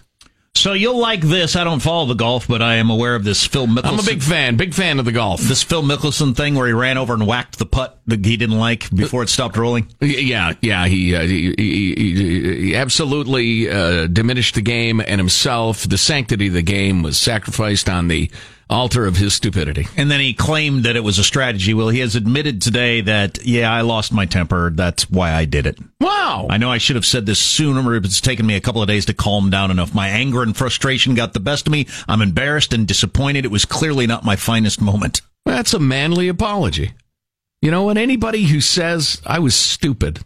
So 0.55 0.73
you'll 0.73 0.99
like 0.99 1.21
this. 1.21 1.55
I 1.55 1.63
don't 1.63 1.79
follow 1.79 2.05
the 2.05 2.15
golf, 2.15 2.47
but 2.47 2.61
I 2.61 2.75
am 2.75 2.89
aware 2.89 3.15
of 3.15 3.23
this 3.23 3.45
Phil 3.47 3.65
Mickelson. 3.65 3.85
I'm 3.85 3.99
a 3.99 4.03
big 4.03 4.21
fan, 4.21 4.57
big 4.57 4.73
fan 4.73 4.99
of 4.99 5.05
the 5.05 5.13
golf. 5.13 5.39
this 5.39 5.63
Phil 5.63 5.83
Mickelson 5.83 6.35
thing 6.35 6.55
where 6.55 6.67
he 6.67 6.73
ran 6.73 6.97
over 6.97 7.13
and 7.13 7.25
whacked 7.25 7.57
the 7.59 7.65
putt 7.65 7.97
that 8.07 8.25
he 8.25 8.35
didn't 8.35 8.57
like 8.57 8.89
before 8.93 9.23
it 9.23 9.29
stopped 9.29 9.55
rolling. 9.55 9.87
Yeah, 10.01 10.53
yeah, 10.61 10.87
he, 10.87 11.15
uh, 11.15 11.21
he, 11.21 11.53
he, 11.57 11.95
he, 11.95 12.75
absolutely 12.75 13.69
uh, 13.69 14.07
diminished 14.07 14.55
the 14.55 14.61
game 14.61 14.99
and 14.99 15.19
himself. 15.19 15.87
The 15.87 15.97
sanctity 15.97 16.47
of 16.47 16.53
the 16.53 16.61
game 16.61 17.03
was 17.03 17.17
sacrificed 17.17 17.87
on 17.87 18.09
the 18.09 18.29
altar 18.69 19.05
of 19.05 19.17
his 19.17 19.33
stupidity. 19.33 19.87
And 19.97 20.11
then 20.11 20.19
he 20.19 20.33
claimed 20.33 20.83
that 20.83 20.95
it 20.95 21.03
was 21.03 21.17
a 21.17 21.23
strategy. 21.23 21.73
Well, 21.73 21.89
he 21.89 21.99
has 21.99 22.15
admitted 22.15 22.61
today 22.61 23.01
that, 23.01 23.43
yeah, 23.45 23.71
I 23.71 23.81
lost 23.81 24.13
my 24.13 24.25
temper. 24.25 24.69
That's 24.69 25.09
why 25.09 25.33
I 25.33 25.45
did 25.45 25.65
it. 25.65 25.79
Wow. 25.99 26.47
I 26.49 26.57
know 26.57 26.69
I 26.69 26.77
should 26.77 26.95
have 26.95 27.05
said 27.05 27.25
this 27.25 27.39
sooner, 27.39 27.81
but 27.99 28.05
it's 28.05 28.21
taken 28.21 28.45
me 28.45 28.55
a 28.55 28.61
couple 28.61 28.81
of 28.81 28.87
days 28.87 29.05
to 29.07 29.13
calm 29.13 29.49
down 29.49 29.71
enough. 29.71 29.95
My 29.95 30.09
anger 30.09 30.43
and 30.43 30.55
frustration 30.55 31.15
got 31.15 31.33
the 31.33 31.39
best 31.39 31.67
of 31.67 31.71
me. 31.71 31.87
I'm 32.07 32.21
embarrassed 32.21 32.73
and 32.73 32.87
disappointed. 32.87 33.45
It 33.45 33.51
was 33.51 33.65
clearly 33.65 34.05
not 34.05 34.23
my 34.23 34.35
finest 34.35 34.81
moment. 34.81 35.21
That's 35.45 35.73
a 35.73 35.79
manly 35.79 36.27
apology. 36.27 36.93
You 37.61 37.71
know 37.71 37.83
what? 37.83 37.97
Anybody 37.97 38.43
who 38.43 38.61
says 38.61 39.21
I 39.25 39.39
was 39.39 39.55
stupid, 39.55 40.19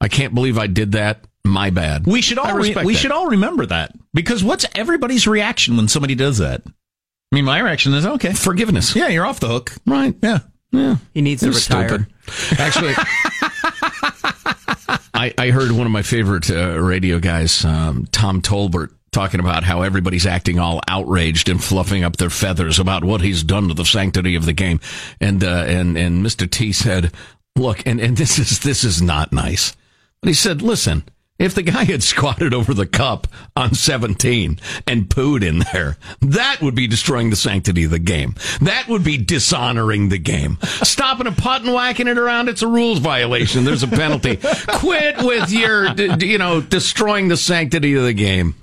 I 0.00 0.08
can't 0.08 0.34
believe 0.34 0.58
I 0.58 0.66
did 0.66 0.92
that. 0.92 1.24
My 1.42 1.70
bad. 1.70 2.06
We 2.06 2.20
should 2.20 2.36
all 2.38 2.54
re- 2.54 2.74
we 2.84 2.92
that. 2.92 2.98
should 2.98 3.12
all 3.12 3.28
remember 3.28 3.64
that 3.64 3.92
because 4.12 4.44
what's 4.44 4.66
everybody's 4.74 5.26
reaction 5.26 5.76
when 5.76 5.88
somebody 5.88 6.14
does 6.14 6.36
that? 6.36 6.62
I 7.32 7.36
mean, 7.36 7.44
my 7.44 7.60
reaction 7.60 7.94
is 7.94 8.04
okay. 8.04 8.32
forgiveness. 8.32 8.96
Yeah, 8.96 9.08
you're 9.08 9.24
off 9.26 9.38
the 9.40 9.48
hook. 9.48 9.72
Right. 9.86 10.14
Yeah. 10.22 10.40
Yeah. 10.72 10.96
He 11.14 11.22
needs 11.22 11.40
to 11.42 11.50
They're 11.50 11.60
retire. 11.60 12.06
stupid. 12.26 12.60
Actually, 12.60 12.94
I, 15.14 15.34
I 15.38 15.50
heard 15.50 15.70
one 15.72 15.86
of 15.86 15.92
my 15.92 16.02
favorite 16.02 16.50
uh, 16.50 16.78
radio 16.80 17.18
guys, 17.18 17.64
um, 17.64 18.06
Tom 18.12 18.40
Tolbert, 18.42 18.90
talking 19.12 19.40
about 19.40 19.64
how 19.64 19.82
everybody's 19.82 20.26
acting 20.26 20.58
all 20.58 20.80
outraged 20.88 21.48
and 21.48 21.62
fluffing 21.62 22.04
up 22.04 22.16
their 22.16 22.30
feathers 22.30 22.78
about 22.78 23.04
what 23.04 23.20
he's 23.20 23.42
done 23.42 23.68
to 23.68 23.74
the 23.74 23.84
sanctity 23.84 24.34
of 24.36 24.44
the 24.46 24.52
game. 24.52 24.80
And 25.20 25.42
uh, 25.44 25.64
and 25.66 25.96
and 25.96 26.24
Mr. 26.24 26.50
T 26.50 26.72
said, 26.72 27.12
"Look, 27.56 27.82
and 27.86 28.00
and 28.00 28.16
this 28.16 28.38
is 28.38 28.60
this 28.60 28.82
is 28.84 29.02
not 29.02 29.32
nice." 29.32 29.76
But 30.20 30.28
he 30.28 30.34
said, 30.34 30.62
"Listen." 30.62 31.04
If 31.40 31.54
the 31.54 31.62
guy 31.62 31.84
had 31.84 32.02
squatted 32.02 32.52
over 32.52 32.74
the 32.74 32.86
cup 32.86 33.26
on 33.56 33.74
17 33.74 34.60
and 34.86 35.08
pooed 35.08 35.42
in 35.42 35.60
there, 35.72 35.96
that 36.20 36.60
would 36.60 36.74
be 36.74 36.86
destroying 36.86 37.30
the 37.30 37.36
sanctity 37.36 37.84
of 37.84 37.90
the 37.90 37.98
game. 37.98 38.34
That 38.60 38.88
would 38.88 39.02
be 39.02 39.16
dishonoring 39.16 40.10
the 40.10 40.18
game. 40.18 40.58
Stopping 40.62 41.26
a 41.26 41.32
putt 41.32 41.62
and 41.62 41.72
whacking 41.72 42.08
it 42.08 42.18
around, 42.18 42.50
it's 42.50 42.60
a 42.60 42.68
rules 42.68 42.98
violation. 42.98 43.64
There's 43.64 43.82
a 43.82 43.88
penalty. 43.88 44.36
Quit 44.36 45.22
with 45.22 45.50
your, 45.50 45.90
you 46.18 46.36
know, 46.36 46.60
destroying 46.60 47.28
the 47.28 47.38
sanctity 47.38 47.94
of 47.94 48.04
the 48.04 48.12
game. 48.12 48.54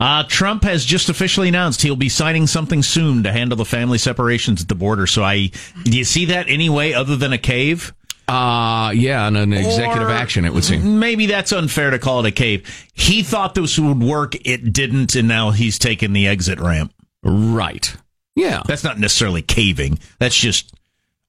Uh, 0.00 0.24
Trump 0.24 0.64
has 0.64 0.84
just 0.84 1.10
officially 1.10 1.48
announced 1.48 1.82
he'll 1.82 1.94
be 1.94 2.08
signing 2.08 2.46
something 2.46 2.82
soon 2.82 3.22
to 3.22 3.32
handle 3.32 3.56
the 3.56 3.64
family 3.66 3.98
separations 3.98 4.62
at 4.62 4.68
the 4.68 4.74
border. 4.74 5.06
So 5.06 5.22
I, 5.22 5.50
do 5.84 5.96
you 5.96 6.04
see 6.04 6.24
that 6.26 6.48
anyway 6.48 6.94
other 6.94 7.16
than 7.16 7.32
a 7.34 7.38
cave? 7.38 7.92
Uh, 8.26 8.90
yeah, 8.94 9.26
and 9.26 9.36
an 9.36 9.52
executive 9.52 10.08
Or 10.08 10.12
action, 10.12 10.44
it 10.44 10.54
would 10.54 10.64
seem. 10.64 10.98
Maybe 10.98 11.26
that's 11.26 11.52
unfair 11.52 11.90
to 11.90 11.98
call 11.98 12.20
it 12.20 12.28
a 12.28 12.30
cave. 12.30 12.88
He 12.94 13.22
thought 13.22 13.54
this 13.54 13.78
would 13.78 14.02
work. 14.02 14.34
It 14.46 14.72
didn't. 14.72 15.14
And 15.14 15.28
now 15.28 15.50
he's 15.50 15.78
taken 15.78 16.12
the 16.14 16.26
exit 16.26 16.58
ramp. 16.58 16.94
Right. 17.22 17.94
Yeah. 18.34 18.62
That's 18.66 18.82
not 18.84 18.98
necessarily 18.98 19.42
caving. 19.42 19.98
That's 20.18 20.34
just, 20.34 20.74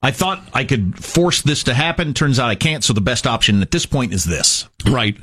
I 0.01 0.11
thought 0.11 0.41
I 0.53 0.63
could 0.63 1.03
force 1.03 1.41
this 1.41 1.63
to 1.65 1.73
happen. 1.73 2.13
Turns 2.13 2.39
out 2.39 2.49
I 2.49 2.55
can't. 2.55 2.83
So 2.83 2.93
the 2.93 3.01
best 3.01 3.27
option 3.27 3.61
at 3.61 3.71
this 3.71 3.85
point 3.85 4.13
is 4.13 4.23
this. 4.23 4.67
Right. 4.87 5.17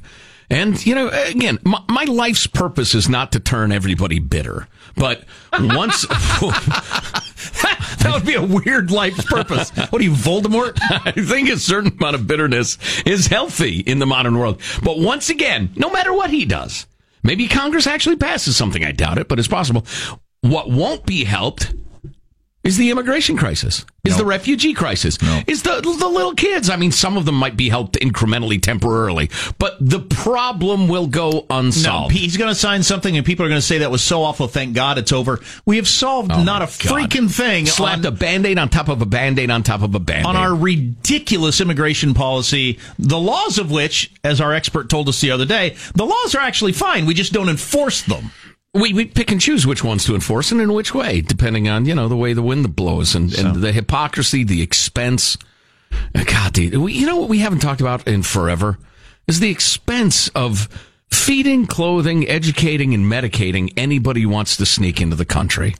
And, 0.51 0.85
you 0.85 0.95
know, 0.95 1.09
again, 1.09 1.59
my, 1.65 1.83
my 1.89 2.05
life's 2.05 2.47
purpose 2.47 2.95
is 2.95 3.09
not 3.09 3.33
to 3.33 3.41
turn 3.41 3.73
everybody 3.73 4.19
bitter. 4.19 4.69
But 4.95 5.25
once. 5.59 6.05
That 8.03 8.15
would 8.15 8.27
be 8.27 8.35
a 8.35 8.43
weird 8.43 8.91
life's 8.91 9.25
purpose. 9.25 9.71
What 9.71 10.01
are 10.01 10.05
you, 10.05 10.11
Voldemort? 10.13 10.77
I 10.83 11.13
think 11.13 11.49
a 11.49 11.57
certain 11.57 11.93
amount 11.93 12.17
of 12.17 12.27
bitterness 12.27 12.77
is 13.07 13.29
healthy 13.29 13.79
in 13.79 14.01
the 14.01 14.07
modern 14.07 14.37
world. 14.39 14.61
But 14.83 14.99
once 14.99 15.31
again, 15.31 15.71
no 15.77 15.89
matter 15.89 16.13
what 16.13 16.31
he 16.31 16.45
does, 16.45 16.87
maybe 17.23 17.47
Congress 17.47 17.87
actually 17.87 18.17
passes 18.17 18.57
something. 18.57 18.85
I 18.85 18.91
doubt 18.91 19.19
it, 19.19 19.29
but 19.29 19.39
it's 19.39 19.47
possible. 19.47 19.87
What 20.41 20.69
won't 20.69 21.07
be 21.07 21.23
helped 21.23 21.73
is 22.65 22.77
the 22.77 22.91
immigration 22.91 23.37
crisis. 23.37 23.85
Is 24.05 24.17
the 24.17 24.25
refugee 24.25 24.75
crisis? 24.75 25.17
Is 25.47 25.63
the 25.63 25.81
the 25.81 26.09
little 26.09 26.35
kids? 26.35 26.69
I 26.69 26.77
mean, 26.77 26.91
some 26.91 27.17
of 27.17 27.25
them 27.25 27.37
might 27.37 27.57
be 27.57 27.69
helped 27.69 27.99
incrementally, 28.01 28.61
temporarily, 28.61 29.31
but 29.59 29.77
the 29.81 30.01
problem 30.01 30.89
will 30.89 31.07
go 31.07 31.31
No, 31.31 31.47
unsolved. 31.51 32.13
he's 32.13 32.37
going 32.37 32.49
to 32.51 32.55
sign 32.55 32.83
something, 32.83 33.17
and 33.17 33.25
people 33.25 33.47
are 33.47 33.49
going 33.49 33.61
to 33.61 33.67
say 33.67 33.79
that 33.79 33.91
was 33.93 34.03
so 34.03 34.23
awful. 34.25 34.49
Thank 34.49 34.75
God 34.75 34.99
it's 34.99 35.13
over. 35.13 35.39
We 35.67 35.77
have 35.77 35.87
solved 35.87 36.33
oh, 36.33 36.43
not 36.43 36.63
a 36.63 36.65
Oh 36.65 36.69
God. 36.89 37.11
freaking 37.11 37.31
thing 37.31 37.67
Slapped 37.67 38.05
on, 38.05 38.13
a 38.13 38.17
band-aid 38.17 38.59
on 38.59 38.69
top 38.69 38.89
of 38.89 39.01
a 39.03 39.07
band-aid 39.07 39.51
on 39.51 39.63
top 39.63 39.83
of 39.83 39.95
a 39.95 40.01
band-aid. 40.01 40.27
on 40.27 40.37
our 40.37 40.55
ridiculous 40.55 41.61
immigration 41.61 42.13
policy. 42.15 42.79
The 42.99 43.19
laws 43.19 43.59
of 43.59 43.71
which, 43.71 44.13
as 44.25 44.41
our 44.41 44.53
expert 44.53 44.89
told 44.91 45.09
us 45.09 45.21
the 45.21 45.31
other 45.31 45.45
day, 45.47 45.77
the 45.95 46.05
laws 46.07 46.35
are 46.35 46.41
actually 46.41 46.73
fine. 46.73 47.07
We 47.07 47.15
just 47.15 47.33
don't 47.33 47.49
enforce 47.49 48.03
them. 48.03 48.33
We, 48.75 48.93
we 48.93 49.05
pick 49.05 49.31
and 49.31 49.41
choose 49.41 49.67
which 49.67 49.85
ones 49.85 50.05
to 50.07 50.15
enforce 50.15 50.51
and 50.51 50.61
in 50.61 50.73
which 50.73 50.95
way, 50.95 51.21
depending 51.21 51.69
on, 51.69 51.85
you 51.85 51.95
know, 51.95 52.09
the 52.09 52.17
way 52.17 52.33
the 52.33 52.43
wind 52.43 52.75
blows 52.75 53.15
and, 53.15 53.33
and 53.35 53.57
the 53.57 53.73
hypocrisy, 53.73 54.45
the 54.45 54.63
expense. 54.63 55.37
God, 56.15 56.55
the, 56.55 56.77
we, 56.79 56.95
you 56.95 57.07
know 57.07 57.17
what 57.17 57.29
we 57.29 57.39
haven't 57.39 57.61
talked 57.61 57.83
about 57.83 58.07
in 58.09 58.23
forever? 58.23 58.79
Is 59.29 59.41
the 59.41 59.51
expense 59.51 60.29
of 60.29 60.69
feeding, 61.13 61.67
clothing, 61.67 62.27
educating, 62.27 62.95
and 62.95 63.05
medicating 63.05 63.73
anybody 63.77 64.23
who 64.23 64.29
wants 64.31 64.57
to 64.57 64.67
sneak 64.67 65.01
into 65.01 65.15
the 65.15 65.25
country. 65.25 65.75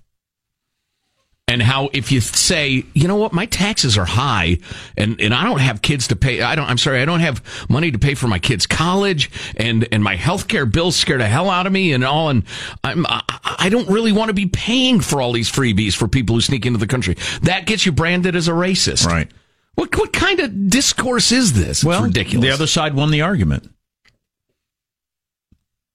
And 1.53 1.61
how 1.61 1.91
if 1.93 2.11
you 2.11 2.23
say, 2.23 2.83
you 2.95 3.07
know 3.07 3.17
what, 3.17 3.35
my 3.35 3.45
taxes 3.45 3.99
are 3.99 4.07
high 4.07 4.57
and, 4.97 5.21
and 5.21 5.35
I 5.35 5.45
don't 5.45 5.61
have 5.61 5.83
kids 5.83 6.09
to 6.09 6.17
pay, 6.17 6.41
I 6.41 6.55
don't, 6.55 6.67
I'm 6.67 6.79
sorry, 6.79 7.03
I 7.03 7.05
don't 7.05 7.21
have 7.21 7.43
money 7.69 7.91
to 7.91 7.99
pay 7.99 8.15
for 8.15 8.27
my 8.27 8.39
kids' 8.39 8.67
college 8.67 9.31
and, 9.59 9.87
and 9.93 10.03
my 10.03 10.17
healthcare 10.17 10.71
bills 10.71 10.97
scare 10.97 11.19
the 11.19 11.29
hell 11.29 11.51
out 11.51 11.67
of 11.67 11.73
me 11.75 11.93
and 11.93 12.05
all. 12.05 12.31
And 12.31 12.45
I'm, 12.83 13.05
I, 13.05 13.23
I 13.45 13.69
don't 13.69 13.87
really 13.91 14.13
want 14.13 14.31
to 14.31 14.35
be 14.35 14.47
paying 14.47 15.01
for 15.01 15.21
all 15.21 15.31
these 15.31 15.53
freebies 15.53 15.95
for 15.95 16.09
people 16.09 16.37
who 16.37 16.41
sneak 16.41 16.65
into 16.65 16.79
the 16.79 16.87
country. 16.87 17.19
That 17.43 17.67
gets 17.67 17.85
you 17.85 17.93
branded 17.93 18.35
as 18.35 18.49
a 18.49 18.53
racist. 18.53 19.05
Right. 19.07 19.31
What, 19.75 19.95
what 19.99 20.11
kind 20.11 20.41
of 20.41 20.71
discourse 20.71 21.33
is 21.33 21.53
this? 21.53 21.85
Well, 21.85 21.99
it's 21.99 22.17
ridiculous. 22.17 22.47
the 22.49 22.55
other 22.55 22.67
side 22.67 22.95
won 22.95 23.11
the 23.11 23.21
argument. 23.21 23.71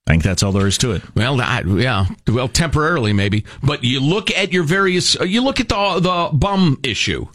I 0.08 0.12
think 0.12 0.24
that's 0.24 0.42
all 0.42 0.54
there 0.54 0.68
is 0.68 0.78
to 0.80 0.94
it. 0.94 1.04
Well, 1.16 1.42
I, 1.42 1.64
yeah, 1.66 2.06
well, 2.28 2.48
temporarily 2.48 3.12
maybe, 3.12 3.44
but 3.62 3.84
you 3.84 4.00
look 4.00 4.32
at 4.32 4.54
your 4.54 4.64
various, 4.64 5.20
uh, 5.20 5.26
you 5.26 5.42
look 5.42 5.60
at 5.60 5.68
the 5.68 6.00
the 6.00 6.30
bum 6.32 6.80
issue, 6.82 7.28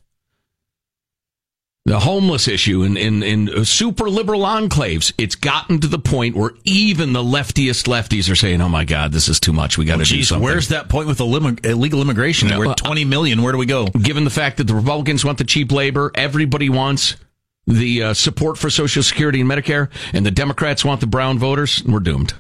the 1.85 2.01
homeless 2.01 2.49
issue, 2.49 2.83
in 2.83 2.97
in, 2.97 3.23
in 3.23 3.49
uh, 3.51 3.65
super 3.65 4.09
liberal 4.09 4.41
enclaves. 4.41 5.13
It's 5.19 5.35
gotten 5.35 5.81
to 5.81 5.87
the 5.87 5.99
point 5.99 6.35
where 6.35 6.53
even 6.65 7.13
the 7.13 7.23
leftiest 7.23 7.89
lefties 7.89 8.33
are 8.33 8.37
saying, 8.37 8.63
"Oh 8.63 8.71
my 8.71 8.87
God, 8.87 9.13
this 9.13 9.29
is 9.29 9.39
too 9.39 9.53
much. 9.53 9.77
We 9.77 9.85
got 9.85 9.99
to 9.99 10.05
do 10.05 10.23
something." 10.23 10.43
where's 10.43 10.69
that 10.69 10.89
point 10.89 11.09
with 11.09 11.21
illegal 11.21 12.01
immigration? 12.01 12.49
No, 12.49 12.59
We're 12.59 12.69
uh, 12.69 12.75
20 12.75 13.05
million. 13.05 13.43
Where 13.43 13.53
do 13.53 13.59
we 13.59 13.67
go? 13.67 13.85
Given 13.89 14.25
the 14.25 14.31
fact 14.31 14.57
that 14.57 14.65
the 14.65 14.75
Republicans 14.75 15.27
want 15.27 15.37
the 15.37 15.45
cheap 15.45 15.73
labor, 15.73 16.11
everybody 16.15 16.71
wants 16.71 17.17
the 17.67 18.03
uh, 18.03 18.15
support 18.15 18.57
for 18.57 18.71
Social 18.71 19.03
Security 19.03 19.43
and 19.43 19.51
Medicare, 19.51 19.91
and 20.15 20.25
the 20.25 20.31
Democrats 20.31 20.87
want 20.87 21.03
the 21.03 21.07
brown 21.07 21.39
voters, 21.39 21.85
we're 21.85 22.01
doomed. 22.01 22.33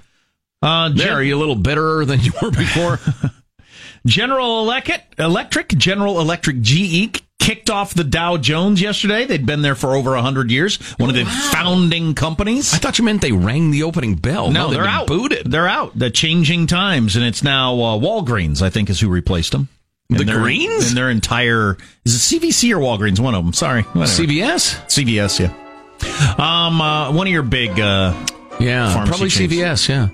Uh, 0.63 0.89
Gen- 0.89 0.97
There, 0.99 1.13
are 1.15 1.23
you 1.23 1.37
a 1.37 1.41
little 1.41 1.57
bitterer 1.57 2.05
than 2.05 2.21
you 2.21 2.33
were 2.41 2.51
before? 2.51 3.01
General 4.07 4.61
Electric, 4.61 5.03
Electric, 5.19 5.69
General 5.69 6.21
Electric 6.21 6.61
GE 6.61 7.23
kicked 7.39 7.71
off 7.71 7.95
the 7.95 8.05
Dow 8.05 8.37
Jones 8.37 8.81
yesterday. 8.81 9.25
They'd 9.25 9.47
been 9.47 9.63
there 9.63 9.75
for 9.75 9.95
over 9.95 10.11
100 10.13 10.51
years. 10.51 10.77
One 10.99 11.09
of 11.11 11.15
the 11.17 11.25
founding 11.25 12.15
companies. 12.15 12.73
I 12.75 12.79
thought 12.79 12.99
you 12.99 13.05
meant 13.05 13.21
they 13.23 13.33
rang 13.33 13.71
the 13.71 13.83
opening 13.85 14.15
bell. 14.17 14.51
No, 14.51 14.69
they've 14.69 14.79
they're 14.79 14.89
out. 14.89 15.07
Booted. 15.07 15.51
They're 15.51 15.69
out. 15.69 15.97
The 15.99 16.11
changing 16.11 16.67
times, 16.69 17.15
and 17.17 17.25
it's 17.25 17.43
now 17.43 17.75
uh, 17.75 17.99
Walgreens. 17.99 18.63
I 18.63 18.71
think 18.71 18.91
is 18.91 19.01
who 19.01 19.09
replaced 19.09 19.53
them. 19.53 19.69
The 20.11 20.25
their- 20.25 20.39
Greens? 20.41 20.89
and 20.89 20.97
their 20.97 21.09
entire 21.11 21.77
is 22.05 22.33
it 22.33 22.41
CVC 22.41 22.73
or 22.73 22.79
Walgreens? 22.79 23.19
One 23.21 23.35
of 23.35 23.45
them. 23.45 23.53
Sorry, 23.53 23.83
whatever. 23.83 24.05
CVS. 24.07 24.85
CVS. 24.87 25.41
Yeah. 25.41 26.35
Um, 26.39 26.81
uh, 26.81 27.13
one 27.13 27.27
of 27.29 27.33
your 27.33 27.43
big. 27.45 27.79
Uh, 27.79 28.13
Yeah, 28.61 29.05
probably 29.07 29.29
chains. 29.31 29.53
CVS. 29.53 29.89
Yeah. 29.89 30.09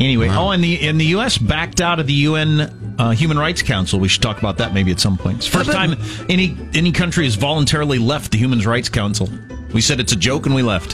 Anyway, 0.00 0.28
oh, 0.28 0.50
and 0.50 0.62
the 0.62 0.86
in 0.86 0.98
the 0.98 1.06
U.S. 1.06 1.38
backed 1.38 1.80
out 1.80 1.98
of 1.98 2.06
the 2.06 2.12
UN 2.12 2.60
uh, 2.98 3.10
Human 3.10 3.38
Rights 3.38 3.62
Council. 3.62 3.98
We 3.98 4.08
should 4.08 4.22
talk 4.22 4.38
about 4.38 4.58
that 4.58 4.72
maybe 4.72 4.92
at 4.92 5.00
some 5.00 5.16
point. 5.18 5.38
It's 5.38 5.46
first 5.46 5.72
time 5.72 5.96
any 6.28 6.56
any 6.74 6.92
country 6.92 7.24
has 7.24 7.34
voluntarily 7.34 7.98
left 7.98 8.30
the 8.30 8.38
Human 8.38 8.60
Rights 8.60 8.88
Council. 8.88 9.28
We 9.74 9.80
said 9.80 10.00
it's 10.00 10.12
a 10.12 10.16
joke 10.16 10.46
and 10.46 10.54
we 10.54 10.62
left, 10.62 10.92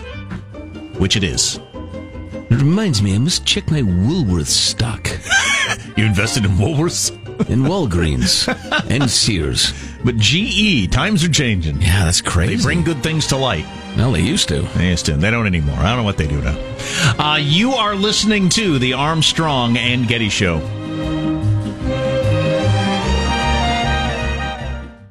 which 0.99 1.17
it 1.17 1.25
is. 1.25 1.61
It 1.75 2.61
reminds 2.61 3.03
me, 3.03 3.15
I 3.15 3.19
must 3.19 3.45
check 3.45 3.71
my 3.71 3.81
Woolworths 3.81 4.47
stock 4.47 5.09
You 5.97 6.05
invested 6.05 6.45
in 6.45 6.53
Woolworths, 6.53 7.11
and 7.41 7.65
Walgreens 7.65 8.49
and 8.91 9.11
Sears. 9.11 9.73
but 10.05 10.17
GE 10.17 10.91
times 10.91 11.25
are 11.25 11.29
changing. 11.31 11.81
Yeah, 11.81 12.05
that's 12.05 12.21
crazy. 12.21 12.57
They 12.57 12.63
bring 12.63 12.83
good 12.85 13.03
things 13.03 13.27
to 13.29 13.37
light. 13.37 13.67
Well, 13.97 14.13
they 14.13 14.21
used 14.23 14.49
to. 14.49 14.63
They 14.77 14.89
used 14.89 15.07
to. 15.07 15.17
They 15.17 15.31
don't 15.31 15.47
anymore. 15.47 15.77
I 15.79 15.89
don't 15.91 15.99
know 15.99 16.03
what 16.05 16.17
they 16.19 16.27
do 16.27 16.41
now. 16.41 16.59
Uh, 17.19 17.37
you 17.37 17.73
are 17.73 17.95
listening 17.95 18.49
to 18.51 18.79
the 18.79 18.93
Armstrong 18.95 19.77
and 19.77 20.09
Getty 20.09 20.29
Show. 20.29 20.59